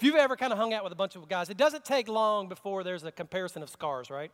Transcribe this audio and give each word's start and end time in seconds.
If 0.00 0.04
you've 0.04 0.16
ever 0.16 0.34
kind 0.34 0.50
of 0.50 0.58
hung 0.58 0.72
out 0.72 0.82
with 0.82 0.94
a 0.94 0.96
bunch 0.96 1.14
of 1.14 1.28
guys, 1.28 1.50
it 1.50 1.58
doesn't 1.58 1.84
take 1.84 2.08
long 2.08 2.48
before 2.48 2.82
there's 2.82 3.04
a 3.04 3.12
comparison 3.12 3.62
of 3.62 3.68
scars, 3.68 4.08
right? 4.08 4.30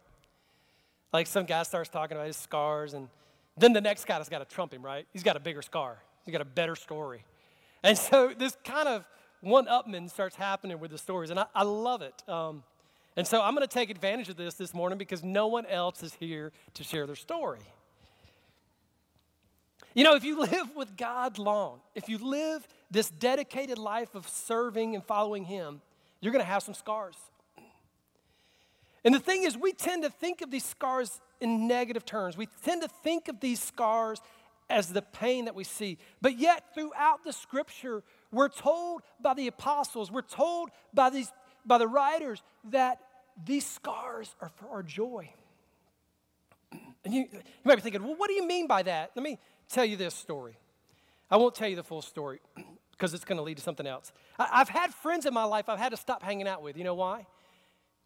Like 1.13 1.27
some 1.27 1.45
guy 1.45 1.65
starts 1.65 1.89
talking 1.89 2.17
about 2.17 2.29
his 2.29 2.37
scars, 2.37 2.95
and 2.95 3.09
then 3.57 3.73
the 3.73 3.81
next 3.81 4.05
guy 4.05 4.15
has 4.19 4.29
got 4.29 4.39
to 4.39 4.45
trump 4.45 4.73
him, 4.73 4.81
right? 4.81 5.09
He's 5.13 5.25
got 5.25 5.35
a 5.35 5.41
bigger 5.41 5.63
scar, 5.63 5.99
he's 6.25 6.31
got 6.31 6.41
a 6.41 6.45
better 6.45 6.77
story. 6.77 7.25
And 7.83 7.99
so 7.99 8.33
this 8.39 8.57
kind 8.63 8.87
of 8.87 9.09
one 9.41 9.67
upman 9.67 10.09
starts 10.09 10.37
happening 10.37 10.79
with 10.79 10.93
the 10.93 10.99
stories, 10.99 11.31
and 11.31 11.41
I, 11.41 11.47
I 11.53 11.65
love 11.65 12.01
it. 12.01 12.23
Um, 12.29 12.63
and 13.17 13.27
so 13.27 13.43
I'm 13.43 13.53
going 13.57 13.67
to 13.67 13.75
take 13.75 13.91
advantage 13.91 14.29
of 14.29 14.37
this 14.37 14.55
this 14.55 14.73
morning 14.73 14.99
because 14.99 15.25
no 15.25 15.49
one 15.49 15.67
else 15.67 16.01
is 16.05 16.15
here 16.15 16.53
to 16.75 16.85
share 16.85 17.09
their 17.09 17.17
story. 17.17 17.59
You 19.95 20.05
know, 20.05 20.15
if 20.15 20.25
you 20.25 20.39
live 20.41 20.75
with 20.77 20.97
God 20.97 21.39
long, 21.39 21.81
if 21.95 22.09
you 22.09 22.19
live 22.19 22.67
this 22.91 23.11
dedicated 23.11 23.79
life 23.79 24.15
of 24.15 24.29
serving 24.29 24.95
and 24.95 25.05
following 25.05 25.45
Him, 25.45 25.81
you're 26.21 26.33
going 26.33 26.45
to 26.45 26.51
have 26.51 26.63
some 26.63 26.75
scars. 26.75 27.17
And 29.05 29.15
the 29.15 29.21
thing 29.21 29.45
is, 29.45 29.57
we 29.57 29.73
tend 29.73 30.03
to 30.03 30.11
think 30.11 30.43
of 30.43 30.51
these 30.51 30.65
scars 30.65 31.21
in 31.41 31.69
negative 31.69 32.05
terms. 32.05 32.37
We 32.37 32.49
tend 32.65 32.83
to 32.83 32.89
think 32.89 33.29
of 33.29 33.41
these 33.41 33.61
scars 33.61 34.21
as 34.69 34.93
the 34.93 35.03
pain 35.03 35.45
that 35.45 35.55
we 35.55 35.65
see. 35.65 35.99
But 36.21 36.39
yet, 36.39 36.75
throughout 36.75 37.23
the 37.23 37.33
scripture, 37.33 38.03
we're 38.33 38.49
told 38.49 39.03
by 39.21 39.35
the 39.35 39.47
apostles, 39.47 40.11
we're 40.11 40.23
told 40.23 40.71
by, 40.93 41.11
these, 41.11 41.31
by 41.65 41.79
the 41.79 41.87
writers 41.87 42.43
that 42.71 42.99
these 43.45 43.65
scars 43.65 44.35
are 44.41 44.51
for 44.57 44.69
our 44.69 44.83
joy. 44.83 45.31
And 47.05 47.15
you, 47.15 47.29
you 47.31 47.41
might 47.65 47.77
be 47.77 47.83
thinking, 47.83 48.03
well, 48.03 48.17
what 48.17 48.29
do 48.29 48.35
you 48.35 48.47
mean 48.47 48.67
by 48.67 48.83
that? 48.83 49.13
Let 49.15 49.23
me 49.23 49.39
tell 49.69 49.85
you 49.85 49.97
this 49.97 50.15
story. 50.15 50.57
I 51.31 51.37
won't 51.37 51.55
tell 51.55 51.69
you 51.69 51.77
the 51.77 51.83
full 51.83 52.03
story 52.03 52.41
because 52.93 53.15
it's 53.15 53.25
going 53.25 53.39
to 53.39 53.43
lead 53.43 53.57
to 53.57 53.63
something 53.63 53.87
else. 53.87 54.13
I, 54.39 54.49
I've 54.53 54.69
had 54.69 54.93
friends 54.95 55.27
in 55.27 55.35
my 55.35 55.45
life 55.45 55.69
I've 55.69 55.79
had 55.79 55.91
to 55.91 55.97
stop 55.97 56.23
hanging 56.23 56.49
out 56.49 56.63
with. 56.63 56.77
You 56.77 56.85
know 56.85 56.95
why? 56.95 57.27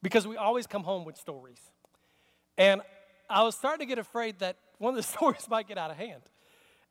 Because 0.02 0.26
we 0.26 0.36
always 0.36 0.66
come 0.66 0.82
home 0.82 1.04
with 1.04 1.16
stories. 1.16 1.60
And 2.56 2.82
I 3.28 3.42
was 3.42 3.54
starting 3.54 3.80
to 3.80 3.86
get 3.86 3.98
afraid 3.98 4.38
that 4.40 4.56
one 4.78 4.90
of 4.90 4.96
the 4.96 5.02
stories 5.16 5.48
might 5.48 5.68
get 5.68 5.78
out 5.78 5.90
of 5.90 5.96
hand. 5.96 6.22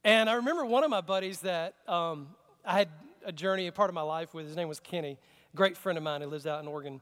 And 0.03 0.29
I 0.29 0.33
remember 0.33 0.65
one 0.65 0.83
of 0.83 0.89
my 0.89 1.01
buddies 1.01 1.41
that 1.41 1.75
um, 1.87 2.29
I 2.65 2.77
had 2.77 2.89
a 3.25 3.31
journey, 3.31 3.67
a 3.67 3.71
part 3.71 3.89
of 3.89 3.93
my 3.93 4.01
life 4.01 4.33
with. 4.33 4.45
His 4.47 4.55
name 4.55 4.69
was 4.69 4.79
Kenny, 4.79 5.17
great 5.55 5.75
friend 5.75 5.97
of 5.97 6.03
mine 6.03 6.21
who 6.21 6.27
lives 6.27 6.47
out 6.47 6.61
in 6.61 6.67
Oregon. 6.67 7.01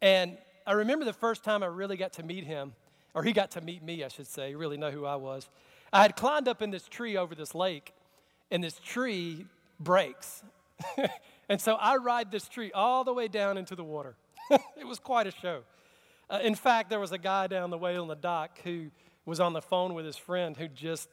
And 0.00 0.38
I 0.66 0.72
remember 0.72 1.04
the 1.04 1.12
first 1.12 1.44
time 1.44 1.62
I 1.62 1.66
really 1.66 1.96
got 1.96 2.14
to 2.14 2.22
meet 2.22 2.44
him, 2.44 2.72
or 3.12 3.22
he 3.22 3.32
got 3.32 3.50
to 3.52 3.60
meet 3.60 3.82
me, 3.82 4.04
I 4.04 4.08
should 4.08 4.26
say, 4.26 4.54
really 4.54 4.78
know 4.78 4.90
who 4.90 5.04
I 5.04 5.16
was. 5.16 5.48
I 5.92 6.02
had 6.02 6.16
climbed 6.16 6.48
up 6.48 6.62
in 6.62 6.70
this 6.70 6.86
tree 6.88 7.16
over 7.16 7.34
this 7.34 7.54
lake, 7.54 7.92
and 8.50 8.62
this 8.62 8.78
tree 8.78 9.46
breaks. 9.78 10.42
and 11.48 11.60
so 11.60 11.74
I 11.74 11.96
ride 11.96 12.30
this 12.30 12.48
tree 12.48 12.70
all 12.72 13.04
the 13.04 13.12
way 13.12 13.28
down 13.28 13.58
into 13.58 13.74
the 13.74 13.84
water. 13.84 14.16
it 14.50 14.86
was 14.86 14.98
quite 14.98 15.26
a 15.26 15.32
show. 15.32 15.62
Uh, 16.28 16.40
in 16.42 16.54
fact, 16.54 16.90
there 16.90 17.00
was 17.00 17.12
a 17.12 17.18
guy 17.18 17.46
down 17.46 17.70
the 17.70 17.78
way 17.78 17.96
on 17.96 18.08
the 18.08 18.14
dock 18.14 18.60
who 18.62 18.90
was 19.26 19.40
on 19.40 19.52
the 19.52 19.62
phone 19.62 19.94
with 19.94 20.06
his 20.06 20.16
friend 20.16 20.56
who 20.56 20.68
just 20.68 21.08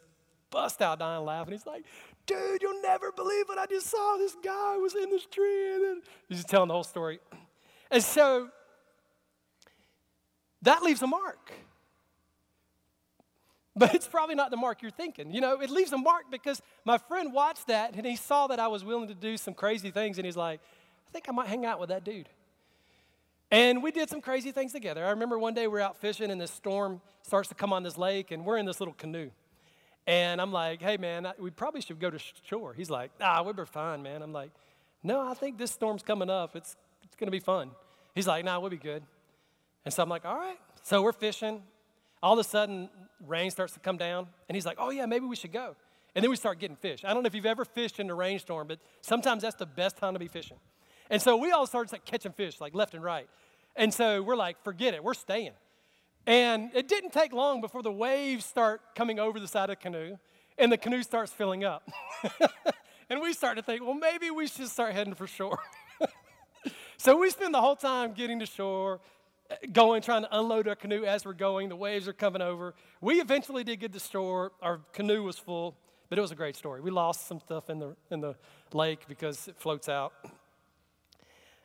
bust 0.51 0.81
out 0.81 0.99
dying 0.99 1.25
laughing. 1.25 1.53
He's 1.53 1.65
like, 1.65 1.83
dude, 2.25 2.61
you'll 2.61 2.81
never 2.81 3.11
believe 3.11 3.45
it. 3.49 3.57
I 3.57 3.65
just 3.65 3.87
saw 3.87 4.17
this 4.17 4.35
guy 4.43 4.77
was 4.77 4.95
in 4.95 5.09
this 5.09 5.25
tree. 5.25 5.73
And 5.73 5.83
then 5.83 6.01
he's 6.29 6.39
just 6.39 6.49
telling 6.49 6.67
the 6.67 6.73
whole 6.73 6.83
story. 6.83 7.19
And 7.89 8.03
so 8.03 8.49
that 10.61 10.83
leaves 10.83 11.01
a 11.01 11.07
mark. 11.07 11.51
But 13.77 13.93
it's 13.93 14.07
probably 14.07 14.35
not 14.35 14.49
the 14.49 14.57
mark 14.57 14.81
you're 14.81 14.89
thinking. 14.89 15.31
You 15.31 15.39
know, 15.39 15.61
it 15.61 15.69
leaves 15.69 15.91
a 15.91 15.97
mark 15.97 16.31
because 16.31 16.61
my 16.83 16.97
friend 16.97 17.31
watched 17.31 17.67
that 17.67 17.95
and 17.95 18.05
he 18.05 18.15
saw 18.15 18.47
that 18.47 18.59
I 18.59 18.67
was 18.67 18.83
willing 18.83 19.07
to 19.09 19.13
do 19.13 19.37
some 19.37 19.53
crazy 19.53 19.91
things 19.91 20.17
and 20.17 20.25
he's 20.25 20.37
like, 20.37 20.61
I 21.07 21.11
think 21.11 21.25
I 21.29 21.31
might 21.31 21.47
hang 21.47 21.65
out 21.65 21.79
with 21.79 21.89
that 21.89 22.03
dude. 22.03 22.27
And 23.51 23.83
we 23.83 23.91
did 23.91 24.09
some 24.09 24.19
crazy 24.19 24.51
things 24.51 24.73
together. 24.73 25.05
I 25.05 25.11
remember 25.11 25.37
one 25.37 25.53
day 25.53 25.67
we 25.67 25.79
are 25.79 25.81
out 25.81 25.97
fishing 25.97 26.31
and 26.31 26.41
this 26.41 26.51
storm 26.51 27.01
starts 27.21 27.49
to 27.49 27.55
come 27.55 27.71
on 27.71 27.83
this 27.83 27.97
lake 27.97 28.31
and 28.31 28.45
we're 28.45 28.57
in 28.57 28.65
this 28.65 28.81
little 28.81 28.95
canoe. 28.95 29.29
And 30.07 30.41
I'm 30.41 30.51
like, 30.51 30.81
hey 30.81 30.97
man, 30.97 31.27
we 31.37 31.51
probably 31.51 31.81
should 31.81 31.99
go 31.99 32.09
to 32.09 32.19
shore. 32.43 32.73
He's 32.73 32.89
like, 32.89 33.11
ah, 33.21 33.43
we'll 33.43 33.53
be 33.53 33.65
fine, 33.65 34.01
man. 34.01 34.23
I'm 34.23 34.33
like, 34.33 34.51
no, 35.03 35.21
I 35.21 35.35
think 35.35 35.57
this 35.57 35.71
storm's 35.71 36.01
coming 36.01 36.29
up. 36.29 36.55
It's, 36.55 36.75
it's 37.03 37.15
to 37.15 37.29
be 37.29 37.39
fun. 37.39 37.71
He's 38.15 38.27
like, 38.27 38.43
nah, 38.43 38.59
we'll 38.59 38.71
be 38.71 38.77
good. 38.77 39.03
And 39.85 39.93
so 39.93 40.01
I'm 40.01 40.09
like, 40.09 40.25
all 40.25 40.35
right. 40.35 40.57
So 40.81 41.03
we're 41.03 41.13
fishing. 41.13 41.61
All 42.21 42.33
of 42.33 42.39
a 42.39 42.43
sudden, 42.43 42.89
rain 43.25 43.51
starts 43.51 43.73
to 43.73 43.79
come 43.79 43.97
down, 43.97 44.27
and 44.49 44.55
he's 44.55 44.65
like, 44.65 44.77
oh, 44.79 44.89
yeah, 44.89 45.05
maybe 45.05 45.25
we 45.25 45.35
should 45.35 45.51
go. 45.51 45.75
And 46.15 46.23
then 46.23 46.31
we 46.31 46.35
start 46.35 46.59
getting 46.59 46.75
fish. 46.75 47.05
I 47.05 47.13
don't 47.13 47.23
know 47.23 47.27
if 47.27 47.35
you've 47.35 47.45
ever 47.45 47.63
fished 47.63 47.99
in 47.99 48.09
a 48.09 48.15
rainstorm, 48.15 48.67
but 48.67 48.79
sometimes 49.01 49.43
that's 49.43 49.55
the 49.55 49.65
best 49.65 49.97
time 49.97 50.13
to 50.13 50.19
be 50.19 50.27
fishing. 50.27 50.57
And 51.09 51.21
so 51.21 51.37
we 51.37 51.51
all 51.51 51.67
started 51.67 51.91
like, 51.91 52.05
catching 52.05 52.31
fish, 52.31 52.59
like 52.59 52.73
left 52.73 52.93
and 52.93 53.03
right. 53.03 53.29
And 53.75 53.93
so 53.93 54.21
we're 54.23 54.35
like, 54.35 54.61
forget 54.63 54.93
it, 54.93 55.03
we're 55.03 55.13
staying. 55.13 55.51
And 56.25 56.71
it 56.73 56.87
didn't 56.87 57.13
take 57.13 57.31
long 57.31 57.61
before 57.61 57.83
the 57.83 57.91
waves 57.91 58.45
start 58.45 58.81
coming 58.95 59.19
over 59.19 59.39
the 59.39 59.47
side 59.47 59.69
of 59.69 59.77
the 59.77 59.81
canoe, 59.81 60.17
and 60.57 60.71
the 60.71 60.77
canoe 60.77 61.03
starts 61.03 61.31
filling 61.31 61.63
up. 61.63 61.87
and 63.09 63.21
we 63.21 63.31
start 63.33 63.57
to 63.57 63.63
think, 63.63 63.81
well, 63.81 63.93
maybe 63.93 64.31
we 64.31 64.47
should 64.47 64.67
start 64.67 64.93
heading 64.93 65.13
for 65.13 65.27
shore. 65.27 65.59
so 66.97 67.17
we 67.17 67.29
spend 67.29 67.53
the 67.53 67.61
whole 67.61 67.75
time 67.75 68.13
getting 68.13 68.39
to 68.39 68.45
shore, 68.45 68.99
going, 69.71 70.01
trying 70.01 70.23
to 70.23 70.37
unload 70.37 70.67
our 70.67 70.75
canoe 70.75 71.03
as 71.03 71.25
we're 71.25 71.33
going. 71.33 71.69
The 71.69 71.75
waves 71.75 72.07
are 72.07 72.13
coming 72.13 72.41
over. 72.41 72.73
We 73.01 73.21
eventually 73.21 73.63
did 73.63 73.79
get 73.79 73.93
to 73.93 73.99
shore. 73.99 74.51
Our 74.61 74.81
canoe 74.93 75.23
was 75.23 75.37
full, 75.37 75.77
but 76.09 76.17
it 76.17 76.21
was 76.21 76.31
a 76.31 76.35
great 76.35 76.55
story. 76.55 76.81
We 76.81 76.91
lost 76.91 77.27
some 77.27 77.39
stuff 77.39 77.69
in 77.69 77.79
the, 77.79 77.95
in 78.11 78.21
the 78.21 78.35
lake 78.73 79.01
because 79.07 79.47
it 79.47 79.55
floats 79.57 79.89
out. 79.89 80.13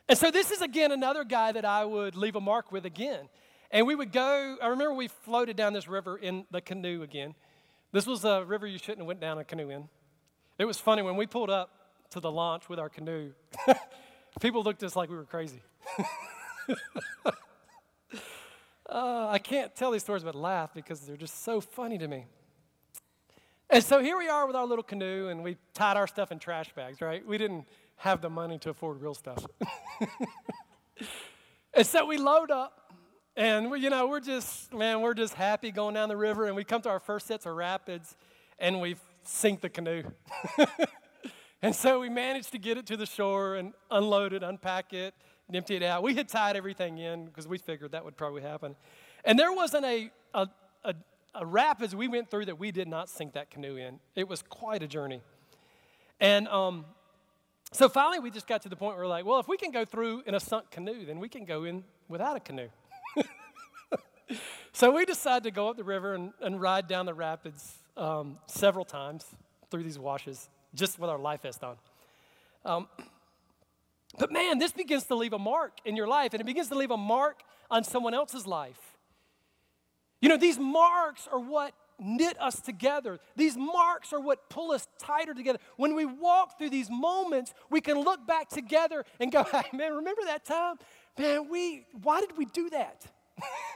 And 0.07 0.17
so 0.17 0.31
this 0.31 0.51
is 0.51 0.61
again 0.61 0.91
another 0.91 1.23
guy 1.23 1.51
that 1.51 1.65
I 1.65 1.85
would 1.85 2.15
leave 2.15 2.35
a 2.35 2.41
mark 2.41 2.71
with 2.71 2.85
again. 2.85 3.29
And 3.71 3.87
we 3.87 3.95
would 3.95 4.11
go, 4.11 4.57
I 4.61 4.67
remember 4.67 4.93
we 4.93 5.07
floated 5.07 5.55
down 5.55 5.73
this 5.73 5.87
river 5.87 6.17
in 6.17 6.45
the 6.51 6.61
canoe 6.61 7.01
again. 7.01 7.33
This 7.91 8.05
was 8.05 8.23
a 8.25 8.43
river 8.43 8.67
you 8.67 8.77
shouldn't 8.77 8.99
have 8.99 9.07
went 9.07 9.19
down 9.19 9.37
a 9.37 9.43
canoe 9.43 9.69
in. 9.69 9.89
It 10.59 10.65
was 10.65 10.77
funny 10.77 11.01
when 11.01 11.15
we 11.15 11.25
pulled 11.25 11.49
up 11.49 11.71
to 12.11 12.19
the 12.19 12.31
launch 12.31 12.69
with 12.69 12.79
our 12.79 12.89
canoe, 12.89 13.31
people 14.41 14.63
looked 14.63 14.83
at 14.83 14.87
us 14.87 14.95
like 14.95 15.09
we 15.09 15.15
were 15.15 15.25
crazy. 15.25 15.61
Uh, 18.93 19.27
I 19.27 19.39
can't 19.39 19.75
tell 19.75 19.89
these 19.89 20.03
stories 20.03 20.23
but 20.23 20.35
laugh 20.35 20.71
because 20.75 20.99
they're 20.99 21.17
just 21.17 21.43
so 21.43 21.59
funny 21.59 21.97
to 21.97 22.07
me. 22.07 22.27
And 23.71 23.83
so 23.83 23.99
here 24.03 24.19
we 24.19 24.29
are 24.29 24.45
with 24.45 24.55
our 24.55 24.67
little 24.67 24.83
canoe, 24.83 25.29
and 25.29 25.43
we 25.43 25.57
tied 25.73 25.97
our 25.97 26.05
stuff 26.05 26.31
in 26.31 26.37
trash 26.37 26.71
bags, 26.75 27.01
right? 27.01 27.25
We 27.25 27.39
didn't 27.39 27.65
have 27.95 28.21
the 28.21 28.29
money 28.29 28.59
to 28.59 28.69
afford 28.69 29.01
real 29.01 29.15
stuff. 29.15 29.43
and 31.73 31.87
so 31.87 32.05
we 32.05 32.17
load 32.17 32.51
up, 32.51 32.93
and 33.35 33.71
we, 33.71 33.79
you 33.79 33.89
know, 33.89 34.05
we're 34.05 34.19
just, 34.19 34.71
man, 34.71 35.01
we're 35.01 35.15
just 35.15 35.33
happy 35.33 35.71
going 35.71 35.95
down 35.95 36.07
the 36.07 36.15
river, 36.15 36.45
and 36.45 36.55
we 36.55 36.63
come 36.63 36.83
to 36.83 36.89
our 36.89 36.99
first 36.99 37.25
sets 37.25 37.47
of 37.47 37.55
rapids, 37.55 38.15
and 38.59 38.79
we 38.79 38.95
sink 39.23 39.61
the 39.61 39.69
canoe. 39.69 40.03
and 41.63 41.75
so 41.75 41.99
we 41.99 42.09
managed 42.09 42.51
to 42.51 42.59
get 42.59 42.77
it 42.77 42.85
to 42.85 42.95
the 42.95 43.07
shore 43.07 43.55
and 43.55 43.73
unload 43.89 44.33
it, 44.33 44.43
unpack 44.43 44.93
it, 44.93 45.15
and 45.47 45.55
empty 45.55 45.75
it 45.75 45.83
out. 45.83 46.03
We 46.03 46.15
had 46.15 46.27
tied 46.27 46.55
everything 46.55 46.97
in 46.97 47.25
because 47.25 47.47
we 47.47 47.57
figured 47.57 47.91
that 47.91 48.05
would 48.05 48.17
probably 48.17 48.41
happen. 48.41 48.75
And 49.25 49.37
there 49.37 49.53
wasn't 49.53 49.85
a, 49.85 50.11
a, 50.33 50.47
a, 50.83 50.95
a 51.35 51.45
rapids 51.45 51.95
we 51.95 52.07
went 52.07 52.29
through 52.29 52.45
that 52.45 52.59
we 52.59 52.71
did 52.71 52.87
not 52.87 53.09
sink 53.09 53.33
that 53.33 53.49
canoe 53.49 53.77
in. 53.77 53.99
It 54.15 54.27
was 54.27 54.41
quite 54.41 54.83
a 54.83 54.87
journey. 54.87 55.21
And 56.19 56.47
um, 56.47 56.85
so 57.71 57.89
finally, 57.89 58.19
we 58.19 58.31
just 58.31 58.47
got 58.47 58.61
to 58.63 58.69
the 58.69 58.75
point 58.75 58.95
where 58.95 59.05
we're 59.05 59.09
like, 59.09 59.25
well, 59.25 59.39
if 59.39 59.47
we 59.47 59.57
can 59.57 59.71
go 59.71 59.85
through 59.85 60.23
in 60.25 60.35
a 60.35 60.39
sunk 60.39 60.71
canoe, 60.71 61.05
then 61.05 61.19
we 61.19 61.27
can 61.27 61.45
go 61.45 61.63
in 61.63 61.83
without 62.07 62.35
a 62.35 62.39
canoe. 62.39 62.69
so 64.73 64.91
we 64.91 65.05
decided 65.05 65.43
to 65.43 65.51
go 65.51 65.69
up 65.69 65.77
the 65.77 65.83
river 65.83 66.13
and, 66.13 66.33
and 66.41 66.61
ride 66.61 66.87
down 66.87 67.05
the 67.05 67.13
rapids 67.13 67.79
um, 67.97 68.37
several 68.47 68.85
times 68.85 69.25
through 69.69 69.83
these 69.83 69.99
washes 69.99 70.49
just 70.75 70.99
with 70.99 71.09
our 71.09 71.17
life 71.17 71.41
vest 71.41 71.63
on. 71.63 71.77
Um, 72.65 72.87
but 74.17 74.31
man, 74.31 74.59
this 74.59 74.71
begins 74.71 75.05
to 75.05 75.15
leave 75.15 75.33
a 75.33 75.39
mark 75.39 75.73
in 75.85 75.95
your 75.95 76.07
life, 76.07 76.33
and 76.33 76.41
it 76.41 76.45
begins 76.45 76.69
to 76.69 76.75
leave 76.75 76.91
a 76.91 76.97
mark 76.97 77.41
on 77.71 77.83
someone 77.83 78.13
else's 78.13 78.45
life. 78.45 78.79
You 80.21 80.29
know, 80.29 80.37
these 80.37 80.57
marks 80.57 81.27
are 81.31 81.39
what 81.39 81.73
knit 81.99 82.39
us 82.39 82.59
together. 82.61 83.19
These 83.35 83.57
marks 83.57 84.13
are 84.13 84.19
what 84.19 84.49
pull 84.49 84.71
us 84.71 84.87
tighter 84.99 85.33
together. 85.33 85.59
When 85.77 85.95
we 85.95 86.05
walk 86.05 86.57
through 86.57 86.69
these 86.69 86.89
moments, 86.89 87.53
we 87.69 87.81
can 87.81 87.99
look 87.99 88.25
back 88.25 88.49
together 88.49 89.05
and 89.19 89.31
go, 89.31 89.43
hey, 89.51 89.63
man, 89.73 89.93
remember 89.93 90.21
that 90.25 90.45
time? 90.45 90.77
Man, 91.17 91.49
we, 91.49 91.85
why 92.01 92.21
did 92.21 92.37
we 92.37 92.45
do 92.45 92.69
that? 92.69 93.05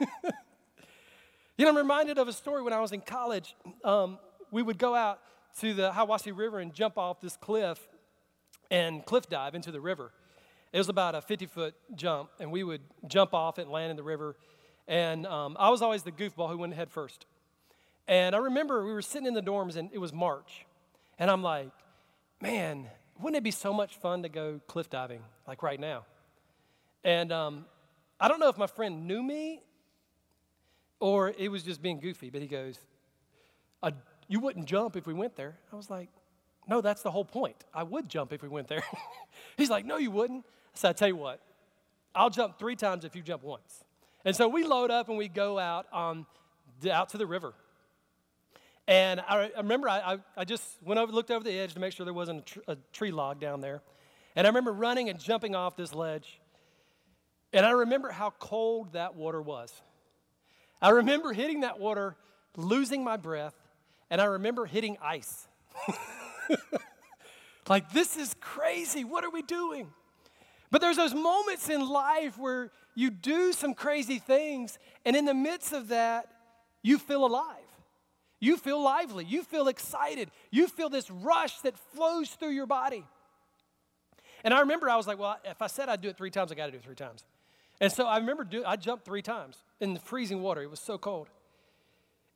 you 0.00 1.64
know, 1.64 1.68
I'm 1.68 1.76
reminded 1.76 2.18
of 2.18 2.28
a 2.28 2.32
story 2.32 2.62
when 2.62 2.72
I 2.72 2.80
was 2.80 2.92
in 2.92 3.00
college. 3.00 3.54
Um, 3.84 4.18
we 4.50 4.62
would 4.62 4.78
go 4.78 4.94
out 4.94 5.20
to 5.60 5.74
the 5.74 5.90
Hiwassee 5.90 6.36
River 6.36 6.60
and 6.60 6.72
jump 6.72 6.96
off 6.98 7.20
this 7.20 7.36
cliff 7.36 7.78
and 8.70 9.04
cliff 9.04 9.28
dive 9.28 9.54
into 9.54 9.70
the 9.70 9.80
river. 9.80 10.12
It 10.72 10.78
was 10.78 10.88
about 10.88 11.14
a 11.14 11.22
50 11.22 11.46
foot 11.46 11.74
jump, 11.94 12.30
and 12.40 12.52
we 12.52 12.62
would 12.62 12.82
jump 13.06 13.34
off 13.34 13.58
and 13.58 13.70
land 13.70 13.90
in 13.90 13.96
the 13.96 14.02
river. 14.02 14.36
And 14.86 15.26
um, 15.26 15.56
I 15.58 15.70
was 15.70 15.82
always 15.82 16.02
the 16.02 16.12
goofball 16.12 16.50
who 16.50 16.58
went 16.58 16.74
head 16.74 16.90
first. 16.90 17.26
And 18.06 18.34
I 18.34 18.38
remember 18.38 18.84
we 18.84 18.92
were 18.92 19.02
sitting 19.02 19.26
in 19.26 19.34
the 19.34 19.42
dorms, 19.42 19.76
and 19.76 19.90
it 19.92 19.98
was 19.98 20.12
March. 20.12 20.66
And 21.18 21.30
I'm 21.30 21.42
like, 21.42 21.70
man, 22.40 22.86
wouldn't 23.20 23.36
it 23.36 23.44
be 23.44 23.50
so 23.50 23.72
much 23.72 23.96
fun 23.96 24.22
to 24.22 24.28
go 24.28 24.60
cliff 24.66 24.88
diving, 24.88 25.22
like 25.46 25.62
right 25.62 25.78
now? 25.78 26.04
And 27.04 27.32
um, 27.32 27.66
I 28.20 28.28
don't 28.28 28.40
know 28.40 28.48
if 28.48 28.58
my 28.58 28.66
friend 28.66 29.06
knew 29.06 29.22
me 29.22 29.62
or 31.00 31.32
it 31.36 31.50
was 31.50 31.62
just 31.62 31.80
being 31.82 32.00
goofy, 32.00 32.30
but 32.30 32.40
he 32.40 32.48
goes, 32.48 32.78
You 34.28 34.40
wouldn't 34.40 34.66
jump 34.66 34.96
if 34.96 35.06
we 35.06 35.14
went 35.14 35.36
there. 35.36 35.56
I 35.72 35.76
was 35.76 35.90
like, 35.90 36.08
No, 36.68 36.80
that's 36.80 37.02
the 37.02 37.10
whole 37.10 37.24
point. 37.24 37.64
I 37.72 37.82
would 37.82 38.08
jump 38.08 38.32
if 38.32 38.42
we 38.42 38.48
went 38.48 38.68
there. 38.68 38.84
He's 39.56 39.70
like, 39.70 39.84
No, 39.84 39.96
you 39.96 40.10
wouldn't. 40.10 40.44
I 40.84 40.90
I 40.90 40.92
tell 40.92 41.08
you 41.08 41.16
what, 41.16 41.40
I'll 42.14 42.30
jump 42.30 42.58
three 42.58 42.76
times 42.76 43.04
if 43.04 43.14
you 43.14 43.22
jump 43.22 43.42
once. 43.42 43.84
And 44.24 44.34
so 44.34 44.48
we 44.48 44.64
load 44.64 44.90
up 44.90 45.08
and 45.08 45.16
we 45.16 45.28
go 45.28 45.58
out, 45.58 45.86
um, 45.92 46.26
out 46.90 47.10
to 47.10 47.18
the 47.18 47.26
river. 47.26 47.54
And 48.86 49.20
I, 49.20 49.50
I 49.54 49.58
remember 49.58 49.88
I, 49.88 50.14
I, 50.14 50.18
I, 50.38 50.44
just 50.44 50.64
went 50.82 50.98
over, 50.98 51.12
looked 51.12 51.30
over 51.30 51.44
the 51.44 51.58
edge 51.58 51.74
to 51.74 51.80
make 51.80 51.92
sure 51.92 52.04
there 52.04 52.14
wasn't 52.14 52.40
a, 52.40 52.42
tr- 52.42 52.60
a 52.68 52.76
tree 52.92 53.10
log 53.10 53.38
down 53.38 53.60
there. 53.60 53.82
And 54.34 54.46
I 54.46 54.50
remember 54.50 54.72
running 54.72 55.08
and 55.10 55.18
jumping 55.18 55.54
off 55.54 55.76
this 55.76 55.94
ledge. 55.94 56.40
And 57.52 57.64
I 57.64 57.70
remember 57.70 58.10
how 58.10 58.30
cold 58.38 58.94
that 58.94 59.14
water 59.14 59.42
was. 59.42 59.72
I 60.80 60.90
remember 60.90 61.32
hitting 61.32 61.60
that 61.60 61.78
water, 61.78 62.16
losing 62.56 63.02
my 63.04 63.16
breath, 63.16 63.54
and 64.10 64.20
I 64.20 64.26
remember 64.26 64.64
hitting 64.64 64.96
ice. 65.02 65.48
like, 67.68 67.90
this 67.92 68.16
is 68.16 68.34
crazy. 68.40 69.04
What 69.04 69.24
are 69.24 69.30
we 69.30 69.42
doing? 69.42 69.88
But 70.70 70.80
there's 70.80 70.96
those 70.96 71.14
moments 71.14 71.68
in 71.68 71.86
life 71.88 72.38
where 72.38 72.70
you 72.94 73.10
do 73.10 73.52
some 73.52 73.74
crazy 73.74 74.18
things, 74.18 74.78
and 75.04 75.16
in 75.16 75.24
the 75.24 75.34
midst 75.34 75.72
of 75.72 75.88
that, 75.88 76.28
you 76.82 76.98
feel 76.98 77.24
alive. 77.24 77.56
You 78.40 78.56
feel 78.56 78.82
lively. 78.82 79.24
You 79.24 79.42
feel 79.42 79.68
excited. 79.68 80.30
You 80.50 80.68
feel 80.68 80.88
this 80.88 81.10
rush 81.10 81.60
that 81.60 81.76
flows 81.94 82.30
through 82.30 82.50
your 82.50 82.66
body. 82.66 83.04
And 84.44 84.54
I 84.54 84.60
remember 84.60 84.88
I 84.88 84.96
was 84.96 85.06
like, 85.06 85.18
well, 85.18 85.38
if 85.44 85.60
I 85.60 85.66
said 85.66 85.88
I'd 85.88 86.00
do 86.00 86.08
it 86.08 86.16
three 86.16 86.30
times, 86.30 86.52
I 86.52 86.54
got 86.54 86.66
to 86.66 86.72
do 86.72 86.78
it 86.78 86.84
three 86.84 86.94
times. 86.94 87.24
And 87.80 87.92
so 87.92 88.06
I 88.06 88.18
remember 88.18 88.44
do, 88.44 88.64
I 88.64 88.76
jumped 88.76 89.04
three 89.04 89.22
times 89.22 89.56
in 89.80 89.94
the 89.94 90.00
freezing 90.00 90.42
water. 90.42 90.62
It 90.62 90.70
was 90.70 90.80
so 90.80 90.98
cold. 90.98 91.28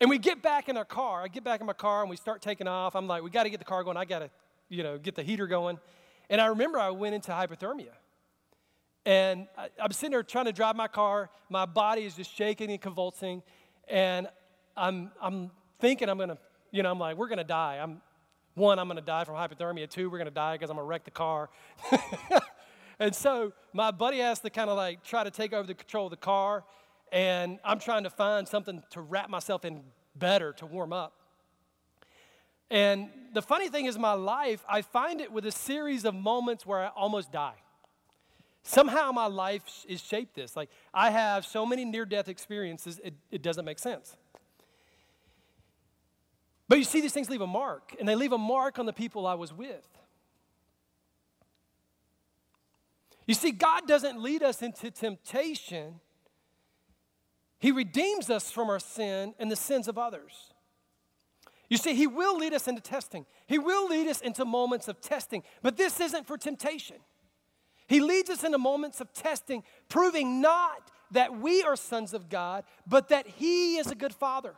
And 0.00 0.10
we 0.10 0.18
get 0.18 0.42
back 0.42 0.68
in 0.68 0.76
our 0.76 0.84
car. 0.84 1.22
I 1.22 1.28
get 1.28 1.44
back 1.44 1.60
in 1.60 1.66
my 1.66 1.72
car 1.72 2.00
and 2.00 2.10
we 2.10 2.16
start 2.16 2.42
taking 2.42 2.66
off. 2.66 2.96
I'm 2.96 3.06
like, 3.06 3.22
we 3.22 3.30
got 3.30 3.44
to 3.44 3.50
get 3.50 3.60
the 3.60 3.64
car 3.64 3.84
going. 3.84 3.96
I 3.96 4.04
got 4.04 4.20
to, 4.20 4.30
you 4.68 4.82
know, 4.82 4.98
get 4.98 5.14
the 5.14 5.22
heater 5.22 5.46
going. 5.46 5.78
And 6.28 6.40
I 6.40 6.46
remember 6.46 6.78
I 6.78 6.90
went 6.90 7.14
into 7.14 7.30
hypothermia. 7.30 7.92
And 9.04 9.48
I, 9.56 9.68
I'm 9.82 9.92
sitting 9.92 10.12
there 10.12 10.22
trying 10.22 10.44
to 10.44 10.52
drive 10.52 10.76
my 10.76 10.88
car. 10.88 11.30
My 11.48 11.66
body 11.66 12.02
is 12.02 12.14
just 12.14 12.34
shaking 12.34 12.70
and 12.70 12.80
convulsing. 12.80 13.42
And 13.88 14.28
I'm, 14.76 15.10
I'm 15.20 15.50
thinking 15.80 16.08
I'm 16.08 16.16
going 16.16 16.30
to, 16.30 16.38
you 16.70 16.82
know, 16.82 16.90
I'm 16.90 16.98
like, 16.98 17.16
we're 17.16 17.28
going 17.28 17.38
to 17.38 17.44
die. 17.44 17.80
I'm, 17.82 18.00
one, 18.54 18.78
I'm 18.78 18.86
going 18.86 18.96
to 18.96 19.02
die 19.02 19.24
from 19.24 19.34
hypothermia. 19.34 19.88
Two, 19.88 20.08
we're 20.10 20.18
going 20.18 20.28
to 20.28 20.34
die 20.34 20.54
because 20.54 20.70
I'm 20.70 20.76
going 20.76 20.86
to 20.86 20.88
wreck 20.88 21.04
the 21.04 21.10
car. 21.10 21.50
and 22.98 23.14
so 23.14 23.52
my 23.72 23.90
buddy 23.90 24.18
has 24.18 24.40
to 24.40 24.50
kind 24.50 24.70
of 24.70 24.76
like 24.76 25.02
try 25.02 25.24
to 25.24 25.30
take 25.30 25.52
over 25.52 25.66
the 25.66 25.74
control 25.74 26.06
of 26.06 26.10
the 26.10 26.16
car. 26.16 26.64
And 27.10 27.58
I'm 27.64 27.78
trying 27.78 28.04
to 28.04 28.10
find 28.10 28.46
something 28.46 28.82
to 28.90 29.00
wrap 29.00 29.28
myself 29.28 29.64
in 29.64 29.82
better 30.16 30.52
to 30.54 30.66
warm 30.66 30.92
up. 30.92 31.14
And 32.70 33.10
the 33.34 33.42
funny 33.42 33.68
thing 33.68 33.84
is, 33.84 33.98
my 33.98 34.14
life, 34.14 34.64
I 34.66 34.80
find 34.80 35.20
it 35.20 35.30
with 35.30 35.44
a 35.44 35.52
series 35.52 36.06
of 36.06 36.14
moments 36.14 36.64
where 36.64 36.78
I 36.78 36.88
almost 36.88 37.30
die. 37.30 37.61
Somehow 38.62 39.10
my 39.10 39.26
life 39.26 39.62
is 39.88 40.00
shaped 40.00 40.34
this. 40.34 40.56
Like, 40.56 40.70
I 40.94 41.10
have 41.10 41.44
so 41.44 41.66
many 41.66 41.84
near 41.84 42.04
death 42.04 42.28
experiences, 42.28 43.00
it, 43.02 43.14
it 43.30 43.42
doesn't 43.42 43.64
make 43.64 43.78
sense. 43.78 44.16
But 46.68 46.78
you 46.78 46.84
see, 46.84 47.00
these 47.00 47.12
things 47.12 47.28
leave 47.28 47.40
a 47.40 47.46
mark, 47.46 47.94
and 47.98 48.08
they 48.08 48.14
leave 48.14 48.32
a 48.32 48.38
mark 48.38 48.78
on 48.78 48.86
the 48.86 48.92
people 48.92 49.26
I 49.26 49.34
was 49.34 49.52
with. 49.52 49.86
You 53.26 53.34
see, 53.34 53.50
God 53.50 53.86
doesn't 53.86 54.22
lead 54.22 54.42
us 54.42 54.62
into 54.62 54.90
temptation, 54.90 56.00
He 57.58 57.72
redeems 57.72 58.30
us 58.30 58.50
from 58.50 58.70
our 58.70 58.80
sin 58.80 59.34
and 59.38 59.50
the 59.50 59.56
sins 59.56 59.88
of 59.88 59.98
others. 59.98 60.52
You 61.68 61.78
see, 61.78 61.94
He 61.94 62.06
will 62.06 62.38
lead 62.38 62.52
us 62.52 62.68
into 62.68 62.80
testing, 62.80 63.26
He 63.46 63.58
will 63.58 63.88
lead 63.88 64.06
us 64.06 64.20
into 64.20 64.44
moments 64.44 64.86
of 64.86 65.00
testing, 65.00 65.42
but 65.62 65.76
this 65.76 66.00
isn't 66.00 66.28
for 66.28 66.38
temptation. 66.38 66.96
He 67.92 68.00
leads 68.00 68.30
us 68.30 68.42
into 68.42 68.56
moments 68.56 69.02
of 69.02 69.12
testing, 69.12 69.62
proving 69.90 70.40
not 70.40 70.90
that 71.10 71.38
we 71.38 71.62
are 71.62 71.76
sons 71.76 72.14
of 72.14 72.30
God, 72.30 72.64
but 72.86 73.10
that 73.10 73.26
He 73.26 73.76
is 73.76 73.88
a 73.88 73.94
good 73.94 74.14
Father. 74.14 74.54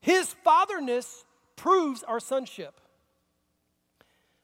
His 0.00 0.34
fatherness 0.42 1.24
proves 1.54 2.02
our 2.02 2.18
sonship. 2.18 2.80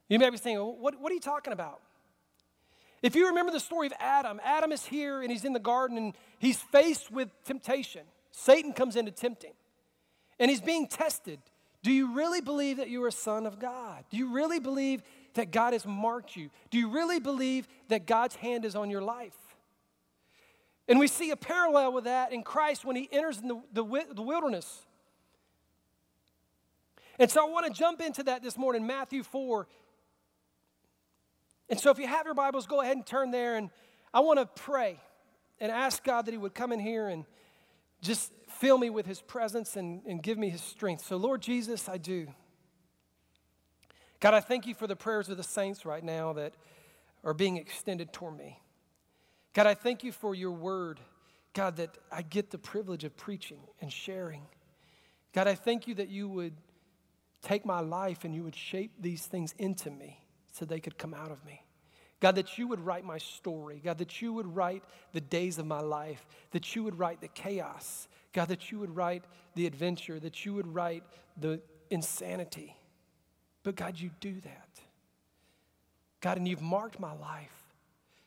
You 0.08 0.20
may 0.20 0.31
be 0.31 0.37
saying, 0.37 0.58
what, 0.58 1.00
what 1.00 1.11
are 1.11 1.14
you 1.16 1.20
talking 1.20 1.52
about? 1.52 1.81
If 3.02 3.16
you 3.16 3.26
remember 3.26 3.50
the 3.50 3.58
story 3.58 3.88
of 3.88 3.94
Adam, 3.99 4.40
Adam 4.44 4.70
is 4.70 4.87
here 4.87 5.20
and 5.20 5.28
he's 5.28 5.44
in 5.44 5.52
the 5.52 5.58
garden 5.58 5.99
and 5.99 6.14
he's 6.38 6.58
faced 6.58 7.11
with 7.11 7.31
temptation. 7.44 8.02
Satan 8.31 8.72
comes 8.72 8.94
in 8.94 9.06
to 9.06 9.11
tempt 9.11 9.43
him 9.43 9.55
and 10.38 10.52
he's 10.52 10.61
being 10.61 10.87
tested. 10.87 11.40
Do 11.82 11.90
you 11.90 12.14
really 12.14 12.40
believe 12.40 12.76
that 12.76 12.90
you're 12.90 13.08
a 13.08 13.12
son 13.12 13.44
of 13.44 13.58
God? 13.58 14.05
Do 14.08 14.16
you 14.16 14.32
really 14.32 14.61
believe 14.61 15.02
that 15.35 15.51
God 15.51 15.73
has 15.73 15.87
marked 15.87 16.37
you? 16.37 16.51
Do 16.71 16.79
you 16.79 16.89
really 16.89 17.21
believe 17.21 17.69
that 17.89 18.07
God's 18.07 18.37
hand 18.37 18.65
is 18.65 18.75
on 18.75 18.91
your 18.91 19.03
life? 19.03 19.37
And 20.89 20.99
we 20.99 21.07
see 21.07 21.31
a 21.31 21.37
parallel 21.37 21.93
with 21.93 22.05
that 22.05 22.33
in 22.33 22.43
Christ 22.43 22.85
when 22.85 22.97
he 22.97 23.09
enters 23.11 23.41
the, 23.41 23.61
the, 23.73 24.05
the 24.15 24.23
wilderness. 24.23 24.85
And 27.19 27.31
so 27.31 27.47
I 27.47 27.51
want 27.51 27.67
to 27.67 27.73
jump 27.73 28.01
into 28.01 28.23
that 28.25 28.43
this 28.43 28.59
morning, 28.59 28.87
Matthew 28.87 29.23
4. 29.23 29.67
And 31.71 31.81
so 31.81 31.91
if 31.91 31.99
you 31.99 32.07
have 32.07 32.27
your 32.27 32.35
Bibles, 32.35 32.67
go 32.67 32.81
ahead 32.81 32.97
and 32.97 33.07
turn 33.07 33.31
there. 33.31 33.57
And 33.57 33.71
I 34.13 34.21
want 34.21 34.39
to 34.41 34.47
pray 34.47 35.01
and 35.61 35.73
ask 35.73 36.05
God 36.05 36.27
that 36.27 36.33
He 36.33 36.39
would 36.39 36.55
come 36.55 36.73
in 36.73 36.81
here 36.81 37.09
and 37.09 37.25
just 38.03 38.33
fill 38.49 38.77
me 38.77 38.91
with 38.91 39.07
His 39.07 39.23
presence 39.23 39.77
and, 39.77 40.03
and 40.07 40.23
give 40.23 40.37
me 40.37 40.51
His 40.51 40.61
strength. 40.61 41.07
So, 41.07 41.17
Lord 41.17 41.41
Jesus, 41.41 41.89
I 41.89 41.97
do. 41.97 42.29
God, 44.25 44.32
I 44.32 44.41
thank 44.41 44.67
you 44.67 44.73
for 44.73 44.87
the 44.87 44.97
prayers 44.97 45.29
of 45.29 45.37
the 45.37 45.43
saints 45.43 45.85
right 45.85 46.03
now 46.03 46.32
that 46.32 46.55
are 47.25 47.35
being 47.35 47.59
extended 47.59 48.11
toward 48.11 48.38
me. 48.38 48.59
God, 49.53 49.67
I 49.67 49.75
thank 49.75 50.03
you 50.03 50.12
for 50.12 50.35
your 50.35 50.53
word, 50.53 50.99
God, 51.53 51.76
that 51.76 51.99
I 52.11 52.23
get 52.23 52.50
the 52.50 52.56
privilege 52.56 53.05
of 53.05 53.15
preaching 53.19 53.59
and 53.82 53.93
sharing. 53.93 54.41
God, 55.35 55.47
I 55.47 55.55
thank 55.55 55.87
you 55.87 55.94
that 55.97 56.09
you 56.09 56.26
would 56.26 56.55
take 57.43 57.67
my 57.67 57.81
life 57.81 58.25
and 58.25 58.35
you 58.35 58.43
would 58.44 58.56
shape 58.56 58.93
these 58.99 59.26
things 59.26 59.55
into 59.59 59.91
me 59.91 60.25
so 60.53 60.65
they 60.65 60.81
could 60.81 60.97
come 60.97 61.12
out 61.12 61.31
of 61.31 61.44
me. 61.44 61.62
God, 62.21 62.37
that 62.37 62.56
you 62.56 62.67
would 62.67 62.81
write 62.81 63.05
my 63.05 63.19
story. 63.19 63.82
God, 63.85 63.99
that 63.99 64.23
you 64.23 64.32
would 64.32 64.56
write 64.56 64.85
the 65.12 65.21
days 65.21 65.59
of 65.59 65.67
my 65.67 65.81
life, 65.81 66.25
that 66.52 66.75
you 66.75 66.83
would 66.83 66.99
write 66.99 67.21
the 67.21 67.28
chaos. 67.28 68.09
God, 68.33 68.49
that 68.49 68.73
you 68.73 68.78
would 68.78 68.97
write 68.97 69.25
the 69.54 69.66
adventure, 69.66 70.19
that 70.19 70.47
you 70.47 70.54
would 70.54 70.75
write 70.75 71.04
the 71.38 71.61
insanity. 71.90 72.75
But 73.64 73.75
God, 73.75 73.99
you 73.99 74.11
do 74.21 74.40
that. 74.42 74.68
God, 76.21 76.37
and 76.37 76.47
you've 76.47 76.62
marked 76.62 77.00
my 77.00 77.12
life. 77.14 77.50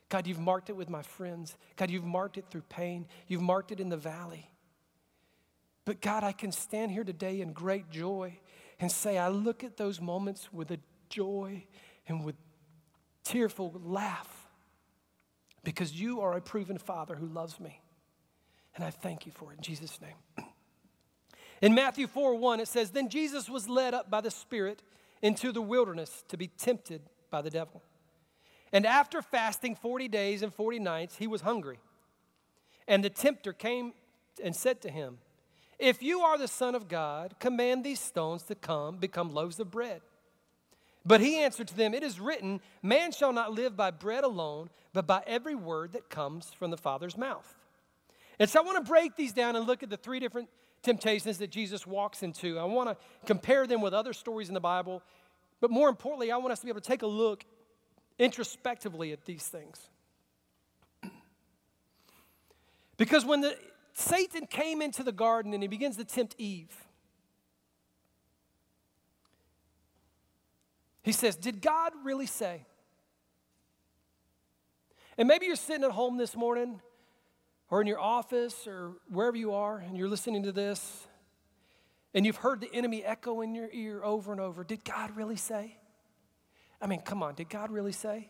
God, 0.10 0.28
you've 0.28 0.40
marked 0.40 0.70
it 0.70 0.76
with 0.76 0.90
my 0.90 1.02
friends. 1.02 1.56
God, 1.76 1.90
you've 1.90 2.06
marked 2.06 2.38
it 2.38 2.46
through 2.52 2.64
pain. 2.70 3.08
You've 3.28 3.42
marked 3.42 3.72
it 3.72 3.80
in 3.80 3.90
the 3.90 3.98
valley. 3.98 4.50
But 5.86 6.02
God, 6.02 6.24
I 6.24 6.32
can 6.32 6.52
stand 6.52 6.92
here 6.92 7.04
today 7.04 7.40
in 7.40 7.54
great 7.54 7.90
joy 7.90 8.38
and 8.80 8.92
say, 8.92 9.18
I 9.18 9.30
look 9.30 9.64
at 9.64 9.78
those 9.78 10.02
moments 10.02 10.52
with 10.52 10.72
a 10.72 10.80
joy 11.10 11.64
and 12.08 12.26
with 12.26 12.36
tearful 13.24 13.80
laugh 13.84 14.48
because 15.64 16.00
you 16.00 16.22
are 16.22 16.34
a 16.34 16.42
proven 16.42 16.78
father 16.78 17.16
who 17.16 17.26
loves 17.28 17.60
me. 17.60 17.82
And 18.76 18.86
I 18.86 18.90
thank 18.90 19.26
you 19.26 19.32
for 19.32 19.52
it 19.52 19.58
in 19.58 19.64
Jesus' 19.64 20.00
name. 20.02 20.16
In 21.62 21.74
Matthew 21.74 22.06
4 22.06 22.36
1, 22.36 22.60
it 22.60 22.68
says, 22.68 22.92
Then 22.92 23.10
Jesus 23.10 23.50
was 23.50 23.68
led 23.68 23.96
up 23.96 24.12
by 24.12 24.22
the 24.22 24.30
Spirit 24.30 24.84
into 25.22 25.52
the 25.52 25.62
wilderness 25.62 26.24
to 26.30 26.38
be 26.38 26.48
tempted 26.48 27.02
by 27.30 27.42
the 27.42 27.50
devil. 27.50 27.82
And 28.72 28.86
after 28.86 29.22
fasting 29.22 29.76
40 29.76 30.08
days 30.08 30.42
and 30.42 30.54
40 30.54 30.80
nights, 30.80 31.18
he 31.18 31.28
was 31.28 31.42
hungry. 31.42 31.80
And 32.88 33.04
the 33.04 33.10
tempter 33.10 33.54
came 33.54 33.94
and 34.44 34.56
said 34.56 34.82
to 34.82 34.90
him, 34.90 35.20
If 35.80 36.02
you 36.02 36.22
are 36.22 36.38
the 36.38 36.48
Son 36.48 36.76
of 36.76 36.88
God, 36.88 37.36
command 37.40 37.84
these 37.84 38.00
stones 38.00 38.44
to 38.44 38.56
come, 38.56 38.98
become 38.98 39.34
loaves 39.34 39.60
of 39.60 39.72
bread. 39.72 40.02
But 41.06 41.22
he 41.22 41.38
answered 41.38 41.70
to 41.70 41.78
them, 41.78 41.94
It 41.94 42.04
is 42.04 42.20
written, 42.20 42.60
Man 42.84 43.12
shall 43.12 43.32
not 43.32 43.54
live 43.54 43.78
by 43.78 43.92
bread 43.92 44.24
alone, 44.24 44.70
but 44.94 45.08
by 45.08 45.24
every 45.26 45.56
word 45.56 45.94
that 45.94 46.10
comes 46.10 46.52
from 46.54 46.72
the 46.72 46.78
Father's 46.78 47.18
mouth. 47.18 47.56
And 48.40 48.50
so 48.50 48.60
I 48.60 48.64
want 48.64 48.84
to 48.84 48.90
break 48.90 49.16
these 49.16 49.34
down 49.34 49.56
and 49.56 49.66
look 49.66 49.84
at 49.84 49.90
the 49.90 49.98
three 49.98 50.20
different 50.20 50.50
temptations 50.88 51.38
that 51.40 51.52
Jesus 51.52 51.86
walks 51.86 52.24
into. 52.24 52.58
I 52.58 52.64
want 52.64 52.88
to 52.90 52.98
compare 53.26 53.68
them 53.68 53.82
with 53.82 53.94
other 53.94 54.14
stories 54.14 54.48
in 54.48 54.54
the 54.54 54.62
Bible, 54.62 55.04
but 55.60 55.70
more 55.70 55.90
importantly, 55.90 56.32
I 56.32 56.38
want 56.38 56.54
us 56.54 56.60
to 56.60 56.66
be 56.66 56.70
able 56.70 56.80
to 56.80 56.88
take 56.88 57.02
a 57.02 57.08
look 57.08 57.44
introspectively 58.18 59.12
at 59.12 59.26
these 59.26 59.46
things. 59.46 59.90
Because 62.96 63.26
when 63.26 63.42
the, 63.42 63.58
Satan 63.94 64.48
came 64.48 64.82
into 64.82 65.04
the 65.04 65.12
garden 65.12 65.54
and 65.54 65.62
he 65.62 65.68
begins 65.68 65.98
to 65.98 66.06
tempt 66.06 66.36
Eve, 66.38 66.74
he 71.04 71.12
says, 71.12 71.36
Did 71.36 71.62
God 71.62 71.92
really 72.06 72.28
say? 72.28 72.66
And 75.18 75.28
maybe 75.28 75.48
you're 75.48 75.58
sitting 75.58 75.84
at 75.84 75.92
home 75.92 76.18
this 76.18 76.34
morning 76.34 76.80
or 77.70 77.82
in 77.82 77.88
your 77.88 78.00
office 78.00 78.68
or 78.68 78.94
wherever 79.10 79.38
you 79.38 79.54
are 79.54 79.78
and 79.78 79.98
you're 79.98 80.10
listening 80.10 80.44
to 80.44 80.52
this 80.52 81.08
and 82.14 82.26
you've 82.26 82.38
heard 82.38 82.62
the 82.62 82.74
enemy 82.74 83.04
echo 83.04 83.42
in 83.42 83.54
your 83.54 83.70
ear 83.72 84.04
over 84.04 84.32
and 84.32 84.42
over. 84.42 84.64
Did 84.64 84.84
God 84.84 85.16
really 85.16 85.36
say? 85.36 85.78
I 86.82 86.88
mean, 86.88 87.02
come 87.02 87.22
on, 87.24 87.36
did 87.36 87.50
God 87.50 87.72
really 87.72 87.92
say? 87.92 88.30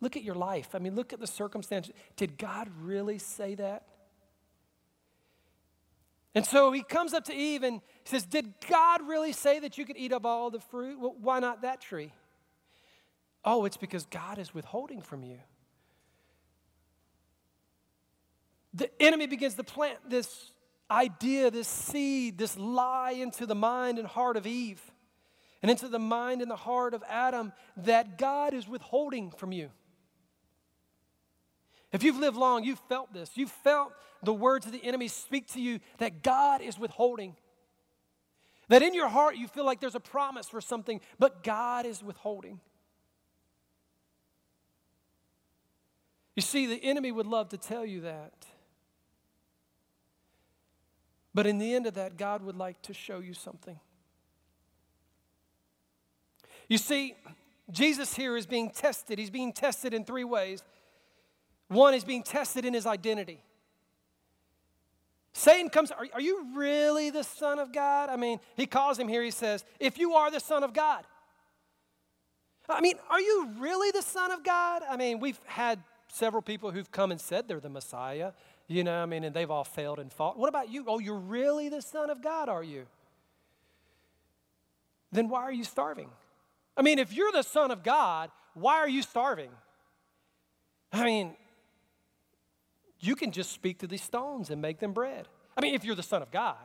Look 0.00 0.16
at 0.16 0.24
your 0.24 0.34
life. 0.34 0.74
I 0.74 0.78
mean, 0.78 0.96
look 0.96 1.12
at 1.12 1.20
the 1.20 1.26
circumstances. 1.26 1.94
Did 2.16 2.36
God 2.36 2.68
really 2.80 3.18
say 3.18 3.54
that? 3.54 3.84
And 6.34 6.44
so 6.46 6.72
he 6.72 6.82
comes 6.82 7.12
up 7.12 7.24
to 7.26 7.34
Eve 7.34 7.62
and 7.62 7.80
says, 8.04 8.24
Did 8.24 8.54
God 8.68 9.06
really 9.06 9.32
say 9.32 9.58
that 9.60 9.76
you 9.76 9.84
could 9.84 9.98
eat 9.98 10.12
of 10.12 10.24
all 10.24 10.50
the 10.50 10.60
fruit? 10.60 10.98
Well, 10.98 11.14
why 11.20 11.38
not 11.40 11.62
that 11.62 11.80
tree? 11.80 12.12
Oh, 13.44 13.64
it's 13.64 13.76
because 13.76 14.06
God 14.06 14.38
is 14.38 14.54
withholding 14.54 15.02
from 15.02 15.22
you. 15.22 15.38
The 18.74 18.90
enemy 19.02 19.26
begins 19.26 19.54
to 19.54 19.64
plant 19.64 19.98
this 20.08 20.50
idea, 20.90 21.50
this 21.50 21.68
seed, 21.68 22.38
this 22.38 22.56
lie 22.56 23.12
into 23.12 23.46
the 23.46 23.54
mind 23.54 23.98
and 23.98 24.06
heart 24.06 24.36
of 24.36 24.46
Eve 24.46 24.80
and 25.62 25.70
into 25.70 25.88
the 25.88 25.98
mind 25.98 26.42
and 26.42 26.50
the 26.50 26.56
heart 26.56 26.94
of 26.94 27.02
Adam 27.08 27.52
that 27.78 28.18
God 28.18 28.52
is 28.52 28.68
withholding 28.68 29.30
from 29.30 29.52
you. 29.52 29.70
If 31.92 32.02
you've 32.02 32.18
lived 32.18 32.36
long, 32.36 32.64
you've 32.64 32.80
felt 32.88 33.12
this. 33.12 33.30
You've 33.34 33.50
felt 33.50 33.92
the 34.22 34.32
words 34.32 34.66
of 34.66 34.72
the 34.72 34.84
enemy 34.84 35.08
speak 35.08 35.52
to 35.52 35.60
you 35.60 35.80
that 35.98 36.22
God 36.22 36.62
is 36.62 36.78
withholding. 36.78 37.36
That 38.68 38.82
in 38.82 38.94
your 38.94 39.08
heart 39.08 39.36
you 39.36 39.46
feel 39.46 39.66
like 39.66 39.80
there's 39.80 39.94
a 39.94 40.00
promise 40.00 40.48
for 40.48 40.60
something, 40.60 41.00
but 41.18 41.42
God 41.42 41.84
is 41.84 42.02
withholding. 42.02 42.60
You 46.34 46.40
see, 46.42 46.66
the 46.66 46.82
enemy 46.82 47.12
would 47.12 47.26
love 47.26 47.50
to 47.50 47.58
tell 47.58 47.84
you 47.84 48.02
that. 48.02 48.46
But 51.34 51.46
in 51.46 51.58
the 51.58 51.74
end 51.74 51.86
of 51.86 51.94
that, 51.94 52.16
God 52.16 52.42
would 52.42 52.56
like 52.56 52.80
to 52.82 52.94
show 52.94 53.20
you 53.20 53.34
something. 53.34 53.78
You 56.68 56.78
see, 56.78 57.14
Jesus 57.70 58.14
here 58.14 58.36
is 58.36 58.46
being 58.46 58.70
tested. 58.70 59.18
He's 59.18 59.30
being 59.30 59.52
tested 59.52 59.94
in 59.94 60.04
three 60.04 60.24
ways. 60.24 60.62
One 61.68 61.94
is 61.94 62.04
being 62.04 62.22
tested 62.22 62.64
in 62.64 62.74
his 62.74 62.86
identity. 62.86 63.42
Satan 65.32 65.70
comes, 65.70 65.90
are, 65.90 66.06
are, 66.12 66.20
you 66.20 66.46
really 66.54 67.08
the 67.08 67.24
Son 67.24 67.58
of 67.58 67.72
God? 67.72 68.10
I 68.10 68.16
mean, 68.16 68.38
he 68.54 68.66
calls 68.66 68.98
him 68.98 69.08
here, 69.08 69.22
he 69.22 69.30
says, 69.30 69.64
if 69.80 69.98
you 69.98 70.12
are 70.12 70.30
the 70.30 70.40
Son 70.40 70.62
of 70.62 70.74
God. 70.74 71.04
I 72.68 72.80
mean, 72.80 72.94
are 73.10 73.20
you 73.20 73.48
really 73.58 73.90
the 73.90 74.02
Son 74.02 74.30
of 74.30 74.44
God? 74.44 74.82
I 74.88 74.96
mean, 74.96 75.20
we've 75.20 75.40
had 75.46 75.82
several 76.08 76.42
people 76.42 76.70
who've 76.70 76.90
come 76.90 77.10
and 77.10 77.20
said 77.20 77.48
they're 77.48 77.60
the 77.60 77.70
Messiah, 77.70 78.32
you 78.72 78.84
know, 78.84 79.02
I 79.02 79.06
mean, 79.06 79.24
and 79.24 79.34
they've 79.34 79.50
all 79.50 79.64
failed 79.64 79.98
and 79.98 80.12
fought. 80.12 80.38
What 80.38 80.48
about 80.48 80.70
you? 80.70 80.84
Oh, 80.86 80.98
you're 80.98 81.16
really 81.16 81.68
the 81.68 81.82
Son 81.82 82.10
of 82.10 82.22
God, 82.22 82.48
are 82.48 82.62
you? 82.62 82.86
Then 85.10 85.28
why 85.28 85.42
are 85.42 85.52
you 85.52 85.64
starving? 85.64 86.08
I 86.76 86.82
mean, 86.82 86.98
if 86.98 87.12
you're 87.12 87.32
the 87.32 87.42
Son 87.42 87.70
of 87.70 87.82
God, 87.82 88.30
why 88.54 88.76
are 88.76 88.88
you 88.88 89.02
starving? 89.02 89.50
I 90.92 91.04
mean, 91.04 91.36
you 93.00 93.16
can 93.16 93.32
just 93.32 93.52
speak 93.52 93.78
to 93.80 93.86
these 93.86 94.02
stones 94.02 94.50
and 94.50 94.62
make 94.62 94.78
them 94.78 94.92
bread. 94.92 95.28
I 95.56 95.60
mean, 95.60 95.74
if 95.74 95.84
you're 95.84 95.94
the 95.94 96.02
Son 96.02 96.22
of 96.22 96.30
God. 96.30 96.56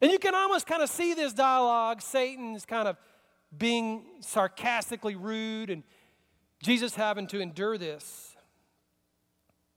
And 0.00 0.10
you 0.10 0.18
can 0.18 0.34
almost 0.34 0.66
kind 0.66 0.82
of 0.82 0.88
see 0.88 1.14
this 1.14 1.32
dialogue. 1.32 2.02
Satan's 2.02 2.66
kind 2.66 2.88
of 2.88 2.96
being 3.56 4.04
sarcastically 4.20 5.14
rude 5.14 5.70
and 5.70 5.82
Jesus 6.62 6.94
having 6.94 7.26
to 7.28 7.40
endure 7.40 7.78
this. 7.78 8.33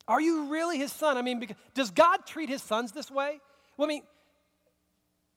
Are 0.08 0.22
you 0.22 0.46
really 0.46 0.78
his 0.78 0.92
son? 0.92 1.18
I 1.18 1.22
mean, 1.22 1.40
because, 1.40 1.58
does 1.74 1.92
God 1.92 2.26
treat 2.26 2.50
his 2.50 2.62
sons 2.62 2.92
this 2.92 3.12
way? 3.12 3.40
Well, 3.76 3.88
I 3.88 3.90
mean, 3.90 4.04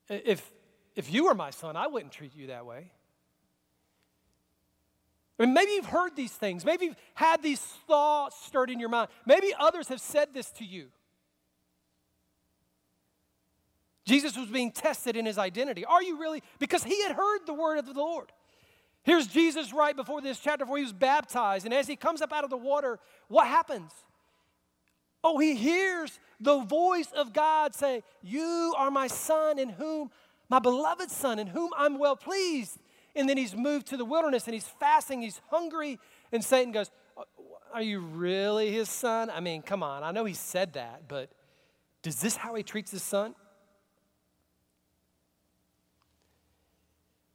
if, 0.09 0.50
if 0.95 1.12
you 1.12 1.25
were 1.25 1.35
my 1.35 1.50
son, 1.50 1.77
I 1.77 1.89
wouldn't 1.89 2.12
treat 2.12 2.35
you 2.37 2.49
that 2.49 2.67
way. 2.67 2.93
I 5.39 5.45
mean, 5.47 5.55
maybe 5.55 5.73
you've 5.73 5.87
heard 5.87 6.15
these 6.15 6.33
things. 6.33 6.65
Maybe 6.65 6.87
you've 6.87 6.97
had 7.15 7.43
these 7.43 7.61
thoughts 7.61 8.37
stirred 8.45 8.71
in 8.71 8.79
your 8.79 8.91
mind. 8.91 9.09
Maybe 9.27 9.53
others 9.59 9.89
have 9.89 10.00
said 10.00 10.35
this 10.35 10.50
to 10.53 10.65
you. 10.65 10.89
Jesus 14.05 14.37
was 14.37 14.49
being 14.49 14.71
tested 14.71 15.17
in 15.17 15.25
his 15.25 15.39
identity. 15.39 15.85
Are 15.85 16.03
you 16.03 16.19
really? 16.19 16.43
Because 16.59 16.85
he 16.85 17.03
had 17.03 17.12
heard 17.12 17.41
the 17.47 17.55
word 17.55 17.79
of 17.79 17.87
the 17.87 17.93
Lord. 17.93 18.33
Here's 19.03 19.27
Jesus 19.27 19.73
right 19.73 19.97
before 19.97 20.21
this 20.21 20.39
chapter 20.39 20.67
where 20.67 20.79
he 20.79 20.85
was 20.85 20.93
baptized. 20.93 21.65
And 21.65 21.73
as 21.73 21.87
he 21.87 21.97
comes 21.97 22.21
up 22.21 22.33
out 22.33 22.45
of 22.45 22.50
the 22.50 22.57
water, 22.57 22.99
what 23.29 23.47
happens? 23.47 23.93
Oh, 25.23 25.39
he 25.39 25.55
hears 25.55 26.19
the 26.41 26.61
voice 26.61 27.12
of 27.12 27.33
God 27.33 27.75
say, 27.75 28.03
You 28.23 28.75
are 28.77 28.91
my 28.91 29.07
son 29.07 29.59
in 29.59 29.69
whom, 29.69 30.11
my 30.49 30.59
beloved 30.59 31.11
son, 31.11 31.39
in 31.39 31.47
whom 31.47 31.71
I'm 31.77 31.99
well 31.99 32.17
pleased. 32.17 32.79
And 33.15 33.29
then 33.29 33.37
he's 33.37 33.55
moved 33.55 33.89
to 33.89 33.97
the 33.97 34.05
wilderness 34.05 34.47
and 34.47 34.55
he's 34.55 34.69
fasting, 34.69 35.23
he's 35.23 35.41
hungry. 35.50 35.99
And 36.33 36.43
Satan 36.43 36.73
goes, 36.73 36.91
uh, 37.19 37.23
Are 37.75 37.83
you 37.83 38.00
really 38.00 38.71
his 38.71 38.89
son? 38.89 39.29
I 39.31 39.41
mean, 39.41 39.62
come 39.62 39.83
on. 39.83 40.03
I 40.03 40.11
know 40.11 40.25
he 40.25 40.35
said 40.35 40.73
that, 40.75 41.03
but 41.09 41.31
does 42.03 42.21
this 42.21 42.37
how 42.37 42.55
he 42.55 42.62
treats 42.62 42.91
his 42.91 43.03
son? 43.03 43.35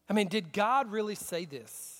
I 0.09 0.13
mean, 0.13 0.27
did 0.27 0.53
God 0.53 0.91
really 0.91 1.15
say 1.15 1.45
this? 1.45 1.94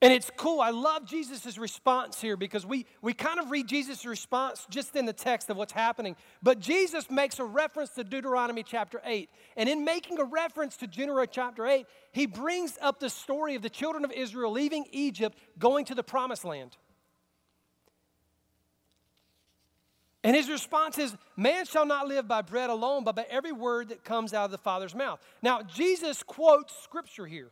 And 0.00 0.12
it's 0.12 0.30
cool. 0.36 0.60
I 0.60 0.70
love 0.70 1.06
Jesus' 1.06 1.58
response 1.58 2.20
here 2.20 2.36
because 2.36 2.64
we, 2.64 2.86
we 3.02 3.12
kind 3.12 3.40
of 3.40 3.50
read 3.50 3.66
Jesus' 3.66 4.06
response 4.06 4.64
just 4.70 4.94
in 4.94 5.06
the 5.06 5.12
text 5.12 5.50
of 5.50 5.56
what's 5.56 5.72
happening. 5.72 6.14
But 6.40 6.60
Jesus 6.60 7.10
makes 7.10 7.40
a 7.40 7.44
reference 7.44 7.90
to 7.90 8.04
Deuteronomy 8.04 8.62
chapter 8.62 9.02
8. 9.04 9.28
And 9.56 9.68
in 9.68 9.84
making 9.84 10.20
a 10.20 10.24
reference 10.24 10.76
to 10.78 10.86
Deuteronomy 10.86 11.28
chapter 11.32 11.66
8, 11.66 11.84
he 12.12 12.26
brings 12.26 12.78
up 12.80 13.00
the 13.00 13.10
story 13.10 13.56
of 13.56 13.62
the 13.62 13.70
children 13.70 14.04
of 14.04 14.12
Israel 14.12 14.52
leaving 14.52 14.84
Egypt, 14.92 15.36
going 15.58 15.84
to 15.86 15.96
the 15.96 16.04
promised 16.04 16.44
land. 16.44 16.76
And 20.22 20.36
his 20.36 20.48
response 20.48 20.96
is, 20.98 21.16
Man 21.36 21.64
shall 21.64 21.86
not 21.86 22.06
live 22.06 22.28
by 22.28 22.42
bread 22.42 22.70
alone, 22.70 23.02
but 23.02 23.16
by 23.16 23.26
every 23.28 23.52
word 23.52 23.88
that 23.88 24.04
comes 24.04 24.32
out 24.32 24.44
of 24.44 24.50
the 24.52 24.58
Father's 24.58 24.94
mouth. 24.94 25.18
Now, 25.42 25.62
Jesus 25.62 26.22
quotes 26.22 26.72
scripture 26.84 27.26
here. 27.26 27.50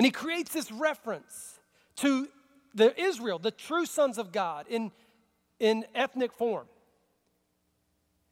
And 0.00 0.06
he 0.06 0.10
creates 0.10 0.54
this 0.54 0.72
reference 0.72 1.58
to 1.96 2.26
the 2.74 2.98
Israel, 2.98 3.38
the 3.38 3.50
true 3.50 3.84
sons 3.84 4.16
of 4.16 4.32
God, 4.32 4.64
in, 4.66 4.92
in 5.58 5.84
ethnic 5.94 6.32
form. 6.32 6.64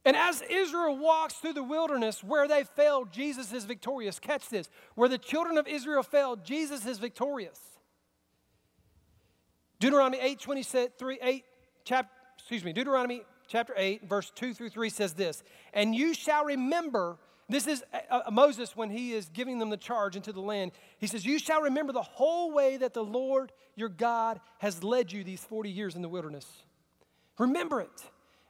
And 0.06 0.16
as 0.16 0.40
Israel 0.48 0.96
walks 0.96 1.34
through 1.34 1.52
the 1.52 1.62
wilderness 1.62 2.25
where 2.25 2.48
they 2.48 2.64
failed, 2.64 3.12
Jesus 3.12 3.52
is 3.52 3.66
victorious. 3.66 4.18
Catch 4.18 4.48
this. 4.48 4.70
Where 4.94 5.10
the 5.10 5.18
children 5.18 5.58
of 5.58 5.68
Israel 5.68 6.02
failed, 6.02 6.42
Jesus 6.42 6.87
is 6.87 6.98
victorious. 6.98 7.60
Deuteronomy 9.78 10.20
8, 10.22 10.40
23, 10.40 11.18
8 11.20 11.44
chapter, 11.84 12.10
excuse 12.38 12.64
me, 12.64 12.72
Deuteronomy 12.72 13.25
chapter 13.46 13.75
8, 13.76 14.08
verse 14.08 14.32
2 14.34 14.54
through 14.54 14.70
3 14.70 14.88
says 14.88 15.12
this 15.12 15.42
And 15.75 15.94
you 15.94 16.14
shall 16.14 16.46
remember 16.46 17.18
this 17.49 17.67
is 17.67 17.83
uh, 17.93 18.21
uh, 18.26 18.31
Moses 18.31 18.76
when 18.76 18.90
he 18.90 19.12
is 19.12 19.28
giving 19.31 19.59
them 19.59 19.71
the 19.71 19.76
charge 19.76 20.17
into 20.17 20.33
the 20.33 20.40
land. 20.40 20.73
He 20.99 21.07
says, 21.07 21.25
You 21.25 21.38
shall 21.38 21.62
remember 21.62 21.93
the 21.93 22.02
whole 22.02 22.52
way 22.52 22.76
that 22.76 22.93
the 22.93 23.05
Lord 23.05 23.52
your 23.75 23.88
God 23.88 24.40
has 24.59 24.85
led 24.85 25.12
you 25.12 25.25
these 25.25 25.43
40 25.45 25.71
years 25.71 25.95
in 25.95 26.02
the 26.02 26.09
wilderness. 26.09 26.47
Remember 27.38 27.81
it, 27.81 28.02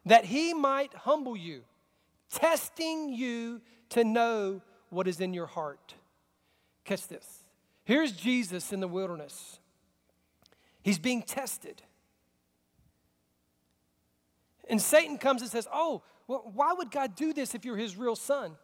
that 0.06 0.24
he 0.24 0.52
might 0.52 0.92
humble 0.94 1.36
you, 1.36 1.62
testing 2.32 3.12
you 3.12 3.60
to 3.90 4.02
know 4.02 4.62
what 4.90 5.06
is 5.06 5.20
in 5.20 5.32
your 5.32 5.46
heart. 5.46 5.94
Catch 6.84 7.06
this. 7.06 7.44
Here's 7.84 8.12
Jesus 8.12 8.72
in 8.72 8.80
the 8.80 8.88
wilderness. 8.88 9.60
He's 10.82 10.98
being 10.98 11.22
tested. 11.22 11.82
And 14.68 14.82
Satan 14.82 15.18
comes 15.18 15.42
and 15.42 15.50
says, 15.50 15.68
Oh, 15.72 16.02
well, 16.26 16.50
why 16.52 16.72
would 16.72 16.90
God 16.90 17.14
do 17.14 17.32
this 17.32 17.54
if 17.54 17.64
you're 17.64 17.76
his 17.76 17.96
real 17.96 18.16
son? 18.16 18.56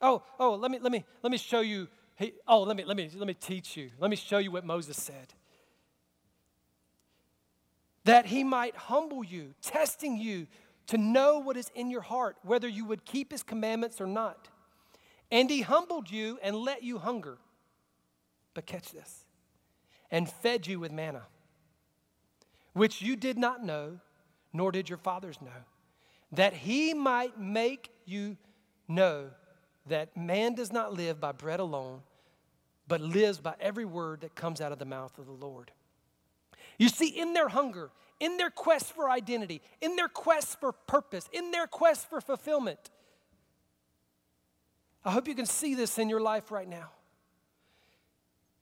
Oh, 0.00 0.22
oh, 0.38 0.54
let 0.54 0.70
me, 0.70 0.78
let 0.80 0.92
me, 0.92 1.04
let 1.22 1.30
me 1.30 1.38
show 1.38 1.60
you. 1.60 1.88
Hey, 2.14 2.34
oh, 2.46 2.62
let 2.62 2.76
me, 2.76 2.84
let 2.84 2.96
me, 2.96 3.10
let 3.14 3.26
me 3.26 3.34
teach 3.34 3.76
you. 3.76 3.90
Let 3.98 4.10
me 4.10 4.16
show 4.16 4.38
you 4.38 4.50
what 4.50 4.64
Moses 4.64 4.96
said. 4.96 5.34
That 8.04 8.26
he 8.26 8.44
might 8.44 8.76
humble 8.76 9.24
you, 9.24 9.54
testing 9.60 10.16
you 10.16 10.46
to 10.86 10.98
know 10.98 11.38
what 11.38 11.56
is 11.56 11.70
in 11.74 11.90
your 11.90 12.00
heart, 12.00 12.36
whether 12.42 12.68
you 12.68 12.84
would 12.84 13.04
keep 13.04 13.30
his 13.32 13.42
commandments 13.42 14.00
or 14.00 14.06
not. 14.06 14.48
And 15.30 15.50
he 15.50 15.60
humbled 15.60 16.10
you 16.10 16.38
and 16.42 16.56
let 16.56 16.82
you 16.82 16.98
hunger. 16.98 17.38
But 18.54 18.66
catch 18.66 18.92
this 18.92 19.24
and 20.10 20.28
fed 20.28 20.66
you 20.66 20.80
with 20.80 20.90
manna, 20.90 21.22
which 22.72 23.02
you 23.02 23.14
did 23.14 23.36
not 23.36 23.62
know, 23.62 24.00
nor 24.52 24.72
did 24.72 24.88
your 24.88 24.98
fathers 24.98 25.38
know, 25.42 25.64
that 26.32 26.54
he 26.54 26.94
might 26.94 27.38
make 27.38 27.90
you 28.06 28.36
know 28.86 29.30
that 29.88 30.16
man 30.16 30.54
does 30.54 30.72
not 30.72 30.94
live 30.94 31.20
by 31.20 31.32
bread 31.32 31.60
alone, 31.60 32.00
but 32.86 33.00
lives 33.00 33.38
by 33.38 33.54
every 33.60 33.84
word 33.84 34.22
that 34.22 34.34
comes 34.34 34.60
out 34.60 34.72
of 34.72 34.78
the 34.78 34.84
mouth 34.84 35.18
of 35.18 35.26
the 35.26 35.32
Lord. 35.32 35.70
You 36.78 36.88
see, 36.88 37.08
in 37.08 37.32
their 37.32 37.48
hunger, 37.48 37.90
in 38.20 38.36
their 38.36 38.50
quest 38.50 38.92
for 38.92 39.10
identity, 39.10 39.60
in 39.80 39.96
their 39.96 40.08
quest 40.08 40.60
for 40.60 40.72
purpose, 40.72 41.28
in 41.32 41.50
their 41.50 41.66
quest 41.66 42.08
for 42.08 42.20
fulfillment, 42.20 42.90
I 45.04 45.10
hope 45.10 45.28
you 45.28 45.34
can 45.34 45.46
see 45.46 45.74
this 45.74 45.98
in 45.98 46.08
your 46.08 46.20
life 46.20 46.50
right 46.50 46.68
now. 46.68 46.90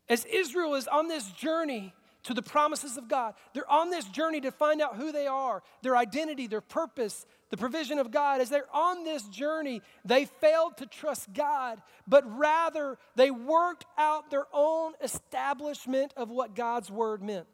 As 0.09 0.25
Israel 0.25 0.75
is 0.75 0.87
on 0.87 1.09
this 1.09 1.28
journey 1.33 1.92
to 2.26 2.35
the 2.35 2.42
promises 2.42 2.97
of 2.97 3.06
God, 3.06 3.35
they're 3.54 3.71
on 3.71 3.90
this 3.90 4.04
journey 4.06 4.40
to 4.40 4.50
find 4.50 4.83
out 4.83 4.97
who 4.97 5.12
they 5.12 5.28
are, 5.28 5.62
their 5.83 5.97
identity, 5.97 6.49
their 6.49 6.61
purpose, 6.61 7.25
the 7.50 7.56
provision 7.56 8.00
of 8.00 8.11
God. 8.11 8.40
As 8.40 8.50
they're 8.50 8.66
on 8.75 9.04
this 9.04 9.23
journey, 9.28 9.80
they 10.04 10.25
failed 10.25 10.76
to 10.78 10.87
trust 10.87 11.33
God, 11.33 11.80
but 12.09 12.25
rather 12.37 12.99
they 13.14 13.30
worked 13.30 13.85
out 13.97 14.30
their 14.30 14.47
own 14.52 14.95
establishment 15.00 16.12
of 16.16 16.28
what 16.28 16.56
God's 16.56 16.90
word 16.90 17.23
meant. 17.23 17.47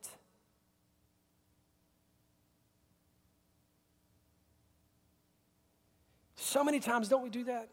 So 6.36 6.64
many 6.64 6.80
times, 6.80 7.08
don't 7.08 7.22
we 7.22 7.30
do 7.30 7.44
that? 7.44 7.68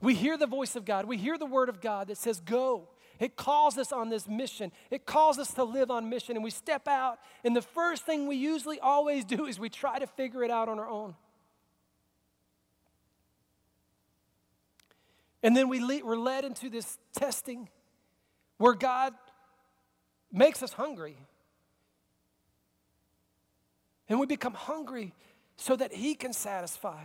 We 0.00 0.14
hear 0.14 0.38
the 0.38 0.46
voice 0.46 0.74
of 0.74 0.86
God, 0.86 1.04
we 1.04 1.18
hear 1.18 1.36
the 1.36 1.44
word 1.44 1.68
of 1.68 1.82
God 1.82 2.08
that 2.08 2.16
says, 2.16 2.40
Go. 2.40 2.88
It 3.20 3.36
calls 3.36 3.76
us 3.76 3.92
on 3.92 4.08
this 4.08 4.26
mission. 4.26 4.72
It 4.90 5.04
calls 5.04 5.38
us 5.38 5.52
to 5.54 5.64
live 5.64 5.90
on 5.90 6.08
mission. 6.08 6.36
And 6.36 6.42
we 6.42 6.50
step 6.50 6.88
out, 6.88 7.18
and 7.44 7.54
the 7.54 7.62
first 7.62 8.04
thing 8.04 8.26
we 8.26 8.36
usually 8.36 8.80
always 8.80 9.26
do 9.26 9.44
is 9.44 9.60
we 9.60 9.68
try 9.68 9.98
to 9.98 10.06
figure 10.06 10.42
it 10.42 10.50
out 10.50 10.68
on 10.68 10.78
our 10.78 10.88
own. 10.88 11.14
And 15.42 15.54
then 15.54 15.68
we 15.68 15.80
le- 15.80 16.04
we're 16.04 16.16
led 16.16 16.44
into 16.44 16.70
this 16.70 16.98
testing 17.14 17.68
where 18.56 18.74
God 18.74 19.14
makes 20.32 20.62
us 20.62 20.72
hungry. 20.72 21.16
And 24.08 24.18
we 24.18 24.26
become 24.26 24.54
hungry 24.54 25.14
so 25.56 25.76
that 25.76 25.92
He 25.92 26.14
can 26.14 26.32
satisfy. 26.32 27.04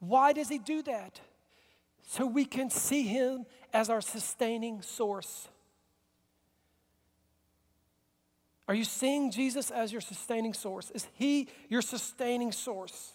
Why 0.00 0.32
does 0.32 0.48
He 0.48 0.58
do 0.58 0.82
that? 0.82 1.20
So 2.06 2.24
we 2.24 2.44
can 2.44 2.70
see 2.70 3.02
Him 3.02 3.44
as 3.72 3.90
our 3.90 4.00
sustaining 4.00 4.80
source. 4.80 5.48
Are 8.68 8.74
you 8.74 8.84
seeing 8.84 9.30
Jesus 9.30 9.70
as 9.70 9.92
your 9.92 10.00
sustaining 10.00 10.54
source? 10.54 10.90
Is 10.92 11.06
He 11.14 11.48
your 11.68 11.82
sustaining 11.82 12.52
source? 12.52 13.12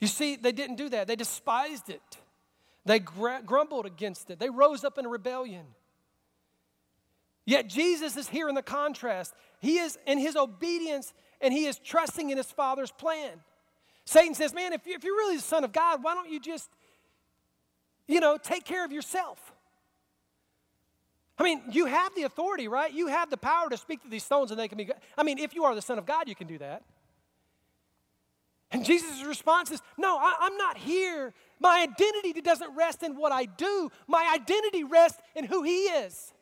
You 0.00 0.08
see, 0.08 0.36
they 0.36 0.52
didn't 0.52 0.76
do 0.76 0.88
that. 0.88 1.06
They 1.06 1.16
despised 1.16 1.88
it. 1.88 2.18
They 2.84 2.98
gr- 2.98 3.40
grumbled 3.44 3.86
against 3.86 4.30
it. 4.30 4.38
They 4.38 4.50
rose 4.50 4.84
up 4.84 4.98
in 4.98 5.06
rebellion. 5.06 5.64
Yet 7.46 7.68
Jesus 7.68 8.16
is 8.16 8.28
here 8.28 8.48
in 8.48 8.54
the 8.54 8.62
contrast. 8.62 9.34
He 9.60 9.78
is 9.78 9.98
in 10.06 10.18
his 10.18 10.36
obedience 10.36 11.12
and 11.40 11.52
he 11.52 11.66
is 11.66 11.78
trusting 11.78 12.30
in 12.30 12.36
his 12.36 12.50
Father's 12.50 12.90
plan. 12.90 13.40
Satan 14.04 14.34
says, 14.34 14.54
Man, 14.54 14.72
if, 14.72 14.86
you, 14.86 14.94
if 14.94 15.04
you're 15.04 15.16
really 15.16 15.36
the 15.36 15.42
Son 15.42 15.64
of 15.64 15.72
God, 15.72 16.02
why 16.02 16.14
don't 16.14 16.30
you 16.30 16.40
just, 16.40 16.68
you 18.06 18.20
know, 18.20 18.36
take 18.36 18.64
care 18.64 18.84
of 18.84 18.92
yourself? 18.92 19.52
I 21.36 21.42
mean, 21.42 21.62
you 21.70 21.86
have 21.86 22.14
the 22.14 22.22
authority, 22.22 22.68
right? 22.68 22.92
You 22.92 23.08
have 23.08 23.28
the 23.28 23.36
power 23.36 23.68
to 23.68 23.76
speak 23.76 24.02
to 24.02 24.08
these 24.08 24.22
stones 24.22 24.50
and 24.50 24.60
they 24.60 24.68
can 24.68 24.78
be. 24.78 24.88
I 25.18 25.22
mean, 25.22 25.38
if 25.38 25.54
you 25.54 25.64
are 25.64 25.74
the 25.74 25.82
Son 25.82 25.98
of 25.98 26.06
God, 26.06 26.28
you 26.28 26.34
can 26.34 26.46
do 26.46 26.58
that. 26.58 26.82
And 28.70 28.84
Jesus' 28.84 29.22
response 29.24 29.70
is, 29.70 29.80
No, 29.96 30.16
I, 30.18 30.46
am 30.46 30.56
not 30.56 30.76
here. 30.76 31.32
My 31.60 31.82
identity 31.82 32.40
doesn't 32.40 32.74
rest 32.76 33.02
in 33.02 33.16
what 33.16 33.32
I 33.32 33.46
do, 33.46 33.90
my 34.06 34.30
identity 34.34 34.84
rests 34.84 35.20
in 35.34 35.44
who 35.44 35.62
He 35.62 35.84
is. 35.84 36.32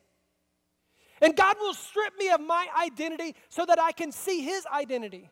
And 1.21 1.37
God 1.37 1.57
will 1.61 1.75
strip 1.75 2.19
me 2.19 2.31
of 2.31 2.41
my 2.41 2.67
identity 2.77 3.37
so 3.49 3.65
that 3.65 3.79
I 3.79 3.93
can 3.93 4.11
see 4.11 4.43
His 4.43 4.67
identity. 4.67 5.31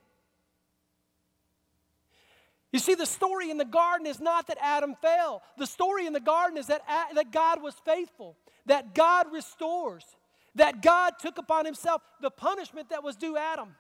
You 2.73 2.79
see, 2.79 2.95
the 2.95 3.07
story 3.07 3.51
in 3.51 3.59
the 3.59 3.65
garden 3.65 4.07
is 4.07 4.21
not 4.21 4.47
that 4.47 4.59
Adam 4.61 4.95
fell. 5.03 5.43
The 5.59 5.67
story 5.67 6.07
in 6.07 6.13
the 6.13 6.21
garden 6.21 6.57
is 6.57 6.69
that, 6.69 6.83
that 7.15 7.33
God 7.33 7.63
was 7.63 7.75
faithful, 7.85 8.37
that 8.67 8.95
God 8.95 9.27
restores, 9.33 10.05
that 10.55 10.81
God 10.81 11.15
took 11.21 11.39
upon 11.39 11.65
himself 11.65 12.03
the 12.21 12.31
punishment 12.31 12.91
that 12.91 13.03
was 13.03 13.17
due 13.17 13.37
Adam. 13.37 13.75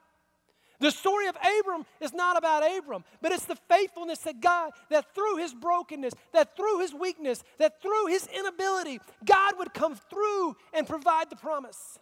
The 0.80 0.90
story 0.90 1.26
of 1.26 1.36
Abram 1.36 1.84
is 2.00 2.14
not 2.14 2.38
about 2.38 2.62
Abram, 2.78 3.04
but 3.20 3.32
it's 3.32 3.44
the 3.44 3.58
faithfulness 3.68 4.24
of 4.24 4.40
God 4.40 4.72
that 4.88 5.14
through 5.14 5.36
his 5.36 5.52
brokenness, 5.52 6.14
that 6.32 6.56
through 6.56 6.80
his 6.80 6.94
weakness, 6.94 7.44
that 7.58 7.82
through 7.82 8.06
his 8.06 8.26
inability, 8.26 8.98
God 9.24 9.58
would 9.58 9.74
come 9.74 9.94
through 9.94 10.56
and 10.72 10.86
provide 10.88 11.28
the 11.28 11.36
promise. 11.36 11.98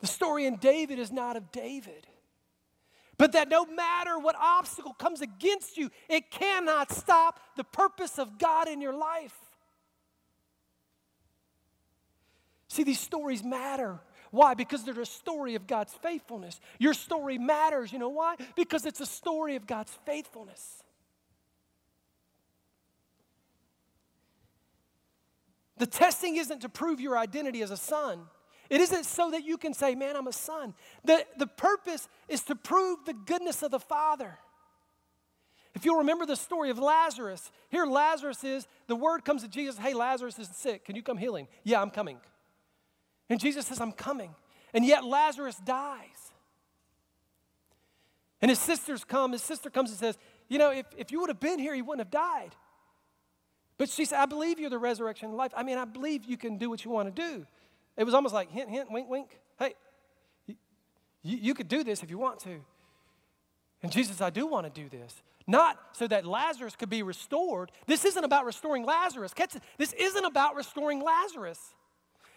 The 0.00 0.08
story 0.08 0.46
in 0.46 0.56
David 0.56 0.98
is 0.98 1.12
not 1.12 1.36
of 1.36 1.52
David. 1.52 2.08
But 3.18 3.32
that 3.32 3.48
no 3.48 3.64
matter 3.64 4.18
what 4.18 4.36
obstacle 4.38 4.92
comes 4.92 5.22
against 5.22 5.76
you, 5.76 5.90
it 6.08 6.30
cannot 6.30 6.92
stop 6.92 7.40
the 7.56 7.64
purpose 7.64 8.18
of 8.18 8.38
God 8.38 8.68
in 8.68 8.80
your 8.80 8.94
life. 8.94 9.34
See, 12.68 12.82
these 12.82 13.00
stories 13.00 13.42
matter. 13.42 14.00
Why? 14.30 14.52
Because 14.54 14.84
they're 14.84 15.00
a 15.00 15.06
story 15.06 15.54
of 15.54 15.66
God's 15.66 15.94
faithfulness. 15.94 16.60
Your 16.78 16.92
story 16.92 17.38
matters. 17.38 17.92
You 17.92 17.98
know 17.98 18.10
why? 18.10 18.36
Because 18.54 18.84
it's 18.84 19.00
a 19.00 19.06
story 19.06 19.56
of 19.56 19.66
God's 19.66 19.96
faithfulness. 20.04 20.82
The 25.78 25.86
testing 25.86 26.36
isn't 26.36 26.60
to 26.60 26.68
prove 26.68 27.00
your 27.00 27.16
identity 27.16 27.62
as 27.62 27.70
a 27.70 27.76
son. 27.76 28.20
It 28.68 28.80
isn't 28.80 29.04
so 29.04 29.30
that 29.30 29.44
you 29.44 29.56
can 29.56 29.74
say, 29.74 29.94
Man, 29.94 30.16
I'm 30.16 30.26
a 30.26 30.32
son. 30.32 30.74
The, 31.04 31.24
the 31.38 31.46
purpose 31.46 32.08
is 32.28 32.42
to 32.44 32.54
prove 32.54 33.04
the 33.04 33.14
goodness 33.14 33.62
of 33.62 33.70
the 33.70 33.80
Father. 33.80 34.38
If 35.74 35.84
you'll 35.84 35.98
remember 35.98 36.24
the 36.24 36.36
story 36.36 36.70
of 36.70 36.78
Lazarus, 36.78 37.50
here 37.68 37.84
Lazarus 37.84 38.42
is, 38.44 38.66
the 38.86 38.96
word 38.96 39.24
comes 39.24 39.42
to 39.42 39.48
Jesus, 39.48 39.78
Hey, 39.78 39.94
Lazarus 39.94 40.38
is 40.38 40.48
sick. 40.48 40.84
Can 40.84 40.96
you 40.96 41.02
come 41.02 41.18
heal 41.18 41.36
him? 41.36 41.46
Yeah, 41.64 41.82
I'm 41.82 41.90
coming. 41.90 42.18
And 43.28 43.38
Jesus 43.38 43.66
says, 43.66 43.80
I'm 43.80 43.92
coming. 43.92 44.34
And 44.72 44.84
yet 44.84 45.04
Lazarus 45.04 45.56
dies. 45.56 46.32
And 48.40 48.50
his 48.50 48.58
sisters 48.58 49.04
come, 49.04 49.32
his 49.32 49.42
sister 49.42 49.70
comes 49.70 49.90
and 49.90 49.98
says, 49.98 50.18
You 50.48 50.58
know, 50.58 50.70
if, 50.70 50.86
if 50.96 51.12
you 51.12 51.20
would 51.20 51.30
have 51.30 51.40
been 51.40 51.58
here, 51.58 51.74
he 51.74 51.82
wouldn't 51.82 52.06
have 52.06 52.10
died. 52.10 52.54
But 53.78 53.90
she 53.90 54.04
said, 54.04 54.18
I 54.18 54.26
believe 54.26 54.58
you're 54.58 54.70
the 54.70 54.78
resurrection 54.78 55.28
and 55.28 55.36
life. 55.36 55.52
I 55.56 55.62
mean, 55.62 55.76
I 55.78 55.84
believe 55.84 56.24
you 56.24 56.36
can 56.36 56.56
do 56.56 56.70
what 56.70 56.84
you 56.84 56.90
want 56.90 57.14
to 57.14 57.22
do. 57.22 57.46
It 57.96 58.04
was 58.04 58.14
almost 58.14 58.34
like 58.34 58.50
hint, 58.50 58.68
hint, 58.68 58.90
wink, 58.90 59.08
wink. 59.08 59.38
Hey, 59.58 59.74
you, 60.46 60.56
you 61.22 61.54
could 61.54 61.68
do 61.68 61.82
this 61.82 62.02
if 62.02 62.10
you 62.10 62.18
want 62.18 62.40
to. 62.40 62.60
And 63.82 63.92
Jesus, 63.92 64.20
I 64.20 64.30
do 64.30 64.46
want 64.46 64.72
to 64.72 64.80
do 64.82 64.88
this. 64.88 65.22
Not 65.46 65.78
so 65.92 66.06
that 66.08 66.26
Lazarus 66.26 66.74
could 66.76 66.88
be 66.88 67.02
restored. 67.02 67.70
This 67.86 68.04
isn't 68.04 68.24
about 68.24 68.44
restoring 68.44 68.84
Lazarus. 68.84 69.32
Catch 69.32 69.56
it. 69.56 69.62
This 69.78 69.92
isn't 69.92 70.24
about 70.24 70.56
restoring 70.56 71.02
Lazarus. 71.02 71.60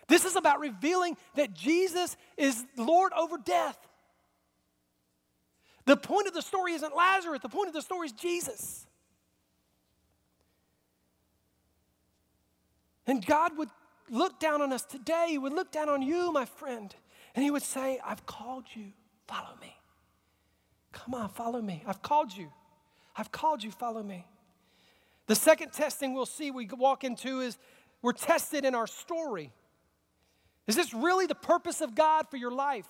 This 0.08 0.26
is 0.26 0.36
about 0.36 0.60
revealing 0.60 1.18
that 1.36 1.54
Jesus 1.54 2.18
is 2.38 2.66
Lord 2.78 3.12
over 3.14 3.38
death. 3.38 3.78
The 5.86 5.98
point 5.98 6.28
of 6.28 6.34
the 6.34 6.42
story 6.42 6.74
isn't 6.74 6.96
Lazarus, 6.96 7.40
the 7.42 7.50
point 7.50 7.68
of 7.68 7.74
the 7.74 7.82
story 7.82 8.08
is 8.08 8.12
Jesus. 8.12 8.86
And 13.08 13.26
God 13.26 13.58
would 13.58 13.70
look 14.12 14.40
down 14.40 14.62
on 14.62 14.72
us 14.74 14.84
today, 14.84 15.28
He 15.30 15.38
would 15.38 15.54
look 15.54 15.72
down 15.72 15.90
on 15.90 16.02
you, 16.02 16.32
my 16.32 16.46
friend, 16.46 16.94
and 17.36 17.44
He 17.44 17.52
would 17.52 17.64
say, 17.64 18.00
I've 18.04 18.26
called 18.26 18.66
you, 18.74 18.92
follow 19.28 19.56
me. 19.62 19.76
Come 20.92 21.14
on, 21.14 21.30
follow 21.30 21.62
me. 21.62 21.84
I've 21.86 22.02
called 22.02 22.36
you. 22.36 22.52
I've 23.16 23.32
called 23.32 23.64
you, 23.64 23.72
follow 23.72 24.02
me. 24.02 24.26
The 25.28 25.36
second 25.36 25.72
testing 25.74 26.14
we'll 26.14 26.26
see 26.26 26.52
we 26.52 26.68
walk 26.68 27.04
into 27.04 27.42
is 27.42 27.58
we're 28.02 28.14
tested 28.14 28.66
in 28.66 28.74
our 28.74 28.88
story. 28.88 29.52
Is 30.68 30.76
this 30.76 30.94
really 30.94 31.26
the 31.26 31.36
purpose 31.36 31.82
of 31.82 31.96
God 31.96 32.28
for 32.30 32.38
your 32.38 32.52
life? 32.52 32.88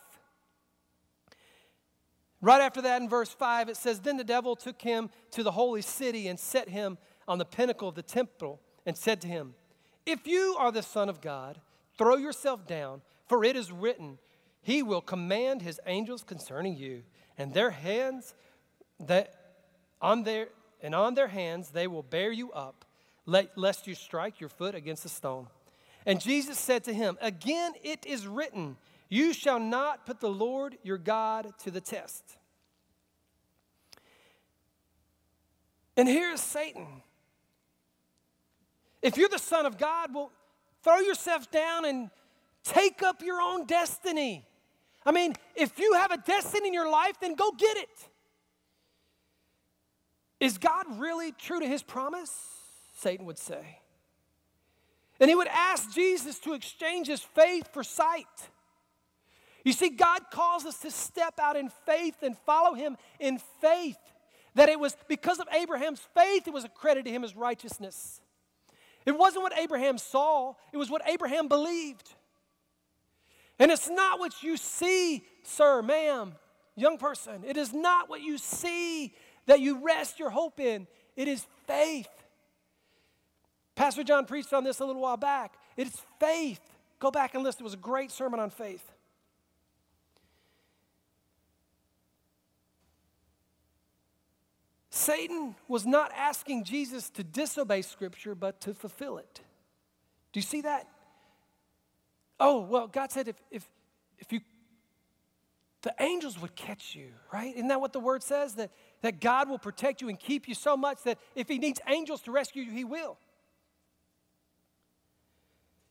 Right 2.42 2.62
after 2.62 2.82
that, 2.84 3.02
in 3.02 3.10
verse 3.10 3.30
5, 3.30 3.70
it 3.70 3.78
says, 3.78 4.00
Then 4.00 4.18
the 4.18 4.24
devil 4.24 4.56
took 4.56 4.82
him 4.82 5.10
to 5.32 5.44
the 5.44 5.52
holy 5.52 5.82
city 5.82 6.28
and 6.28 6.40
set 6.40 6.70
him 6.70 6.98
on 7.28 7.38
the 7.38 7.46
pinnacle 7.46 7.90
of 7.90 7.96
the 7.96 8.02
temple 8.02 8.62
and 8.86 8.96
said 8.96 9.22
to 9.22 9.28
him, 9.28 9.56
if 10.12 10.28
you 10.28 10.56
are 10.58 10.72
the 10.72 10.84
Son 10.84 11.10
of 11.10 11.22
God, 11.22 11.60
throw 11.98 12.16
yourself 12.16 12.66
down, 12.68 13.02
for 13.28 13.44
it 13.44 13.56
is 13.56 13.72
written, 13.72 14.18
He 14.62 14.84
will 14.84 15.02
command 15.02 15.62
His 15.62 15.80
angels 15.86 16.24
concerning 16.24 16.76
you, 16.76 17.04
and 17.38 17.54
their 17.54 17.72
hands 17.72 18.34
that 19.00 19.34
on 20.02 20.24
their 20.24 20.50
and 20.82 20.96
on 20.96 21.14
their 21.14 21.28
hands 21.28 21.70
they 21.70 21.88
will 21.88 22.04
bear 22.04 22.32
you 22.32 22.52
up, 22.52 22.86
lest 23.26 23.88
you 23.88 23.96
strike 23.96 24.40
your 24.40 24.50
foot 24.50 24.76
against 24.76 25.06
a 25.06 25.10
stone. 25.10 25.48
And 26.06 26.22
Jesus 26.22 26.58
said 26.58 26.84
to 26.86 26.94
him, 26.94 27.18
Again 27.22 27.74
it 27.84 28.06
is 28.06 28.26
written, 28.26 28.78
You 29.10 29.34
shall 29.34 29.60
not 29.60 30.06
put 30.06 30.20
the 30.20 30.30
Lord 30.30 30.78
your 30.84 30.98
God 30.98 31.52
to 31.64 31.72
the 31.72 31.82
test. 31.82 32.24
And 35.98 36.08
here's 36.08 36.40
Satan 36.40 37.04
If 39.02 39.18
you're 39.18 39.30
the 39.30 39.40
Son 39.40 39.66
of 39.66 39.78
God, 39.78 40.14
well, 40.14 40.32
throw 40.84 41.00
yourself 41.00 41.50
down 41.52 41.86
and 41.86 42.10
take 42.64 43.02
up 43.02 43.22
your 43.22 43.42
own 43.42 43.66
destiny. 43.66 44.46
I 45.06 45.12
mean, 45.12 45.34
if 45.56 45.80
you 45.80 45.94
have 45.94 46.12
a 46.12 46.18
destiny 46.18 46.68
in 46.68 46.74
your 46.74 46.90
life, 46.90 47.16
then 47.22 47.36
go 47.36 47.52
get 47.52 47.78
it. 47.78 47.90
Is 50.40 50.58
God 50.58 50.86
really 51.00 51.32
true 51.32 51.60
to 51.60 51.68
his 51.68 51.84
promise? 51.84 52.32
Satan 52.96 53.26
would 53.26 53.38
say. 53.38 53.80
And 55.20 55.30
he 55.30 55.36
would 55.36 55.48
ask 55.48 55.92
Jesus 55.94 56.40
to 56.40 56.54
exchange 56.54 57.08
his 57.08 57.22
faith 57.22 57.70
for 57.74 57.84
sight. 57.84 58.26
You 59.66 59.74
see, 59.74 59.90
God 59.90 60.22
calls 60.32 60.66
us 60.66 60.80
to 60.80 60.92
step 60.92 61.40
out 61.40 61.58
in 61.58 61.70
faith 61.86 62.16
and 62.22 62.38
follow 62.46 62.74
him 62.74 62.98
in 63.20 63.40
faith. 63.60 63.98
That 64.56 64.70
it 64.70 64.80
was 64.80 64.96
because 65.08 65.40
of 65.40 65.48
Abraham's 65.54 66.02
faith, 66.14 66.48
it 66.48 66.54
was 66.54 66.64
accredited 66.64 67.06
to 67.06 67.12
him 67.12 67.24
as 67.24 67.36
righteousness. 67.36 68.22
It 69.10 69.18
wasn't 69.18 69.42
what 69.42 69.58
Abraham 69.58 69.98
saw, 69.98 70.54
it 70.72 70.78
was 70.78 70.92
what 70.92 71.02
Abraham 71.08 71.48
believed. 71.48 72.14
And 73.58 73.72
it's 73.72 73.90
not 73.90 74.20
what 74.20 74.44
you 74.44 74.56
see, 74.56 75.24
sir, 75.42 75.82
ma'am, 75.82 76.36
young 76.76 77.00
person. 77.00 77.44
It 77.44 77.58
is 77.58 77.74
not 77.74 78.08
what 78.08 78.22
you 78.22 78.38
see 78.38 79.16
that 79.48 79.62
you 79.62 79.84
rest 79.84 80.20
your 80.20 80.30
hope 80.30 80.60
in. 80.60 80.86
It 81.16 81.28
is 81.28 81.48
faith. 81.66 82.08
Pastor 83.76 84.04
John 84.04 84.26
preached 84.26 84.54
on 84.54 84.64
this 84.64 84.80
a 84.80 84.86
little 84.86 85.02
while 85.02 85.18
back. 85.18 85.56
It 85.76 85.88
is 85.88 86.00
faith. 86.20 86.62
Go 87.00 87.10
back 87.10 87.34
and 87.34 87.44
listen. 87.44 87.62
It 87.62 87.64
was 87.64 87.74
a 87.74 87.78
great 87.78 88.12
sermon 88.12 88.40
on 88.40 88.52
faith. 88.52 88.92
Satan 95.00 95.56
was 95.70 95.86
not 95.86 96.12
asking 96.14 96.66
Jesus 96.66 97.10
to 97.12 97.24
disobey 97.24 97.84
Scripture, 97.84 98.36
but 98.36 98.60
to 98.60 98.74
fulfill 98.74 99.18
it. 99.18 99.40
Do 100.34 100.40
you 100.40 100.42
see 100.42 100.60
that? 100.60 100.90
Oh, 102.38 102.60
well, 102.60 102.88
God 102.88 103.10
said 103.10 103.30
if, 103.30 103.38
if, 103.50 103.66
if 104.18 104.34
you, 104.34 104.42
the 105.84 105.94
angels 106.02 106.38
would 106.42 106.54
catch 106.54 106.96
you, 106.96 107.12
right? 107.32 107.56
Isn't 107.56 107.70
that 107.70 107.80
what 107.80 107.94
the 107.94 108.02
word 108.02 108.24
says? 108.24 108.56
That, 108.56 108.72
that 109.02 109.22
God 109.22 109.48
will 109.48 109.58
protect 109.58 110.02
you 110.02 110.10
and 110.10 110.20
keep 110.20 110.50
you 110.50 110.54
so 110.54 110.76
much 110.76 111.02
that 111.04 111.18
if 111.34 111.48
He 111.48 111.60
needs 111.60 111.80
angels 111.88 112.20
to 112.24 112.32
rescue 112.34 112.64
you, 112.64 112.72
He 112.74 112.84
will. 112.84 113.18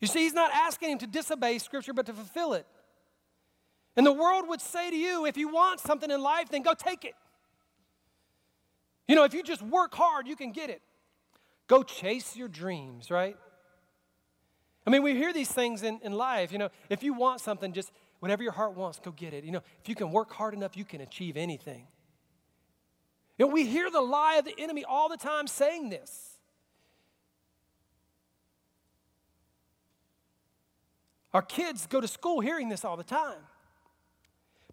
You 0.03 0.07
see, 0.07 0.21
He's 0.21 0.35
not 0.35 0.51
asking 0.53 0.91
Him 0.91 0.99
to 0.99 1.07
disobey 1.07 1.57
Scripture, 1.61 1.95
but 1.95 2.05
to 2.07 2.13
fulfill 2.13 2.53
it. 2.53 2.67
And 3.97 4.05
the 4.05 4.13
world 4.13 4.49
would 4.49 4.61
say 4.61 4.91
to 4.91 4.97
you, 4.97 5.25
if 5.25 5.39
you 5.39 5.49
want 5.49 5.81
something 5.81 6.11
in 6.11 6.23
life, 6.23 6.51
then 6.51 6.61
go 6.61 6.75
take 6.75 7.07
it. 7.07 7.15
You 9.09 9.15
know, 9.15 9.25
if 9.25 9.33
you 9.35 9.43
just 9.43 9.63
work 9.63 9.95
hard, 9.95 10.29
you 10.29 10.37
can 10.37 10.53
get 10.53 10.71
it. 10.71 10.83
Go 11.67 11.83
chase 11.83 12.37
your 12.37 12.49
dreams, 12.49 13.11
right? 13.11 13.37
I 14.87 14.91
mean, 14.91 15.03
we 15.03 15.15
hear 15.15 15.33
these 15.33 15.51
things 15.51 15.83
in, 15.83 15.99
in 16.03 16.13
life. 16.13 16.53
You 16.53 16.59
know, 16.59 16.69
if 16.89 17.03
you 17.03 17.15
want 17.15 17.41
something, 17.41 17.73
just 17.73 17.91
whatever 18.21 18.43
your 18.43 18.53
heart 18.53 18.75
wants, 18.75 18.99
go 18.99 19.11
get 19.11 19.35
it. 19.35 19.45
You 19.45 19.53
know, 19.53 19.63
if 19.81 19.89
you 19.89 19.95
can 19.95 20.13
work 20.13 20.33
hard 20.33 20.55
enough, 20.55 20.77
you 20.77 20.85
can 20.85 21.01
achieve 21.01 21.37
anything. 21.37 21.87
You 23.39 23.47
know, 23.47 23.53
we 23.53 23.67
hear 23.67 23.91
the 23.91 24.01
lie 24.01 24.37
of 24.37 24.45
the 24.45 24.55
enemy 24.59 24.85
all 24.85 25.09
the 25.09 25.17
time 25.17 25.47
saying 25.47 25.91
this. 25.91 26.39
Our 31.33 31.43
kids 31.43 31.87
go 31.87 32.01
to 32.01 32.09
school 32.09 32.41
hearing 32.41 32.69
this 32.69 32.85
all 32.85 32.97
the 32.97 33.05
time. 33.05 33.39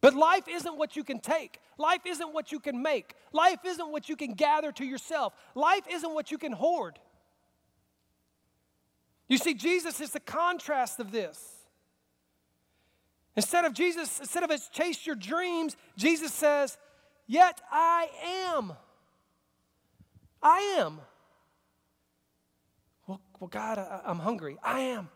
But 0.02 0.14
life 0.14 0.48
isn't 0.48 0.78
what 0.78 0.96
you 0.96 1.04
can 1.04 1.20
take. 1.20 1.60
Life 1.78 2.02
isn't 2.06 2.34
what 2.34 2.52
you 2.52 2.60
can 2.60 2.82
make. 2.82 3.14
Life 3.34 3.60
isn't 3.66 3.92
what 3.92 4.08
you 4.08 4.16
can 4.16 4.34
gather 4.34 4.72
to 4.74 4.86
yourself. 4.86 5.34
Life 5.56 5.84
isn't 5.90 6.14
what 6.14 6.32
you 6.32 6.38
can 6.38 6.52
hoard. 6.52 7.00
You 9.28 9.38
see, 9.38 9.54
Jesus 9.54 10.00
is 10.00 10.12
the 10.12 10.20
contrast 10.20 11.00
of 11.00 11.12
this. 11.12 11.54
Instead 13.36 13.66
of 13.66 13.74
Jesus, 13.74 14.20
instead 14.20 14.44
of 14.44 14.52
us 14.52 14.70
chase 14.70 15.06
your 15.06 15.16
dreams, 15.16 15.76
Jesus 15.98 16.34
says, 16.34 16.78
Yet 17.28 17.60
I 17.72 18.08
am. 18.54 18.74
I 20.42 20.78
am. 20.78 21.00
Well, 23.08 23.20
well 23.40 23.48
God, 23.48 23.80
I, 23.80 24.10
am 24.10 24.20
hungry. 24.20 24.58
I 24.64 24.80
am. 24.82 25.10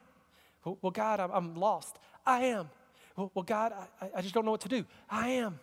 Well, 0.65 0.77
well 0.81 0.91
God, 0.91 1.19
I'm, 1.19 1.31
I'm 1.31 1.55
lost. 1.55 1.97
I 2.25 2.45
am. 2.45 2.69
Well, 3.15 3.31
well 3.33 3.43
God, 3.43 3.73
I, 4.01 4.09
I 4.17 4.21
just 4.21 4.33
don't 4.33 4.43
know 4.43 4.51
what 4.51 4.61
to 4.61 4.69
do. 4.69 4.85
I 5.09 5.29
am. 5.29 5.59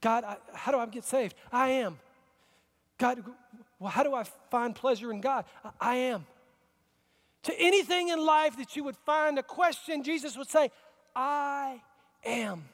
God, 0.00 0.24
I, 0.24 0.36
how 0.54 0.72
do 0.72 0.78
I 0.78 0.86
get 0.86 1.04
saved? 1.04 1.34
I 1.52 1.70
am. 1.70 1.98
God, 2.98 3.22
well, 3.78 3.90
how 3.90 4.02
do 4.02 4.14
I 4.14 4.24
find 4.50 4.74
pleasure 4.74 5.12
in 5.12 5.20
God? 5.20 5.44
I, 5.64 5.70
I 5.80 5.94
am. 5.96 6.26
To 7.44 7.58
anything 7.58 8.08
in 8.08 8.24
life 8.24 8.56
that 8.58 8.76
you 8.76 8.84
would 8.84 8.96
find 8.96 9.38
a 9.38 9.42
question, 9.42 10.02
Jesus 10.02 10.36
would 10.36 10.48
say, 10.48 10.70
I 11.16 11.80
am. 12.24 12.64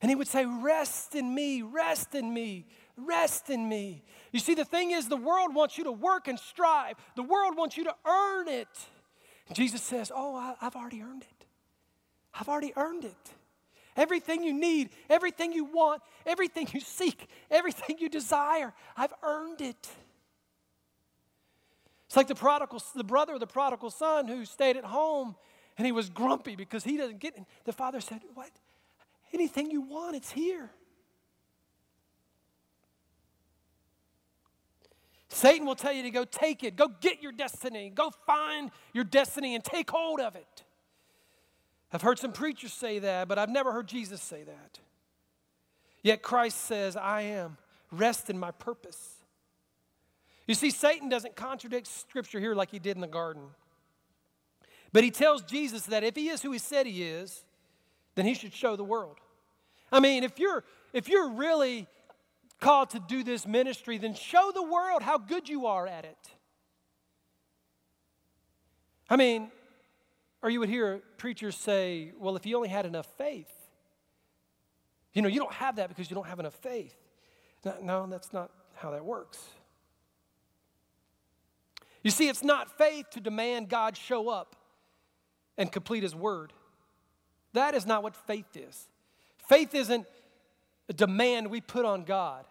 And 0.00 0.10
he 0.10 0.14
would 0.14 0.28
say, 0.28 0.44
Rest 0.44 1.14
in 1.14 1.34
me, 1.34 1.62
rest 1.62 2.14
in 2.14 2.32
me, 2.32 2.66
rest 2.96 3.50
in 3.50 3.68
me. 3.68 4.02
You 4.32 4.40
see, 4.40 4.54
the 4.54 4.64
thing 4.64 4.90
is, 4.90 5.08
the 5.08 5.16
world 5.16 5.54
wants 5.54 5.78
you 5.78 5.84
to 5.84 5.92
work 5.92 6.28
and 6.28 6.38
strive, 6.38 6.96
the 7.16 7.22
world 7.22 7.56
wants 7.56 7.76
you 7.76 7.84
to 7.84 7.94
earn 8.06 8.48
it. 8.48 8.68
Jesus 9.52 9.82
says, 9.82 10.12
Oh, 10.14 10.36
I, 10.36 10.54
have 10.60 10.76
already 10.76 11.02
earned 11.02 11.22
it. 11.22 11.46
I've 12.34 12.48
already 12.48 12.72
earned 12.76 13.04
it. 13.04 13.32
Everything 13.98 14.44
you 14.44 14.52
need, 14.52 14.90
everything 15.10 15.52
you 15.52 15.64
want, 15.64 16.02
everything 16.24 16.68
you 16.72 16.78
seek, 16.78 17.28
everything 17.50 17.96
you 17.98 18.08
desire, 18.08 18.72
I've 18.96 19.12
earned 19.24 19.60
it. 19.60 19.88
It's 22.06 22.16
like 22.16 22.28
the 22.28 22.36
prodigal, 22.36 22.80
the 22.94 23.02
brother 23.02 23.34
of 23.34 23.40
the 23.40 23.46
prodigal 23.48 23.90
son 23.90 24.28
who 24.28 24.44
stayed 24.44 24.76
at 24.76 24.84
home 24.84 25.34
and 25.76 25.84
he 25.84 25.90
was 25.90 26.08
grumpy 26.08 26.54
because 26.54 26.84
he 26.84 26.96
doesn't 26.96 27.18
get 27.18 27.36
it. 27.36 27.42
The 27.64 27.72
father 27.72 28.00
said, 28.00 28.20
What? 28.34 28.50
Anything 29.34 29.70
you 29.70 29.80
want, 29.80 30.14
it's 30.14 30.30
here. 30.30 30.70
Satan 35.28 35.66
will 35.66 35.74
tell 35.74 35.92
you 35.92 36.04
to 36.04 36.10
go 36.10 36.24
take 36.24 36.62
it, 36.62 36.76
go 36.76 36.88
get 37.00 37.20
your 37.20 37.32
destiny, 37.32 37.90
go 37.94 38.10
find 38.26 38.70
your 38.94 39.04
destiny 39.04 39.56
and 39.56 39.62
take 39.62 39.90
hold 39.90 40.20
of 40.20 40.36
it. 40.36 40.64
I've 41.92 42.02
heard 42.02 42.18
some 42.18 42.32
preachers 42.32 42.72
say 42.72 42.98
that, 42.98 43.28
but 43.28 43.38
I've 43.38 43.48
never 43.48 43.72
heard 43.72 43.86
Jesus 43.86 44.20
say 44.20 44.42
that. 44.42 44.78
Yet 46.02 46.22
Christ 46.22 46.60
says, 46.64 46.96
I 46.96 47.22
am. 47.22 47.56
Rest 47.90 48.28
in 48.28 48.38
my 48.38 48.50
purpose. 48.50 49.14
You 50.46 50.54
see, 50.54 50.70
Satan 50.70 51.08
doesn't 51.08 51.36
contradict 51.36 51.86
Scripture 51.86 52.40
here 52.40 52.54
like 52.54 52.70
he 52.70 52.78
did 52.78 52.96
in 52.96 53.00
the 53.00 53.06
garden. 53.06 53.42
But 54.92 55.04
he 55.04 55.10
tells 55.10 55.42
Jesus 55.42 55.86
that 55.86 56.04
if 56.04 56.16
he 56.16 56.28
is 56.28 56.42
who 56.42 56.52
he 56.52 56.58
said 56.58 56.86
he 56.86 57.02
is, 57.02 57.44
then 58.14 58.26
he 58.26 58.34
should 58.34 58.52
show 58.52 58.76
the 58.76 58.84
world. 58.84 59.18
I 59.92 60.00
mean, 60.00 60.24
if 60.24 60.38
you're 60.38 60.64
if 60.92 61.08
you're 61.08 61.28
really 61.28 61.86
called 62.60 62.90
to 62.90 63.00
do 63.00 63.22
this 63.22 63.46
ministry, 63.46 63.98
then 63.98 64.14
show 64.14 64.50
the 64.54 64.62
world 64.62 65.02
how 65.02 65.18
good 65.18 65.48
you 65.48 65.66
are 65.66 65.86
at 65.86 66.04
it. 66.04 66.18
I 69.08 69.16
mean, 69.16 69.50
or 70.42 70.50
you 70.50 70.60
would 70.60 70.68
hear 70.68 71.02
preachers 71.16 71.56
say, 71.56 72.12
well, 72.18 72.36
if 72.36 72.46
you 72.46 72.56
only 72.56 72.68
had 72.68 72.86
enough 72.86 73.06
faith, 73.16 73.50
you 75.12 75.22
know, 75.22 75.28
you 75.28 75.40
don't 75.40 75.52
have 75.52 75.76
that 75.76 75.88
because 75.88 76.10
you 76.10 76.14
don't 76.14 76.26
have 76.26 76.38
enough 76.38 76.54
faith. 76.54 76.94
No, 77.82 78.06
that's 78.06 78.32
not 78.32 78.50
how 78.74 78.90
that 78.92 79.04
works. 79.04 79.38
You 82.02 82.10
see, 82.10 82.28
it's 82.28 82.44
not 82.44 82.78
faith 82.78 83.10
to 83.10 83.20
demand 83.20 83.68
God 83.68 83.96
show 83.96 84.28
up 84.28 84.54
and 85.56 85.70
complete 85.70 86.04
His 86.04 86.14
word. 86.14 86.52
That 87.52 87.74
is 87.74 87.84
not 87.84 88.02
what 88.02 88.14
faith 88.14 88.56
is. 88.56 88.86
Faith 89.48 89.74
isn't 89.74 90.06
a 90.88 90.92
demand 90.92 91.50
we 91.50 91.60
put 91.60 91.84
on 91.84 92.04
God. 92.04 92.44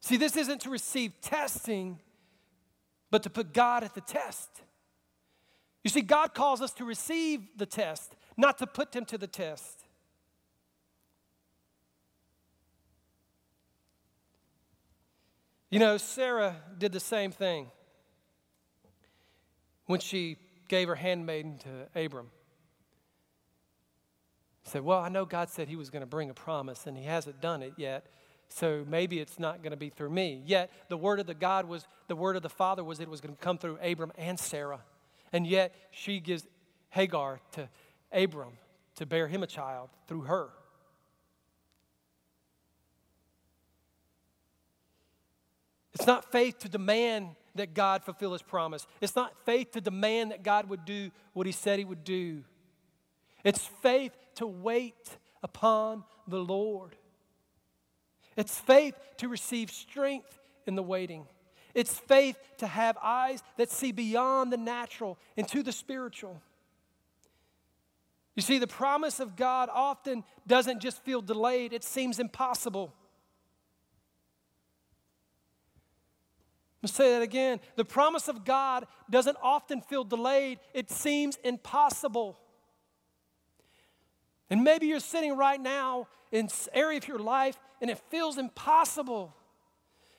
See, 0.00 0.16
this 0.16 0.36
isn't 0.36 0.62
to 0.62 0.70
receive 0.70 1.12
testing, 1.20 2.00
but 3.10 3.22
to 3.22 3.30
put 3.30 3.52
God 3.52 3.84
at 3.84 3.94
the 3.94 4.00
test. 4.00 4.48
You 5.88 5.90
see, 5.90 6.02
God 6.02 6.34
calls 6.34 6.60
us 6.60 6.74
to 6.74 6.84
receive 6.84 7.48
the 7.56 7.64
test, 7.64 8.14
not 8.36 8.58
to 8.58 8.66
put 8.66 8.92
them 8.92 9.06
to 9.06 9.16
the 9.16 9.26
test. 9.26 9.86
You 15.70 15.78
know, 15.78 15.96
Sarah 15.96 16.56
did 16.76 16.92
the 16.92 17.00
same 17.00 17.30
thing 17.30 17.68
when 19.86 19.98
she 19.98 20.36
gave 20.68 20.88
her 20.88 20.94
handmaiden 20.94 21.56
to 21.60 22.04
Abram. 22.04 22.28
Said, 24.64 24.82
Well, 24.82 24.98
I 24.98 25.08
know 25.08 25.24
God 25.24 25.48
said 25.48 25.68
He 25.68 25.76
was 25.76 25.88
going 25.88 26.02
to 26.02 26.06
bring 26.06 26.28
a 26.28 26.34
promise, 26.34 26.86
and 26.86 26.98
He 26.98 27.04
hasn't 27.04 27.40
done 27.40 27.62
it 27.62 27.72
yet. 27.78 28.04
So 28.50 28.84
maybe 28.86 29.20
it's 29.20 29.38
not 29.38 29.62
going 29.62 29.70
to 29.70 29.78
be 29.78 29.88
through 29.88 30.10
me. 30.10 30.42
Yet 30.44 30.70
the 30.90 30.98
word 30.98 31.18
of 31.18 31.26
the 31.26 31.32
God 31.32 31.64
was 31.64 31.86
the 32.08 32.16
word 32.16 32.36
of 32.36 32.42
the 32.42 32.50
Father 32.50 32.84
was 32.84 33.00
it 33.00 33.08
was 33.08 33.22
going 33.22 33.34
to 33.34 33.40
come 33.40 33.56
through 33.56 33.78
Abram 33.82 34.12
and 34.18 34.38
Sarah. 34.38 34.80
And 35.32 35.46
yet 35.46 35.74
she 35.90 36.20
gives 36.20 36.46
Hagar 36.90 37.40
to 37.52 37.68
Abram 38.12 38.52
to 38.96 39.06
bear 39.06 39.28
him 39.28 39.42
a 39.42 39.46
child 39.46 39.90
through 40.06 40.22
her. 40.22 40.48
It's 45.94 46.06
not 46.06 46.30
faith 46.30 46.58
to 46.60 46.68
demand 46.68 47.34
that 47.56 47.74
God 47.74 48.04
fulfill 48.04 48.32
his 48.32 48.42
promise. 48.42 48.86
It's 49.00 49.16
not 49.16 49.34
faith 49.44 49.72
to 49.72 49.80
demand 49.80 50.30
that 50.30 50.42
God 50.42 50.68
would 50.68 50.84
do 50.84 51.10
what 51.32 51.46
he 51.46 51.52
said 51.52 51.78
he 51.78 51.84
would 51.84 52.04
do. 52.04 52.44
It's 53.44 53.66
faith 53.82 54.12
to 54.36 54.46
wait 54.46 55.18
upon 55.42 56.04
the 56.26 56.38
Lord. 56.38 56.96
It's 58.36 58.58
faith 58.58 58.94
to 59.18 59.28
receive 59.28 59.70
strength 59.70 60.38
in 60.66 60.76
the 60.76 60.82
waiting. 60.82 61.26
It's 61.78 61.96
faith 61.96 62.36
to 62.56 62.66
have 62.66 62.98
eyes 63.00 63.40
that 63.56 63.70
see 63.70 63.92
beyond 63.92 64.52
the 64.52 64.56
natural 64.56 65.16
into 65.36 65.62
the 65.62 65.70
spiritual. 65.70 66.42
You 68.34 68.42
see, 68.42 68.58
the 68.58 68.66
promise 68.66 69.20
of 69.20 69.36
God 69.36 69.68
often 69.72 70.24
doesn't 70.44 70.80
just 70.80 71.04
feel 71.04 71.22
delayed, 71.22 71.72
it 71.72 71.84
seems 71.84 72.18
impossible. 72.18 72.92
Let's 76.82 76.96
say 76.96 77.12
that 77.12 77.22
again. 77.22 77.60
The 77.76 77.84
promise 77.84 78.26
of 78.26 78.44
God 78.44 78.84
doesn't 79.08 79.36
often 79.40 79.80
feel 79.80 80.02
delayed, 80.02 80.58
it 80.74 80.90
seems 80.90 81.38
impossible. 81.44 82.40
And 84.50 84.64
maybe 84.64 84.88
you're 84.88 84.98
sitting 84.98 85.36
right 85.36 85.60
now 85.60 86.08
in 86.32 86.48
area 86.72 86.98
of 86.98 87.06
your 87.06 87.20
life 87.20 87.56
and 87.80 87.88
it 87.88 88.00
feels 88.10 88.36
impossible. 88.36 89.32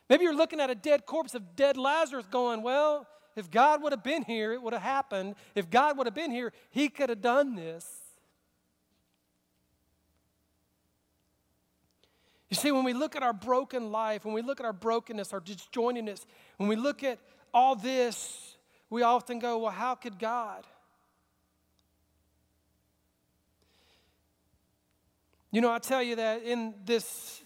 Maybe 0.10 0.24
you're 0.24 0.36
looking 0.36 0.60
at 0.60 0.70
a 0.70 0.76
dead 0.76 1.06
corpse 1.06 1.36
of 1.36 1.56
dead 1.56 1.78
Lazarus 1.78 2.26
going, 2.32 2.64
Well, 2.64 3.08
if 3.36 3.50
God 3.50 3.84
would 3.84 3.94
have 3.94 4.04
been 4.04 4.24
here, 4.24 4.52
it 4.54 4.62
would 4.62 4.74
have 4.74 4.82
happened. 4.82 5.36
If 5.56 5.70
God 5.70 5.98
would 5.98 6.08
have 6.08 6.16
been 6.16 6.32
here, 6.32 6.52
he 6.72 6.90
could 6.90 7.10
have 7.10 7.22
done 7.22 7.56
this. 7.56 7.86
You 12.50 12.56
see, 12.56 12.72
when 12.72 12.84
we 12.84 12.94
look 12.94 13.16
at 13.16 13.22
our 13.22 13.34
broken 13.34 13.92
life, 13.92 14.26
when 14.26 14.34
we 14.34 14.42
look 14.42 14.60
at 14.60 14.66
our 14.66 14.74
brokenness, 14.74 15.34
our 15.34 15.40
disjointedness, 15.40 16.26
when 16.58 16.68
we 16.68 16.76
look 16.76 17.04
at 17.04 17.20
all 17.54 17.76
this, 17.76 18.58
we 18.90 19.04
often 19.04 19.38
go, 19.38 19.60
well, 19.60 19.72
how 19.72 19.94
could 19.94 20.18
God? 20.18 20.66
You 25.52 25.62
know, 25.62 25.72
I 25.72 25.80
tell 25.80 26.02
you 26.02 26.16
that 26.16 26.44
in 26.44 26.74
this, 26.86 27.42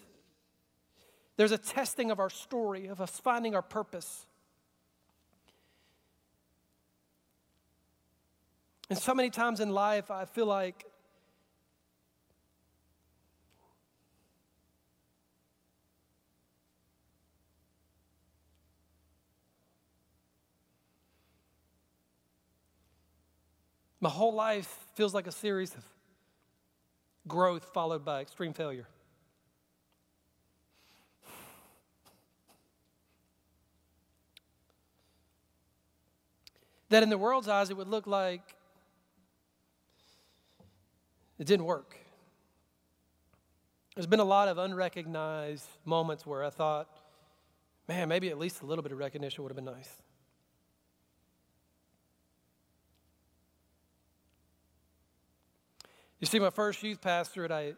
there's 1.36 1.52
a 1.52 1.58
testing 1.58 2.10
of 2.10 2.20
our 2.20 2.30
story, 2.30 2.86
of 2.86 3.00
us 3.00 3.18
finding 3.20 3.54
our 3.54 3.62
purpose. 3.62 4.26
And 8.90 8.98
so 8.98 9.14
many 9.14 9.30
times 9.30 9.60
in 9.60 9.70
life, 9.70 10.10
I 10.10 10.24
feel 10.24 10.46
like 10.46 10.84
My 24.04 24.10
whole 24.10 24.34
life 24.34 24.68
feels 24.92 25.14
like 25.14 25.26
a 25.26 25.32
series 25.32 25.74
of 25.74 25.82
growth 27.26 27.64
followed 27.72 28.04
by 28.04 28.20
extreme 28.20 28.52
failure. 28.52 28.86
That 36.94 37.02
in 37.02 37.08
the 37.08 37.18
world's 37.18 37.48
eyes, 37.48 37.70
it 37.70 37.76
would 37.76 37.88
look 37.88 38.06
like 38.06 38.54
it 41.40 41.44
didn't 41.44 41.66
work. 41.66 41.96
There's 43.96 44.06
been 44.06 44.20
a 44.20 44.24
lot 44.24 44.46
of 44.46 44.58
unrecognized 44.58 45.66
moments 45.84 46.24
where 46.24 46.44
I 46.44 46.50
thought, 46.50 46.88
man, 47.88 48.08
maybe 48.08 48.28
at 48.28 48.38
least 48.38 48.62
a 48.62 48.66
little 48.66 48.84
bit 48.84 48.92
of 48.92 48.98
recognition 48.98 49.42
would 49.42 49.50
have 49.50 49.56
been 49.56 49.64
nice. 49.64 49.90
You 56.20 56.28
see, 56.28 56.38
my 56.38 56.50
first 56.50 56.80
youth 56.84 57.00
pastorate, 57.00 57.50
I 57.50 57.74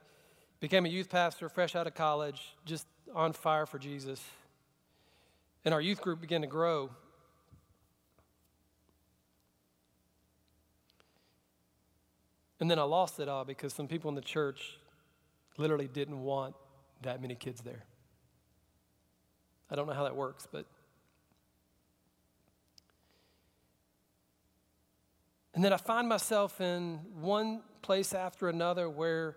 became 0.60 0.84
a 0.84 0.90
youth 0.90 1.08
pastor 1.08 1.48
fresh 1.48 1.74
out 1.74 1.86
of 1.86 1.94
college, 1.94 2.54
just 2.66 2.86
on 3.14 3.32
fire 3.32 3.64
for 3.64 3.78
Jesus. 3.78 4.22
And 5.64 5.72
our 5.72 5.80
youth 5.80 6.02
group 6.02 6.20
began 6.20 6.42
to 6.42 6.46
grow. 6.46 6.90
And 12.60 12.70
then 12.70 12.78
I 12.78 12.82
lost 12.82 13.20
it 13.20 13.28
all 13.28 13.44
because 13.44 13.72
some 13.74 13.86
people 13.86 14.08
in 14.08 14.14
the 14.14 14.22
church 14.22 14.78
literally 15.58 15.88
didn't 15.88 16.22
want 16.22 16.54
that 17.02 17.20
many 17.20 17.34
kids 17.34 17.60
there. 17.60 17.84
I 19.70 19.74
don't 19.74 19.86
know 19.86 19.94
how 19.94 20.04
that 20.04 20.16
works, 20.16 20.46
but. 20.50 20.66
And 25.54 25.64
then 25.64 25.72
I 25.72 25.78
find 25.78 26.08
myself 26.08 26.60
in 26.60 27.00
one 27.18 27.62
place 27.82 28.14
after 28.14 28.48
another 28.48 28.88
where 28.88 29.36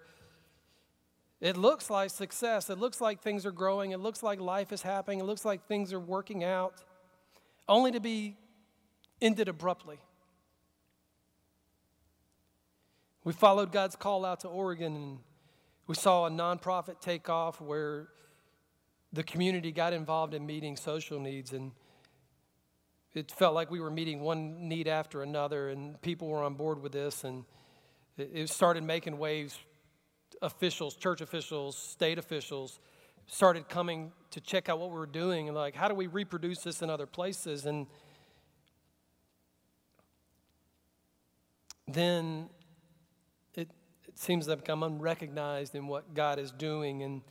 it 1.40 1.56
looks 1.56 1.90
like 1.90 2.10
success. 2.10 2.70
It 2.70 2.78
looks 2.78 3.00
like 3.00 3.22
things 3.22 3.46
are 3.46 3.52
growing. 3.52 3.92
It 3.92 4.00
looks 4.00 4.22
like 4.22 4.40
life 4.40 4.74
is 4.74 4.82
happening. 4.82 5.20
It 5.20 5.24
looks 5.24 5.46
like 5.46 5.68
things 5.68 5.94
are 5.94 6.00
working 6.00 6.44
out, 6.44 6.84
only 7.68 7.92
to 7.92 8.00
be 8.00 8.36
ended 9.22 9.48
abruptly. 9.48 10.00
We 13.30 13.34
followed 13.34 13.72
God's 13.72 13.96
call 13.96 14.26
out 14.26 14.40
to 14.40 14.48
Oregon 14.48 14.96
and 14.96 15.20
we 15.86 15.94
saw 15.94 16.26
a 16.26 16.32
nonprofit 16.32 17.00
take 17.00 17.30
off 17.30 17.62
where 17.62 18.08
the 19.14 19.22
community 19.22 19.72
got 19.72 19.94
involved 19.94 20.34
in 20.34 20.48
meeting 20.48 20.76
social 20.76 21.20
needs 21.20 21.54
and 21.54 21.72
it 23.14 23.30
felt 23.30 23.54
like 23.54 23.70
we 23.70 23.82
were 23.82 23.92
meeting 23.92 24.22
one 24.22 24.68
need 24.68 24.88
after 24.88 25.22
another 25.22 25.70
and 25.70 26.02
people 26.02 26.28
were 26.28 26.42
on 26.42 26.56
board 26.56 26.82
with 26.82 26.92
this 26.92 27.24
and 27.24 27.46
it 28.18 28.50
started 28.50 28.84
making 28.84 29.20
waves. 29.20 29.60
Officials, 30.42 30.96
church 30.96 31.22
officials, 31.22 31.78
state 31.78 32.18
officials 32.18 32.80
started 33.28 33.70
coming 33.70 34.12
to 34.32 34.42
check 34.42 34.70
out 34.70 34.80
what 34.80 34.90
we 34.90 34.98
were 34.98 35.06
doing 35.06 35.50
and 35.50 35.56
like, 35.56 35.76
how 35.76 35.88
do 35.88 35.94
we 35.94 36.08
reproduce 36.08 36.64
this 36.64 36.82
in 36.82 36.90
other 36.90 37.06
places? 37.06 37.68
And 37.68 37.86
then 41.88 42.50
seems 44.20 44.48
to 44.48 44.56
become 44.58 44.84
unrecognized 44.84 45.76
in 45.76 45.88
what 45.88 46.14
God 46.14 46.40
is 46.40 46.52
doing. 46.52 47.04
And 47.04 47.22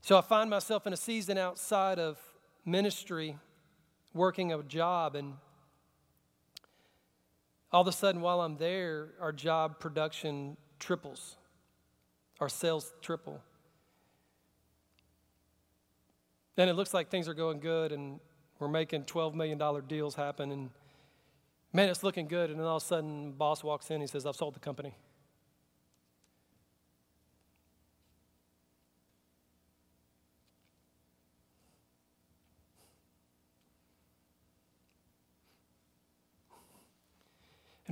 so 0.00 0.18
I 0.18 0.22
find 0.22 0.50
myself 0.50 0.88
in 0.88 0.92
a 0.92 0.96
season 0.96 1.38
outside 1.38 2.00
of 2.00 2.18
ministry, 2.64 3.38
working 4.12 4.52
a 4.52 4.60
job, 4.64 5.14
and 5.14 5.34
all 7.70 7.82
of 7.82 7.86
a 7.86 7.92
sudden, 7.92 8.20
while 8.20 8.40
I'm 8.40 8.56
there, 8.56 9.10
our 9.20 9.30
job 9.30 9.78
production 9.78 10.56
triples, 10.80 11.36
our 12.40 12.48
sales 12.48 12.92
triple. 13.00 13.40
And 16.56 16.68
it 16.68 16.74
looks 16.74 16.92
like 16.92 17.08
things 17.08 17.28
are 17.28 17.34
going 17.34 17.60
good, 17.60 17.92
and 17.92 18.18
we're 18.58 18.66
making 18.66 19.04
$12 19.04 19.34
million 19.34 19.60
deals 19.86 20.16
happen, 20.16 20.50
and 20.50 20.70
man, 21.72 21.88
it's 21.88 22.02
looking 22.02 22.26
good. 22.26 22.50
And 22.50 22.58
then 22.58 22.66
all 22.66 22.78
of 22.78 22.82
a 22.82 22.86
sudden, 22.86 23.30
boss 23.30 23.62
walks 23.62 23.92
in, 23.92 24.00
he 24.00 24.08
says, 24.08 24.26
I've 24.26 24.34
sold 24.34 24.56
the 24.56 24.60
company. 24.60 24.96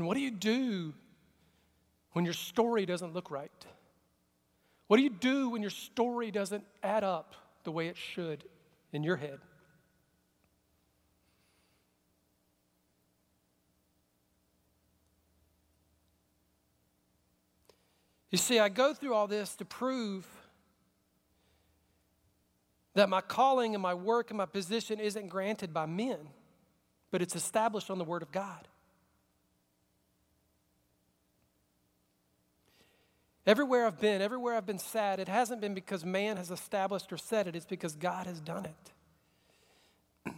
And 0.02 0.08
what 0.08 0.16
do 0.16 0.20
you 0.20 0.32
do 0.32 0.94
when 2.10 2.24
your 2.24 2.34
story 2.34 2.86
doesn't 2.86 3.14
look 3.14 3.30
right? 3.30 3.52
What 4.88 4.96
do 4.96 5.04
you 5.04 5.10
do 5.10 5.50
when 5.50 5.62
your 5.62 5.70
story 5.70 6.32
doesn't 6.32 6.64
add 6.82 7.04
up 7.04 7.36
the 7.62 7.70
way 7.70 7.86
it 7.86 7.96
should 7.96 8.42
in 8.92 9.04
your 9.04 9.14
head? 9.14 9.38
You 18.32 18.38
see, 18.38 18.58
I 18.58 18.70
go 18.70 18.94
through 18.94 19.14
all 19.14 19.28
this 19.28 19.54
to 19.54 19.64
prove 19.64 20.26
that 22.94 23.08
my 23.08 23.20
calling 23.20 23.76
and 23.76 23.80
my 23.80 23.94
work 23.94 24.32
and 24.32 24.38
my 24.38 24.46
position 24.46 24.98
isn't 24.98 25.28
granted 25.28 25.72
by 25.72 25.86
men, 25.86 26.18
but 27.12 27.22
it's 27.22 27.36
established 27.36 27.88
on 27.88 27.98
the 27.98 28.04
Word 28.04 28.22
of 28.22 28.32
God. 28.32 28.66
Everywhere 33.46 33.86
I've 33.86 33.98
been, 33.98 34.22
everywhere 34.22 34.54
I've 34.54 34.66
been 34.66 34.78
sad, 34.78 35.18
it 35.18 35.28
hasn't 35.28 35.60
been 35.60 35.74
because 35.74 36.04
man 36.04 36.36
has 36.36 36.50
established 36.50 37.12
or 37.12 37.16
said 37.16 37.48
it, 37.48 37.56
it's 37.56 37.66
because 37.66 37.96
God 37.96 38.26
has 38.26 38.40
done 38.40 38.66
it. 38.66 40.32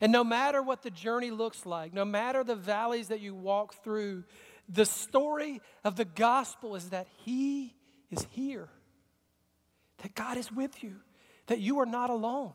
and 0.00 0.12
no 0.12 0.22
matter 0.22 0.62
what 0.62 0.82
the 0.82 0.90
journey 0.90 1.30
looks 1.30 1.64
like, 1.64 1.94
no 1.94 2.04
matter 2.04 2.44
the 2.44 2.54
valleys 2.54 3.08
that 3.08 3.20
you 3.20 3.34
walk 3.34 3.82
through, 3.82 4.24
the 4.68 4.84
story 4.84 5.62
of 5.84 5.96
the 5.96 6.04
gospel 6.04 6.74
is 6.74 6.90
that 6.90 7.06
He 7.24 7.74
is 8.10 8.26
here, 8.30 8.68
that 10.02 10.14
God 10.14 10.36
is 10.36 10.52
with 10.52 10.82
you, 10.82 10.96
that 11.46 11.60
you 11.60 11.78
are 11.80 11.86
not 11.86 12.10
alone. 12.10 12.52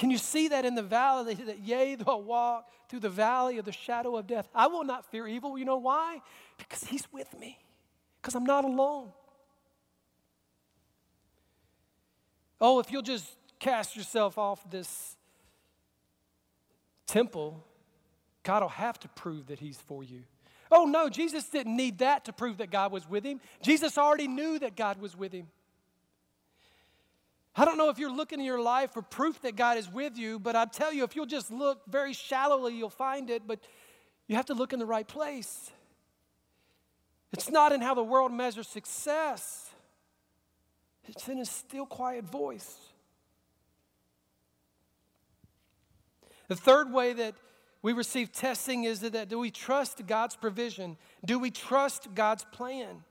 Can 0.00 0.10
you 0.10 0.16
see 0.16 0.48
that 0.48 0.64
in 0.64 0.74
the 0.74 0.82
valley 0.82 1.34
that 1.34 1.58
yea, 1.58 1.94
though 1.94 2.16
I 2.16 2.22
walk 2.22 2.70
through 2.88 3.00
the 3.00 3.10
valley 3.10 3.58
of 3.58 3.66
the 3.66 3.72
shadow 3.72 4.16
of 4.16 4.26
death, 4.26 4.48
I 4.54 4.66
will 4.66 4.82
not 4.82 5.04
fear 5.10 5.28
evil. 5.28 5.58
You 5.58 5.66
know 5.66 5.76
why? 5.76 6.22
Because 6.56 6.84
he's 6.84 7.06
with 7.12 7.38
me. 7.38 7.58
Because 8.18 8.34
I'm 8.34 8.44
not 8.44 8.64
alone. 8.64 9.12
Oh, 12.62 12.80
if 12.80 12.90
you'll 12.90 13.02
just 13.02 13.26
cast 13.58 13.94
yourself 13.94 14.38
off 14.38 14.70
this 14.70 15.18
temple, 17.06 17.62
God 18.42 18.62
will 18.62 18.70
have 18.70 18.98
to 19.00 19.08
prove 19.08 19.48
that 19.48 19.58
He's 19.58 19.76
for 19.76 20.02
you. 20.02 20.22
Oh, 20.72 20.86
no, 20.86 21.10
Jesus 21.10 21.44
didn't 21.44 21.76
need 21.76 21.98
that 21.98 22.24
to 22.24 22.32
prove 22.32 22.56
that 22.56 22.70
God 22.70 22.90
was 22.90 23.06
with 23.06 23.22
him. 23.22 23.38
Jesus 23.60 23.98
already 23.98 24.28
knew 24.28 24.58
that 24.60 24.76
God 24.76 24.98
was 24.98 25.14
with 25.14 25.32
him. 25.32 25.48
I 27.56 27.64
don't 27.64 27.76
know 27.76 27.88
if 27.88 27.98
you're 27.98 28.12
looking 28.12 28.38
in 28.38 28.46
your 28.46 28.60
life 28.60 28.92
for 28.92 29.02
proof 29.02 29.42
that 29.42 29.56
God 29.56 29.76
is 29.76 29.90
with 29.90 30.16
you, 30.16 30.38
but 30.38 30.54
I 30.54 30.64
tell 30.66 30.92
you, 30.92 31.04
if 31.04 31.16
you'll 31.16 31.26
just 31.26 31.50
look 31.50 31.82
very 31.88 32.12
shallowly, 32.12 32.76
you'll 32.76 32.90
find 32.90 33.28
it, 33.28 33.46
but 33.46 33.58
you 34.28 34.36
have 34.36 34.46
to 34.46 34.54
look 34.54 34.72
in 34.72 34.78
the 34.78 34.86
right 34.86 35.06
place. 35.06 35.70
It's 37.32 37.50
not 37.50 37.72
in 37.72 37.80
how 37.80 37.94
the 37.94 38.02
world 38.02 38.32
measures 38.32 38.68
success, 38.68 39.70
it's 41.08 41.28
in 41.28 41.38
a 41.38 41.44
still 41.44 41.86
quiet 41.86 42.24
voice. 42.24 42.76
The 46.48 46.56
third 46.56 46.92
way 46.92 47.12
that 47.12 47.34
we 47.82 47.92
receive 47.92 48.32
testing 48.32 48.84
is 48.84 49.00
that 49.00 49.28
do 49.28 49.38
we 49.38 49.50
trust 49.50 50.06
God's 50.06 50.36
provision? 50.36 50.96
Do 51.24 51.38
we 51.38 51.50
trust 51.50 52.08
God's 52.14 52.44
plan? 52.52 53.04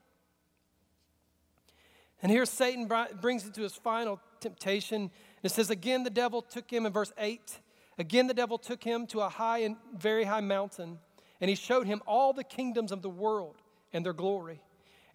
And 2.21 2.31
here 2.31 2.45
Satan 2.45 2.89
brings 3.21 3.45
it 3.45 3.53
to 3.53 3.61
his 3.61 3.75
final 3.75 4.19
temptation. 4.39 5.11
It 5.43 5.51
says, 5.51 5.69
Again, 5.69 6.03
the 6.03 6.09
devil 6.09 6.41
took 6.41 6.71
him 6.71 6.85
in 6.85 6.91
verse 6.91 7.11
8. 7.17 7.59
Again, 7.97 8.27
the 8.27 8.33
devil 8.33 8.57
took 8.57 8.83
him 8.83 9.05
to 9.07 9.19
a 9.21 9.29
high 9.29 9.59
and 9.59 9.75
very 9.97 10.23
high 10.23 10.41
mountain, 10.41 10.99
and 11.41 11.49
he 11.49 11.55
showed 11.55 11.85
him 11.85 12.01
all 12.07 12.33
the 12.33 12.43
kingdoms 12.43 12.91
of 12.91 13.01
the 13.01 13.09
world 13.09 13.55
and 13.91 14.05
their 14.05 14.13
glory. 14.13 14.61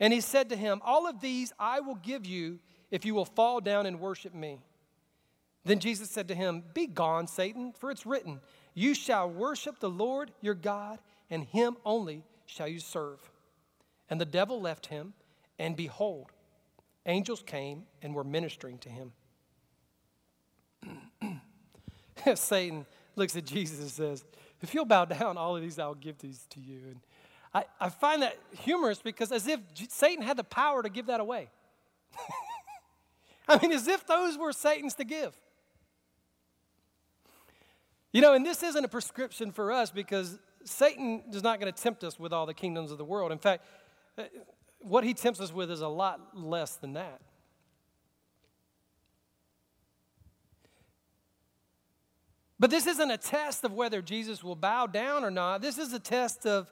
And 0.01 0.13
he 0.13 0.21
said 0.21 0.51
to 0.51 0.57
him, 0.57 0.81
All 0.85 1.07
of 1.07 1.21
these 1.21 1.53
I 1.59 1.81
will 1.81 1.95
give 1.95 2.27
you 2.27 2.59
if 2.91 3.05
you 3.05 3.15
will 3.15 3.25
fall 3.25 3.61
down 3.61 3.87
and 3.87 4.01
worship 4.01 4.35
me. 4.35 4.61
Then 5.65 5.79
Jesus 5.79 6.11
said 6.11 6.29
to 6.29 6.35
him, 6.35 6.63
Be 6.75 6.87
gone, 6.87 7.27
Satan, 7.27 7.73
for 7.73 7.91
it's 7.91 8.05
written, 8.05 8.41
You 8.75 8.95
shall 8.95 9.31
worship 9.31 9.81
the 9.81 9.89
Lord 9.89 10.31
your 10.41 10.55
God, 10.55 10.99
and 11.31 11.45
him 11.45 11.77
only 11.85 12.23
shall 12.47 12.69
you 12.69 12.81
serve. 12.81 13.19
And 14.11 14.21
the 14.21 14.27
devil 14.27 14.61
left 14.61 14.87
him, 14.87 15.15
and 15.59 15.75
behold, 15.75 16.33
angels 17.07 17.43
came 17.45 17.85
and 18.03 18.15
were 18.15 18.25
ministering 18.25 18.79
to 18.79 18.89
him. 18.89 19.13
Satan 22.35 22.87
looks 23.17 23.37
at 23.37 23.45
Jesus 23.45 23.81
and 23.81 23.91
says, 23.91 24.25
If 24.61 24.75
you'll 24.75 24.85
bow 24.85 25.05
down, 25.05 25.37
all 25.37 25.57
of 25.57 25.63
these 25.63 25.79
I'll 25.79 25.95
give 25.95 26.19
these 26.19 26.47
to 26.51 26.61
you. 26.61 26.81
And 26.91 27.01
I, 27.53 27.65
I 27.81 27.89
find 27.89 28.23
that 28.23 28.37
humorous 28.59 29.01
because 29.01 29.31
as 29.33 29.47
if 29.47 29.61
Satan 29.89 30.25
had 30.25 30.37
the 30.37 30.45
power 30.45 30.83
to 30.83 30.89
give 30.89 31.07
that 31.07 31.21
away. 31.21 31.51
I 33.49 33.59
mean, 33.61 33.73
as 33.73 33.89
if 33.89 34.07
those 34.07 34.39
were 34.39 34.53
Satan's 34.53 34.95
to 34.95 35.05
give. 35.05 35.39
You 38.13 38.21
know, 38.21 38.33
and 38.33 38.47
this 38.47 38.63
isn't 38.63 38.85
a 38.85 38.89
prescription 38.89 39.51
for 39.53 39.73
us 39.73 39.91
because 39.91 40.39
Satan 40.65 41.25
is 41.33 41.43
not 41.43 41.61
going 41.61 41.73
to 41.73 41.83
tempt 41.83 42.05
us 42.05 42.19
with 42.19 42.33
all 42.33 42.47
the 42.47 42.55
kingdoms 42.55 42.91
of 42.91 42.99
the 42.99 43.05
world. 43.05 43.33
In 43.33 43.39
fact, 43.39 43.67
what 44.85 45.05
he 45.05 45.15
tempts 45.15 45.41
us 45.41 45.53
with 45.53 45.71
is 45.71 45.81
a 45.81 45.89
lot 45.89 46.37
less 46.37 46.77
than 46.77 46.93
that. 46.93 47.21
But 52.59 52.71
this 52.71 52.87
isn't 52.87 53.11
a 53.11 53.19
test 53.19 53.65
of 53.65 53.73
whether 53.73 54.01
Jesus 54.01 54.45
will 54.45 54.57
bow 54.57 54.87
down 54.87 55.25
or 55.25 55.31
not. 55.31 55.61
This 55.61 55.79
is 55.79 55.93
a 55.93 55.99
test 55.99 56.47
of 56.47 56.71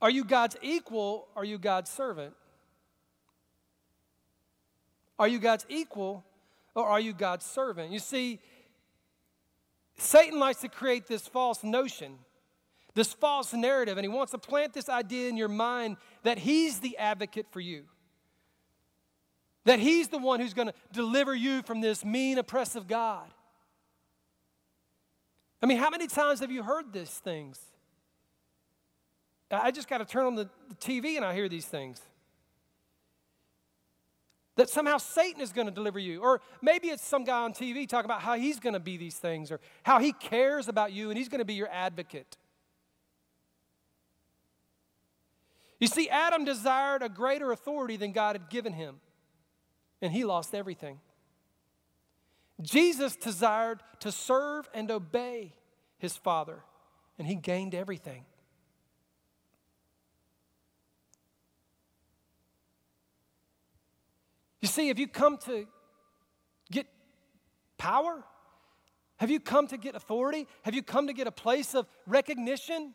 are 0.00 0.10
you 0.10 0.24
God's 0.24 0.56
equal? 0.62 1.28
Are 1.36 1.44
you 1.44 1.58
God's 1.58 1.90
servant? 1.90 2.34
Are 5.18 5.28
you 5.28 5.38
God's 5.38 5.64
equal 5.68 6.24
or 6.74 6.84
are 6.84 7.00
you 7.00 7.12
God's 7.12 7.46
servant? 7.46 7.90
You 7.90 7.98
see, 7.98 8.40
Satan 9.96 10.38
likes 10.38 10.60
to 10.60 10.68
create 10.68 11.06
this 11.06 11.26
false 11.26 11.64
notion, 11.64 12.18
this 12.96 13.12
false 13.12 13.52
narrative, 13.52 13.98
and 13.98 14.04
he 14.04 14.08
wants 14.08 14.32
to 14.32 14.38
plant 14.38 14.72
this 14.72 14.88
idea 14.88 15.28
in 15.28 15.36
your 15.36 15.48
mind 15.48 15.98
that 16.22 16.38
he's 16.38 16.80
the 16.80 16.96
advocate 16.96 17.46
for 17.50 17.60
you. 17.60 17.84
That 19.66 19.78
he's 19.78 20.08
the 20.08 20.18
one 20.18 20.40
who's 20.40 20.54
going 20.54 20.68
to 20.68 20.74
deliver 20.92 21.34
you 21.34 21.62
from 21.62 21.82
this 21.82 22.04
mean, 22.04 22.38
oppressive 22.38 22.88
God. 22.88 23.28
I 25.62 25.66
mean, 25.66 25.76
how 25.76 25.90
many 25.90 26.06
times 26.06 26.40
have 26.40 26.50
you 26.50 26.62
heard 26.62 26.92
these 26.92 27.10
things? 27.10 27.60
I 29.50 29.70
just 29.70 29.88
got 29.88 29.98
to 29.98 30.06
turn 30.06 30.24
on 30.24 30.34
the, 30.34 30.48
the 30.68 30.74
TV 30.76 31.16
and 31.16 31.24
I 31.24 31.34
hear 31.34 31.48
these 31.48 31.66
things 31.66 32.00
that 34.56 34.70
somehow 34.70 34.96
Satan 34.96 35.42
is 35.42 35.52
going 35.52 35.66
to 35.66 35.72
deliver 35.72 35.98
you. 35.98 36.22
Or 36.22 36.40
maybe 36.62 36.88
it's 36.88 37.04
some 37.04 37.24
guy 37.24 37.42
on 37.42 37.52
TV 37.52 37.86
talking 37.86 38.06
about 38.06 38.22
how 38.22 38.36
he's 38.36 38.58
going 38.58 38.72
to 38.72 38.80
be 38.80 38.96
these 38.96 39.16
things 39.16 39.52
or 39.52 39.60
how 39.82 39.98
he 39.98 40.12
cares 40.12 40.66
about 40.66 40.92
you 40.92 41.10
and 41.10 41.18
he's 41.18 41.28
going 41.28 41.40
to 41.40 41.44
be 41.44 41.54
your 41.54 41.68
advocate. 41.70 42.38
You 45.78 45.86
see, 45.86 46.08
Adam 46.08 46.44
desired 46.44 47.02
a 47.02 47.08
greater 47.08 47.52
authority 47.52 47.96
than 47.96 48.12
God 48.12 48.34
had 48.34 48.48
given 48.48 48.72
him, 48.72 48.96
and 50.00 50.12
he 50.12 50.24
lost 50.24 50.54
everything. 50.54 51.00
Jesus 52.62 53.16
desired 53.16 53.82
to 54.00 54.10
serve 54.10 54.68
and 54.72 54.90
obey 54.90 55.52
his 55.98 56.16
Father, 56.16 56.62
and 57.18 57.26
he 57.26 57.34
gained 57.34 57.74
everything. 57.74 58.24
You 64.62 64.68
see, 64.68 64.88
have 64.88 64.98
you 64.98 65.06
come 65.06 65.36
to 65.44 65.66
get 66.72 66.86
power? 67.78 68.24
Have 69.18 69.30
you 69.30 69.38
come 69.38 69.66
to 69.68 69.76
get 69.76 69.94
authority? 69.94 70.48
Have 70.62 70.74
you 70.74 70.82
come 70.82 71.06
to 71.06 71.12
get 71.12 71.26
a 71.26 71.32
place 71.32 71.74
of 71.74 71.86
recognition? 72.06 72.94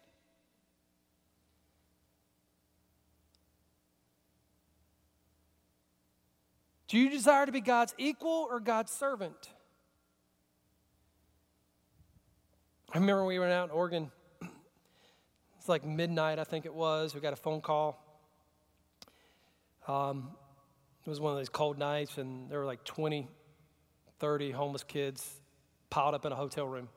Do 6.92 6.98
you 6.98 7.10
desire 7.10 7.46
to 7.46 7.54
be 7.54 7.62
God's 7.62 7.96
equal 7.98 8.50
or 8.52 8.60
God's 8.60 8.92
servant? 8.92 9.50
I 12.94 12.98
remember 12.98 13.24
we 13.24 13.40
went 13.40 13.54
out 13.54 13.70
in 13.70 13.72
Oregon. 13.72 14.12
It's 15.58 15.70
like 15.70 15.86
midnight, 15.86 16.38
I 16.38 16.44
think 16.44 16.66
it 16.66 16.74
was. 16.74 17.16
We 17.16 17.22
got 17.22 17.32
a 17.32 17.38
phone 17.38 17.62
call. 17.62 18.04
Um, 19.88 20.32
it 21.06 21.10
was 21.10 21.22
one 21.22 21.32
of 21.32 21.38
those 21.38 21.48
cold 21.48 21.78
nights, 21.78 22.18
and 22.18 22.50
there 22.50 22.60
were 22.60 22.66
like 22.66 22.84
20, 22.84 23.30
30 24.20 24.52
homeless 24.52 24.84
kids 24.84 25.40
piled 25.90 26.14
up 26.14 26.26
in 26.26 26.34
a 26.34 26.36
hotel 26.36 26.68
room. 26.68 26.90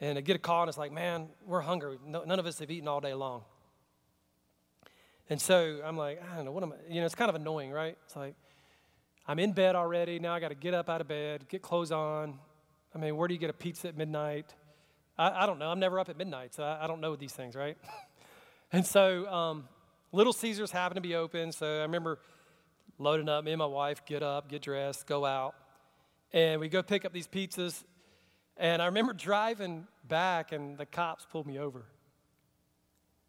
And 0.00 0.16
I 0.16 0.22
get 0.22 0.34
a 0.34 0.38
call, 0.38 0.62
and 0.62 0.70
it's 0.70 0.78
like, 0.78 0.92
man, 0.92 1.28
we're 1.44 1.60
hungry. 1.60 1.98
No, 2.06 2.22
none 2.24 2.38
of 2.38 2.46
us 2.46 2.58
have 2.60 2.70
eaten 2.70 2.88
all 2.88 3.00
day 3.00 3.12
long. 3.12 3.42
And 5.30 5.40
so 5.40 5.80
I'm 5.84 5.96
like, 5.96 6.22
I 6.32 6.36
don't 6.36 6.44
know, 6.46 6.52
what 6.52 6.62
am 6.62 6.72
I? 6.72 6.92
You 6.92 7.00
know, 7.00 7.06
it's 7.06 7.14
kind 7.14 7.28
of 7.28 7.34
annoying, 7.34 7.70
right? 7.70 7.96
It's 8.06 8.16
like, 8.16 8.34
I'm 9.26 9.38
in 9.38 9.52
bed 9.52 9.76
already. 9.76 10.18
Now 10.18 10.32
I 10.32 10.40
got 10.40 10.48
to 10.48 10.54
get 10.54 10.72
up 10.72 10.88
out 10.88 11.02
of 11.02 11.08
bed, 11.08 11.48
get 11.48 11.60
clothes 11.60 11.92
on. 11.92 12.38
I 12.94 12.98
mean, 12.98 13.16
where 13.16 13.28
do 13.28 13.34
you 13.34 13.40
get 13.40 13.50
a 13.50 13.54
pizza 13.54 13.88
at 13.88 13.96
midnight? 13.96 14.54
I, 15.18 15.42
I 15.42 15.46
don't 15.46 15.58
know. 15.58 15.70
I'm 15.70 15.78
never 15.78 16.00
up 16.00 16.08
at 16.08 16.16
midnight, 16.16 16.54
so 16.54 16.62
I, 16.62 16.84
I 16.84 16.86
don't 16.86 17.00
know 17.00 17.14
these 17.14 17.32
things, 17.32 17.54
right? 17.54 17.76
and 18.72 18.86
so 18.86 19.26
um, 19.26 19.68
Little 20.12 20.32
Caesars 20.32 20.70
happened 20.70 20.96
to 20.96 21.02
be 21.06 21.14
open, 21.14 21.52
so 21.52 21.66
I 21.66 21.82
remember 21.82 22.20
loading 22.98 23.28
up. 23.28 23.44
Me 23.44 23.52
and 23.52 23.58
my 23.58 23.66
wife 23.66 24.06
get 24.06 24.22
up, 24.22 24.48
get 24.48 24.62
dressed, 24.62 25.06
go 25.06 25.26
out, 25.26 25.54
and 26.32 26.58
we 26.60 26.68
go 26.68 26.82
pick 26.82 27.04
up 27.04 27.12
these 27.12 27.28
pizzas. 27.28 27.84
And 28.56 28.80
I 28.80 28.86
remember 28.86 29.12
driving 29.14 29.86
back, 30.04 30.52
and 30.52 30.78
the 30.78 30.86
cops 30.86 31.26
pulled 31.30 31.46
me 31.46 31.58
over. 31.58 31.84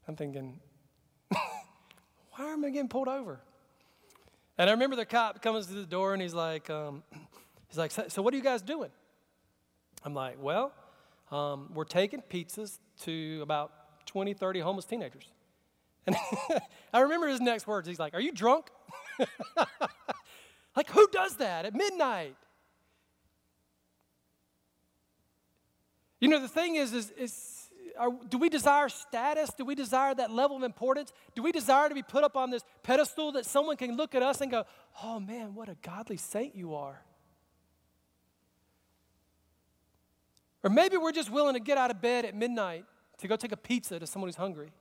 I'm 0.07 0.15
thinking, 0.15 0.61
why 2.39 2.53
am 2.53 2.63
I 2.63 2.69
getting 2.69 2.87
pulled 2.87 3.09
over? 3.09 3.41
And 4.57 4.69
I 4.69 4.73
remember 4.73 4.95
the 4.95 5.05
cop 5.05 5.41
comes 5.41 5.67
to 5.67 5.73
the 5.73 5.85
door, 5.85 6.13
and 6.13 6.21
he's 6.21 6.33
like, 6.33 6.69
um, 6.69 7.03
he's 7.67 7.77
like, 7.77 7.91
so, 7.91 8.21
what 8.21 8.33
are 8.33 8.37
you 8.37 8.43
guys 8.43 8.61
doing? 8.61 8.89
I'm 10.05 10.13
like, 10.13 10.37
well, 10.41 10.71
um, 11.31 11.69
we're 11.73 11.83
taking 11.83 12.21
pizzas 12.21 12.79
to 13.01 13.39
about 13.41 13.71
20, 14.05 14.33
30 14.33 14.59
homeless 14.61 14.85
teenagers. 14.85 15.27
And 16.07 16.15
I 16.93 17.01
remember 17.01 17.27
his 17.27 17.41
next 17.41 17.67
words. 17.67 17.87
He's 17.87 17.99
like, 17.99 18.13
Are 18.13 18.21
you 18.21 18.31
drunk? 18.31 18.69
like, 20.75 20.89
who 20.89 21.07
does 21.11 21.35
that 21.35 21.65
at 21.65 21.75
midnight? 21.75 22.35
You 26.19 26.29
know, 26.29 26.41
the 26.41 26.47
thing 26.47 26.75
is, 26.75 26.93
is, 26.93 27.11
is 27.11 27.68
are, 27.97 28.09
do 28.29 28.37
we 28.37 28.49
desire 28.49 28.89
status? 28.89 29.51
Do 29.57 29.65
we 29.65 29.75
desire 29.75 30.13
that 30.15 30.31
level 30.31 30.57
of 30.57 30.63
importance? 30.63 31.13
Do 31.35 31.43
we 31.43 31.51
desire 31.51 31.89
to 31.89 31.95
be 31.95 32.03
put 32.03 32.23
up 32.23 32.35
on 32.35 32.49
this 32.49 32.63
pedestal 32.83 33.31
that 33.33 33.45
someone 33.45 33.77
can 33.77 33.95
look 33.95 34.15
at 34.15 34.23
us 34.23 34.41
and 34.41 34.51
go, 34.51 34.65
oh 35.03 35.19
man, 35.19 35.55
what 35.55 35.69
a 35.69 35.75
godly 35.81 36.17
saint 36.17 36.55
you 36.55 36.75
are? 36.75 37.01
Or 40.63 40.69
maybe 40.69 40.97
we're 40.97 41.13
just 41.13 41.29
willing 41.29 41.53
to 41.53 41.59
get 41.59 41.77
out 41.77 41.89
of 41.89 42.01
bed 42.01 42.25
at 42.25 42.35
midnight 42.35 42.85
to 43.19 43.27
go 43.27 43.35
take 43.35 43.51
a 43.51 43.57
pizza 43.57 43.99
to 43.99 44.05
someone 44.05 44.27
who's 44.27 44.35
hungry. 44.35 44.71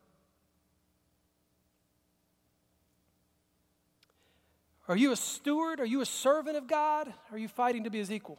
Are 4.88 4.96
you 4.96 5.12
a 5.12 5.16
steward? 5.16 5.80
Are 5.80 5.86
you 5.86 6.00
a 6.00 6.06
servant 6.06 6.56
of 6.56 6.66
God? 6.66 7.12
Are 7.30 7.38
you 7.38 7.46
fighting 7.46 7.84
to 7.84 7.90
be 7.90 7.98
his 7.98 8.10
equal? 8.10 8.38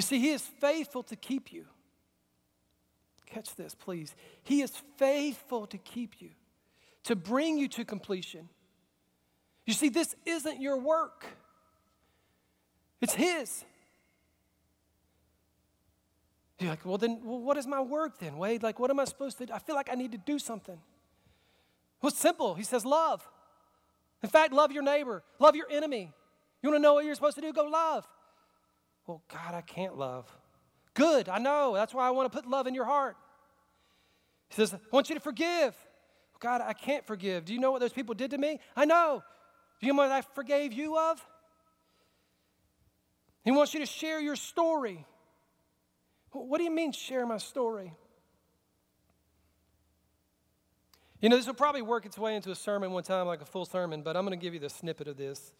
You 0.00 0.02
see, 0.02 0.18
he 0.18 0.30
is 0.30 0.40
faithful 0.40 1.02
to 1.02 1.14
keep 1.14 1.52
you. 1.52 1.66
Catch 3.26 3.54
this, 3.54 3.74
please. 3.74 4.14
He 4.42 4.62
is 4.62 4.72
faithful 4.96 5.66
to 5.66 5.76
keep 5.76 6.22
you, 6.22 6.30
to 7.04 7.14
bring 7.14 7.58
you 7.58 7.68
to 7.68 7.84
completion. 7.84 8.48
You 9.66 9.74
see, 9.74 9.90
this 9.90 10.14
isn't 10.24 10.58
your 10.58 10.78
work, 10.78 11.26
it's 13.02 13.12
his. 13.12 13.62
You're 16.58 16.70
like, 16.70 16.86
well, 16.86 16.96
then, 16.96 17.20
well, 17.22 17.40
what 17.40 17.58
is 17.58 17.66
my 17.66 17.82
work 17.82 18.20
then, 18.20 18.38
Wade? 18.38 18.62
Like, 18.62 18.78
what 18.78 18.88
am 18.88 19.00
I 19.00 19.04
supposed 19.04 19.36
to 19.36 19.44
do? 19.44 19.52
I 19.52 19.58
feel 19.58 19.74
like 19.74 19.90
I 19.92 19.96
need 19.96 20.12
to 20.12 20.18
do 20.18 20.38
something. 20.38 20.78
Well, 22.00 22.08
it's 22.08 22.18
simple. 22.18 22.54
He 22.54 22.62
says, 22.62 22.86
love. 22.86 23.28
In 24.22 24.30
fact, 24.30 24.54
love 24.54 24.72
your 24.72 24.82
neighbor, 24.82 25.22
love 25.38 25.56
your 25.56 25.70
enemy. 25.70 26.10
You 26.62 26.70
want 26.70 26.78
to 26.78 26.82
know 26.82 26.94
what 26.94 27.04
you're 27.04 27.14
supposed 27.14 27.36
to 27.36 27.42
do? 27.42 27.52
Go 27.52 27.64
love. 27.64 28.08
Well, 29.10 29.22
God, 29.26 29.54
I 29.54 29.60
can't 29.60 29.98
love. 29.98 30.32
Good, 30.94 31.28
I 31.28 31.38
know. 31.38 31.74
That's 31.74 31.92
why 31.92 32.06
I 32.06 32.10
want 32.10 32.30
to 32.30 32.38
put 32.38 32.48
love 32.48 32.68
in 32.68 32.76
your 32.76 32.84
heart. 32.84 33.16
He 34.50 34.54
says, 34.54 34.72
I 34.72 34.78
want 34.92 35.08
you 35.08 35.16
to 35.16 35.20
forgive. 35.20 35.74
God, 36.38 36.60
I 36.60 36.74
can't 36.74 37.04
forgive. 37.04 37.44
Do 37.44 37.52
you 37.52 37.58
know 37.58 37.72
what 37.72 37.80
those 37.80 37.92
people 37.92 38.14
did 38.14 38.30
to 38.30 38.38
me? 38.38 38.60
I 38.76 38.84
know. 38.84 39.24
Do 39.80 39.86
you 39.88 39.92
know 39.92 40.00
what 40.00 40.12
I 40.12 40.20
forgave 40.20 40.72
you 40.72 40.96
of? 40.96 41.26
He 43.42 43.50
wants 43.50 43.74
you 43.74 43.80
to 43.80 43.86
share 43.86 44.20
your 44.20 44.36
story. 44.36 45.04
What 46.30 46.58
do 46.58 46.62
you 46.62 46.70
mean, 46.70 46.92
share 46.92 47.26
my 47.26 47.38
story? 47.38 47.92
You 51.20 51.30
know, 51.30 51.36
this 51.36 51.48
will 51.48 51.54
probably 51.54 51.82
work 51.82 52.06
its 52.06 52.16
way 52.16 52.36
into 52.36 52.52
a 52.52 52.54
sermon 52.54 52.92
one 52.92 53.02
time, 53.02 53.26
like 53.26 53.42
a 53.42 53.44
full 53.44 53.64
sermon, 53.64 54.02
but 54.02 54.16
I'm 54.16 54.24
going 54.24 54.38
to 54.38 54.40
give 54.40 54.54
you 54.54 54.60
the 54.60 54.70
snippet 54.70 55.08
of 55.08 55.16
this. 55.16 55.52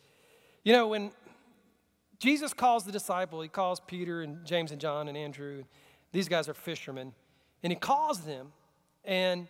You 0.62 0.72
know, 0.72 0.86
when 0.86 1.10
Jesus 2.20 2.52
calls 2.52 2.84
the 2.84 2.92
disciple, 2.92 3.40
he 3.40 3.48
calls 3.48 3.80
Peter 3.80 4.22
and 4.22 4.44
James 4.44 4.70
and 4.70 4.80
John 4.80 5.08
and 5.08 5.16
Andrew, 5.16 5.64
these 6.12 6.28
guys 6.28 6.48
are 6.48 6.54
fishermen, 6.54 7.12
and 7.62 7.72
he 7.72 7.78
calls 7.78 8.20
them, 8.20 8.52
and 9.04 9.48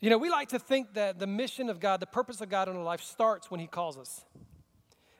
you 0.00 0.10
know, 0.10 0.18
we 0.18 0.30
like 0.30 0.48
to 0.50 0.58
think 0.58 0.94
that 0.94 1.18
the 1.18 1.26
mission 1.26 1.68
of 1.68 1.80
God, 1.80 2.00
the 2.00 2.06
purpose 2.06 2.40
of 2.40 2.48
God 2.48 2.68
in 2.68 2.76
our 2.76 2.82
life 2.82 3.02
starts 3.02 3.50
when 3.50 3.60
he 3.60 3.66
calls 3.66 3.98
us. 3.98 4.24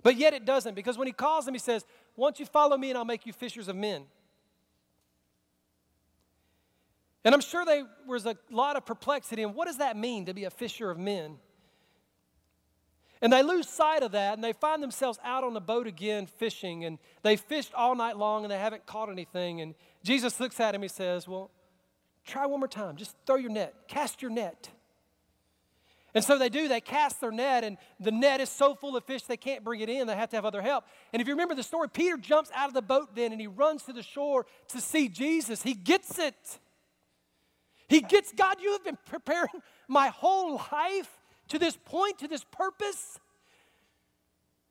But 0.03 0.17
yet 0.17 0.35
it 0.35 0.45
doesn't, 0.45 0.75
because 0.75 0.97
when 0.97 1.09
he 1.09 1.13
calls 1.13 1.45
them, 1.45 1.55
he 1.55 1.59
says, 1.59 1.85
Won't 2.17 2.39
you 2.39 2.47
follow 2.47 2.77
me 2.77 2.91
and 2.91 2.99
I'll 2.99 3.05
make 3.05 3.27
you 3.27 3.33
fishers 3.33 3.69
of 3.69 3.77
men? 3.77 4.05
And 7.25 7.35
I'm 7.35 7.41
sure 7.41 7.65
there 7.65 7.85
was 8.07 8.25
a 8.25 8.37
lot 8.51 8.77
of 8.77 8.87
perplexity 8.87 9.43
in 9.43 9.53
what 9.53 9.67
does 9.67 9.79
that 9.79 9.97
mean 9.97 10.27
to 10.27 10.35
be 10.35 10.45
a 10.45 10.51
fisher 10.51 10.91
of 10.91 10.99
men? 10.99 11.39
And 13.21 13.33
they 13.33 13.43
lose 13.43 13.69
sight 13.69 14.03
of 14.03 14.13
that 14.13 14.35
and 14.35 14.45
they 14.45 14.53
find 14.53 14.83
themselves 14.83 15.19
out 15.25 15.43
on 15.43 15.55
the 15.55 15.61
boat 15.61 15.87
again 15.87 16.27
fishing 16.27 16.85
and 16.85 16.99
they 17.23 17.37
fished 17.37 17.75
all 17.75 17.95
night 17.95 18.17
long 18.17 18.45
and 18.45 18.51
they 18.51 18.59
haven't 18.59 18.87
caught 18.87 19.11
anything. 19.11 19.61
And 19.61 19.75
Jesus 20.05 20.39
looks 20.39 20.61
at 20.61 20.75
him, 20.75 20.83
he 20.83 20.89
says, 20.89 21.27
Well, 21.27 21.51
try 22.25 22.47
one 22.47 22.61
more 22.61 22.69
time. 22.69 22.97
Just 22.97 23.17
throw 23.27 23.37
your 23.37 23.51
net, 23.51 23.75
cast 23.89 24.23
your 24.23 24.31
net. 24.31 24.71
And 26.15 26.25
so 26.25 26.39
they 26.39 26.49
do, 26.49 26.69
they 26.69 26.81
cast 26.81 27.21
their 27.21 27.31
net, 27.31 27.65
and 27.65 27.77
the 28.01 28.11
net 28.11 28.41
is 28.41 28.49
so 28.49 28.75
full 28.75 28.97
of 28.97 29.05
fish 29.05 29.23
they 29.23 29.37
can't 29.37 29.63
bring 29.63 29.81
it 29.81 29.91
in. 29.91 30.07
They 30.07 30.17
have 30.17 30.31
to 30.31 30.37
have 30.37 30.47
other 30.47 30.63
help. 30.63 30.85
And 31.13 31.21
if 31.21 31.29
you 31.29 31.35
remember 31.35 31.55
the 31.55 31.63
story, 31.63 31.89
Peter 31.89 32.17
jumps 32.17 32.51
out 32.55 32.69
of 32.69 32.75
the 32.75 32.83
boat 32.83 33.15
then 33.15 33.33
and 33.33 33.41
he 33.41 33.47
runs 33.47 33.83
to 33.85 33.93
the 33.93 34.03
shore 34.03 34.47
to 34.69 34.81
see 34.81 35.09
Jesus. 35.09 35.63
He 35.63 35.75
gets 35.75 36.19
it. 36.19 36.59
He 37.89 38.01
gets, 38.01 38.33
God, 38.33 38.57
you 38.61 38.73
have 38.73 38.85
been 38.85 38.99
preparing 39.07 39.63
my 39.87 40.09
whole 40.09 40.61
life 40.73 41.18
to 41.49 41.59
this 41.59 41.77
point, 41.85 42.19
to 42.19 42.29
this 42.29 42.45
purpose. 42.45 43.19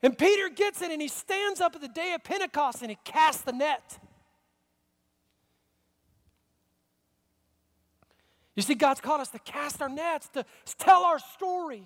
And 0.04 0.18
Peter 0.18 0.50
gets 0.50 0.82
it 0.82 0.92
and 0.92 1.02
he 1.02 1.08
stands 1.08 1.60
up 1.60 1.76
at 1.76 1.82
the 1.82 1.88
day 1.88 2.14
of 2.14 2.24
Pentecost 2.24 2.82
and 2.82 2.90
he 2.90 2.98
casts 3.04 3.42
the 3.42 3.52
net. 3.52 4.00
You 8.56 8.64
see, 8.64 8.74
God's 8.74 9.02
called 9.02 9.22
us 9.22 9.30
to 9.30 9.40
cast 9.40 9.82
our 9.82 9.90
nets, 9.90 10.30
to 10.30 10.44
tell 10.80 11.04
our 11.04 11.20
story. 11.20 11.84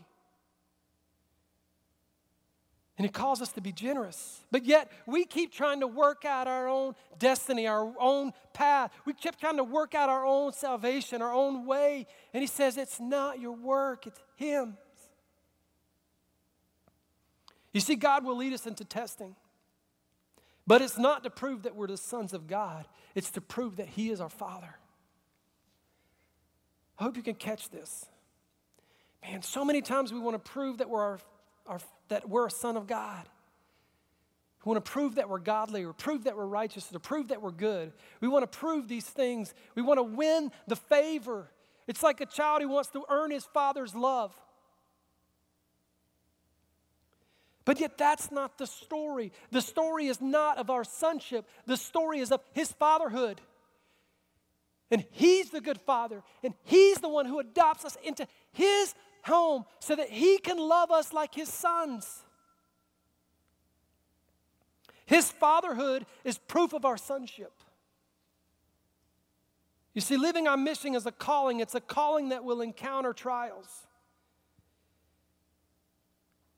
And 3.02 3.06
He 3.08 3.12
calls 3.12 3.42
us 3.42 3.52
to 3.54 3.62
be 3.62 3.72
generous. 3.72 4.42
But 4.52 4.64
yet, 4.64 4.92
we 5.08 5.26
keep 5.26 5.52
trying 5.52 5.80
to 5.80 5.88
work 5.88 6.24
out 6.24 6.48
our 6.48 6.68
own 6.68 6.94
destiny, 7.18 7.66
our 7.66 7.92
own 8.00 8.32
path. 8.54 8.92
We 9.06 9.14
keep 9.14 9.40
trying 9.40 9.58
to 9.58 9.64
work 9.64 9.96
out 9.96 10.08
our 10.08 10.24
own 10.24 10.54
salvation, 10.54 11.20
our 11.24 11.34
own 11.34 11.66
way. 11.66 12.06
And 12.32 12.42
He 12.42 12.48
says, 12.48 12.78
It's 12.78 13.00
not 13.00 13.40
your 13.40 13.54
work, 13.54 14.06
it's 14.06 14.20
Him. 14.36 14.78
You 17.74 17.82
see, 17.82 17.96
God 17.96 18.24
will 18.24 18.38
lead 18.38 18.54
us 18.54 18.68
into 18.68 18.86
testing. 18.86 19.36
But 20.68 20.84
it's 20.84 21.00
not 21.00 21.24
to 21.24 21.32
prove 21.32 21.64
that 21.64 21.76
we're 21.76 21.88
the 21.88 21.98
sons 21.98 22.34
of 22.34 22.46
God, 22.46 22.86
it's 23.16 23.32
to 23.32 23.42
prove 23.42 23.78
that 23.78 23.88
He 23.88 24.12
is 24.12 24.22
our 24.22 24.30
Father. 24.30 24.76
I 27.00 27.04
hope 27.06 27.18
you 27.18 27.24
can 27.24 27.34
catch 27.34 27.72
this. 27.72 28.06
Man, 29.24 29.42
so 29.42 29.66
many 29.66 29.82
times 29.82 30.14
we 30.14 30.20
want 30.20 30.36
to 30.36 30.52
prove 30.52 30.78
that 30.78 30.88
we're, 30.88 31.02
our, 31.02 31.20
our, 31.66 31.80
that 32.12 32.30
we're 32.30 32.46
a 32.46 32.52
son 32.52 32.76
of 32.76 32.88
God. 32.88 33.28
We 34.64 34.70
want 34.70 34.84
to 34.84 34.92
prove 34.92 35.16
that 35.16 35.30
we're 35.30 35.40
godly 35.40 35.86
or 35.86 35.94
prove 35.94 36.26
that 36.26 36.36
we're 36.36 36.46
righteous 36.46 36.94
or 36.94 37.00
prove 37.00 37.30
that 37.30 37.42
we're 37.42 37.52
good. 37.52 37.94
We 38.20 38.28
want 38.28 38.44
to 38.44 38.60
prove 38.60 38.88
these 38.88 39.06
things. 39.06 39.54
We 39.76 39.82
want 39.82 39.98
to 39.98 40.04
win 40.04 40.52
the 40.68 40.76
favor. 40.76 41.50
It's 41.88 42.04
like 42.04 42.20
a 42.22 42.26
child 42.26 42.62
who 42.62 42.68
wants 42.68 42.90
to 42.90 43.04
earn 43.10 43.32
his 43.32 43.46
father's 43.46 43.96
love. 43.96 44.36
But 47.64 47.80
yet, 47.80 47.98
that's 47.98 48.30
not 48.30 48.58
the 48.58 48.68
story. 48.68 49.32
The 49.52 49.62
story 49.62 50.08
is 50.08 50.20
not 50.20 50.58
of 50.58 50.70
our 50.70 50.84
sonship, 50.84 51.48
the 51.66 51.78
story 51.78 52.20
is 52.20 52.32
of 52.32 52.42
his 52.54 52.72
fatherhood. 52.74 53.40
And 54.92 55.06
He's 55.12 55.50
the 55.50 55.62
good 55.62 55.80
Father, 55.80 56.22
and 56.44 56.54
He's 56.66 56.98
the 56.98 57.08
one 57.08 57.26
who 57.26 57.40
adopts 57.40 57.86
us 57.86 57.98
into 58.04 58.28
His 58.52 58.94
home 59.24 59.66
so 59.80 59.96
that 59.96 60.10
He 60.10 60.38
can 60.38 60.58
love 60.58 60.92
us 60.92 61.14
like 61.14 61.34
His 61.34 61.50
sons. 61.50 62.24
His 65.06 65.32
fatherhood 65.32 66.06
is 66.24 66.38
proof 66.38 66.74
of 66.74 66.86
our 66.86 66.98
sonship. 66.98 67.52
You 69.94 70.02
see, 70.02 70.16
living 70.16 70.48
our 70.48 70.56
mission 70.56 70.96
is 70.96 71.06
a 71.06 71.12
calling, 71.12 71.60
it's 71.60 71.76
a 71.76 71.82
calling 71.82 72.30
that 72.30 72.44
will 72.44 72.62
encounter 72.62 73.12
trials. 73.12 73.88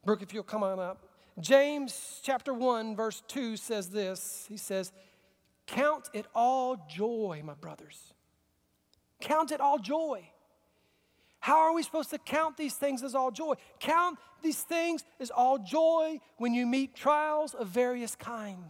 Brooke, 0.05 0.21
if 0.21 0.33
you'll 0.33 0.43
come 0.43 0.63
on 0.63 0.79
up. 0.79 1.09
James 1.39 2.19
chapter 2.21 2.53
1, 2.53 2.95
verse 2.95 3.23
2 3.27 3.57
says 3.57 3.89
this 3.89 4.45
He 4.47 4.57
says, 4.57 4.91
Count 5.65 6.09
it 6.13 6.27
all 6.35 6.85
joy, 6.89 7.41
my 7.43 7.55
brothers 7.55 8.13
Count 9.23 9.51
it 9.51 9.61
all 9.61 9.79
joy. 9.79 10.29
How 11.43 11.59
are 11.59 11.73
we 11.73 11.83
supposed 11.83 12.09
to 12.11 12.17
count 12.17 12.55
these 12.55 12.75
things 12.75 13.03
as 13.03 13.15
all 13.15 13.29
joy? 13.29 13.55
Count 13.81 14.17
these 14.41 14.61
things 14.61 15.03
as 15.19 15.29
all 15.29 15.57
joy 15.57 16.21
when 16.37 16.53
you 16.53 16.65
meet 16.65 16.95
trials 16.95 17.53
of 17.53 17.67
various 17.67 18.15
kind. 18.15 18.63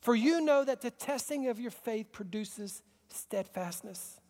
For 0.00 0.14
you 0.14 0.40
know 0.40 0.64
that 0.64 0.80
the 0.80 0.92
testing 0.92 1.48
of 1.48 1.58
your 1.58 1.72
faith 1.72 2.12
produces 2.12 2.84
steadfastness. 3.08 4.20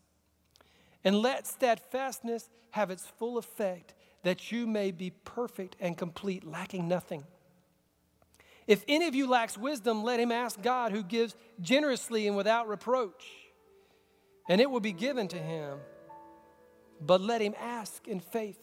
And 1.05 1.17
let 1.17 1.47
steadfastness 1.47 2.49
have 2.71 2.91
its 2.91 3.07
full 3.07 3.37
effect, 3.37 3.93
that 4.23 4.51
you 4.51 4.67
may 4.67 4.91
be 4.91 5.11
perfect 5.11 5.77
and 5.81 5.95
complete, 5.95 6.43
lacking 6.43 6.89
nothing. 6.89 7.25
If 8.67 8.83
any 8.89 9.07
of 9.07 9.15
you 9.15 9.29
lacks 9.29 9.59
wisdom, 9.59 10.05
let 10.05 10.21
him 10.21 10.33
ask 10.33 10.63
God, 10.63 10.93
who 10.93 11.03
gives 11.03 11.37
generously 11.61 12.27
and 12.27 12.35
without 12.35 12.67
reproach 12.67 13.27
and 14.49 14.61
it 14.61 14.71
will 14.71 14.81
be 14.81 14.93
given 14.93 15.29
to 15.29 15.39
him. 15.39 15.79
But 17.01 17.21
let 17.21 17.41
him 17.41 17.55
ask 17.59 18.07
in 18.09 18.21
faith. 18.21 18.61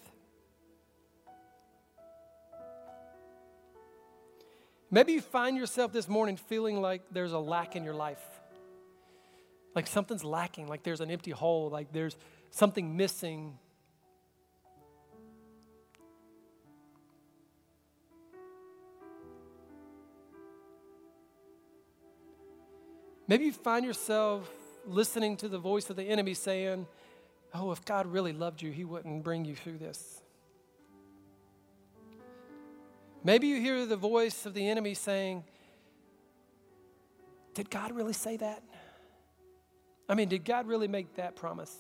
Maybe 4.92 5.14
you 5.14 5.22
find 5.22 5.58
yourself 5.58 5.92
this 5.92 6.08
morning 6.08 6.38
feeling 6.38 6.82
like 6.82 7.02
there's 7.12 7.34
a 7.34 7.40
lack 7.40 7.76
in 7.76 7.84
your 7.84 7.94
life. 7.94 8.24
Like 9.74 9.88
something's 9.88 10.24
lacking, 10.24 10.68
like 10.68 10.84
there's 10.84 11.02
an 11.02 11.12
empty 11.12 11.32
hole, 11.32 11.70
like 11.70 11.92
there's 11.92 12.16
something 12.50 12.96
missing. 12.96 13.58
Maybe 23.28 23.46
you 23.46 23.52
find 23.52 23.84
yourself 23.84 24.50
listening 24.86 25.36
to 25.38 25.50
the 25.50 25.58
voice 25.58 25.90
of 25.90 25.96
the 25.96 26.04
enemy 26.04 26.36
saying, 26.36 26.86
Oh, 27.54 27.72
if 27.72 27.86
God 27.86 28.08
really 28.08 28.34
loved 28.34 28.62
you, 28.62 28.72
he 28.72 28.84
wouldn't 28.84 29.24
bring 29.24 29.46
you 29.46 29.56
through 29.56 29.78
this. 29.78 30.22
Maybe 33.24 33.48
you 33.48 33.60
hear 33.60 33.86
the 33.86 33.98
voice 33.98 34.46
of 34.46 34.54
the 34.54 34.70
enemy 34.70 34.94
saying, 34.94 35.44
Did 37.54 37.70
God 37.70 37.92
really 37.92 38.14
say 38.14 38.38
that? 38.38 38.62
I 40.08 40.14
mean, 40.14 40.30
did 40.30 40.46
God 40.46 40.68
really 40.68 40.88
make 40.88 41.16
that 41.16 41.36
promise? 41.36 41.76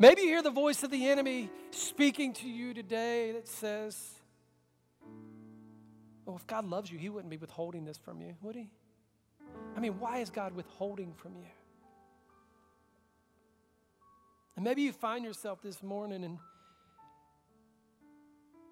Maybe 0.00 0.22
you 0.22 0.28
hear 0.28 0.42
the 0.42 0.50
voice 0.50 0.82
of 0.82 0.90
the 0.90 1.08
enemy 1.08 1.50
speaking 1.70 2.32
to 2.34 2.48
you 2.48 2.72
today 2.74 3.32
that 3.32 3.48
says, 3.48 4.10
Oh, 6.26 6.36
if 6.36 6.46
God 6.46 6.66
loves 6.66 6.90
you, 6.90 6.98
He 6.98 7.08
wouldn't 7.08 7.30
be 7.30 7.36
withholding 7.36 7.84
this 7.84 7.98
from 7.98 8.20
you, 8.20 8.34
would 8.42 8.54
He? 8.54 8.70
I 9.76 9.80
mean, 9.80 9.98
why 9.98 10.18
is 10.18 10.30
God 10.30 10.54
withholding 10.54 11.14
from 11.14 11.36
you? 11.36 11.46
And 14.58 14.64
maybe 14.64 14.82
you 14.82 14.92
find 14.92 15.24
yourself 15.24 15.62
this 15.62 15.84
morning 15.84 16.24
and 16.24 16.36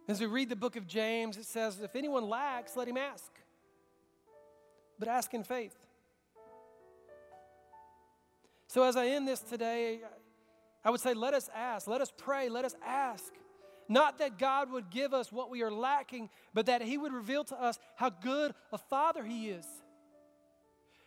as 0.09 0.19
we 0.19 0.27
read 0.27 0.49
the 0.49 0.57
book 0.57 0.75
of 0.75 0.85
James, 0.85 1.37
it 1.37 1.45
says, 1.45 1.79
if 1.81 1.95
anyone 1.95 2.29
lacks, 2.29 2.77
let 2.77 2.89
him 2.89 2.97
ask. 2.97 3.31
But 4.99 5.07
ask 5.07 5.33
in 5.33 5.45
faith. 5.45 5.77
So 8.67 8.83
as 8.83 8.97
I 8.97 9.07
end 9.07 9.29
this 9.29 9.39
today, 9.39 10.01
I 10.85 10.91
would 10.91 10.99
say, 10.99 11.15
let 11.15 11.35
us 11.35 11.49
ask, 11.55 11.87
let 11.87 12.01
us 12.01 12.13
pray, 12.17 12.49
let 12.49 12.65
us 12.65 12.75
ask. 12.85 13.33
Not 13.89 14.19
that 14.19 14.39
God 14.39 14.73
would 14.73 14.91
give 14.91 15.15
us 15.15 15.31
what 15.31 15.51
we 15.51 15.63
are 15.63 15.71
lacking, 15.71 16.31
but 16.53 16.67
that 16.67 16.83
He 16.83 16.99
would 16.99 17.13
reveal 17.13 17.45
to 17.45 17.63
us 17.63 17.79
how 17.95 18.11
good 18.11 18.57
a 18.73 18.79
Father 18.79 19.23
He 19.23 19.51
is. 19.51 19.67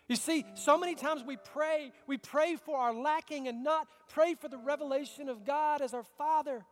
You 0.10 0.16
see, 0.16 0.44
so 0.56 0.76
many 0.76 0.96
times 0.96 1.24
we 1.24 1.38
pray, 1.38 1.94
we 2.08 2.18
pray 2.18 2.56
for 2.56 2.78
our 2.78 2.94
lacking 2.94 3.48
and 3.48 3.64
not 3.64 3.88
pray 4.10 4.34
for 4.34 4.50
the 4.50 4.58
revelation 4.58 5.30
of 5.30 5.46
God 5.46 5.82
as 5.82 5.94
our 5.94 6.04
Father. 6.18 6.66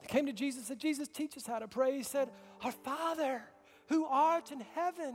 They 0.00 0.06
came 0.06 0.24
to 0.26 0.32
Jesus 0.32 0.60
and 0.60 0.66
said, 0.66 0.78
Jesus, 0.80 1.06
teach 1.06 1.36
us 1.36 1.46
how 1.46 1.58
to 1.58 1.68
pray. 1.68 1.94
He 1.94 2.02
said, 2.02 2.30
Our 2.62 2.72
Father 2.72 3.42
who 3.88 4.06
art 4.06 4.50
in 4.50 4.60
heaven, 4.74 5.14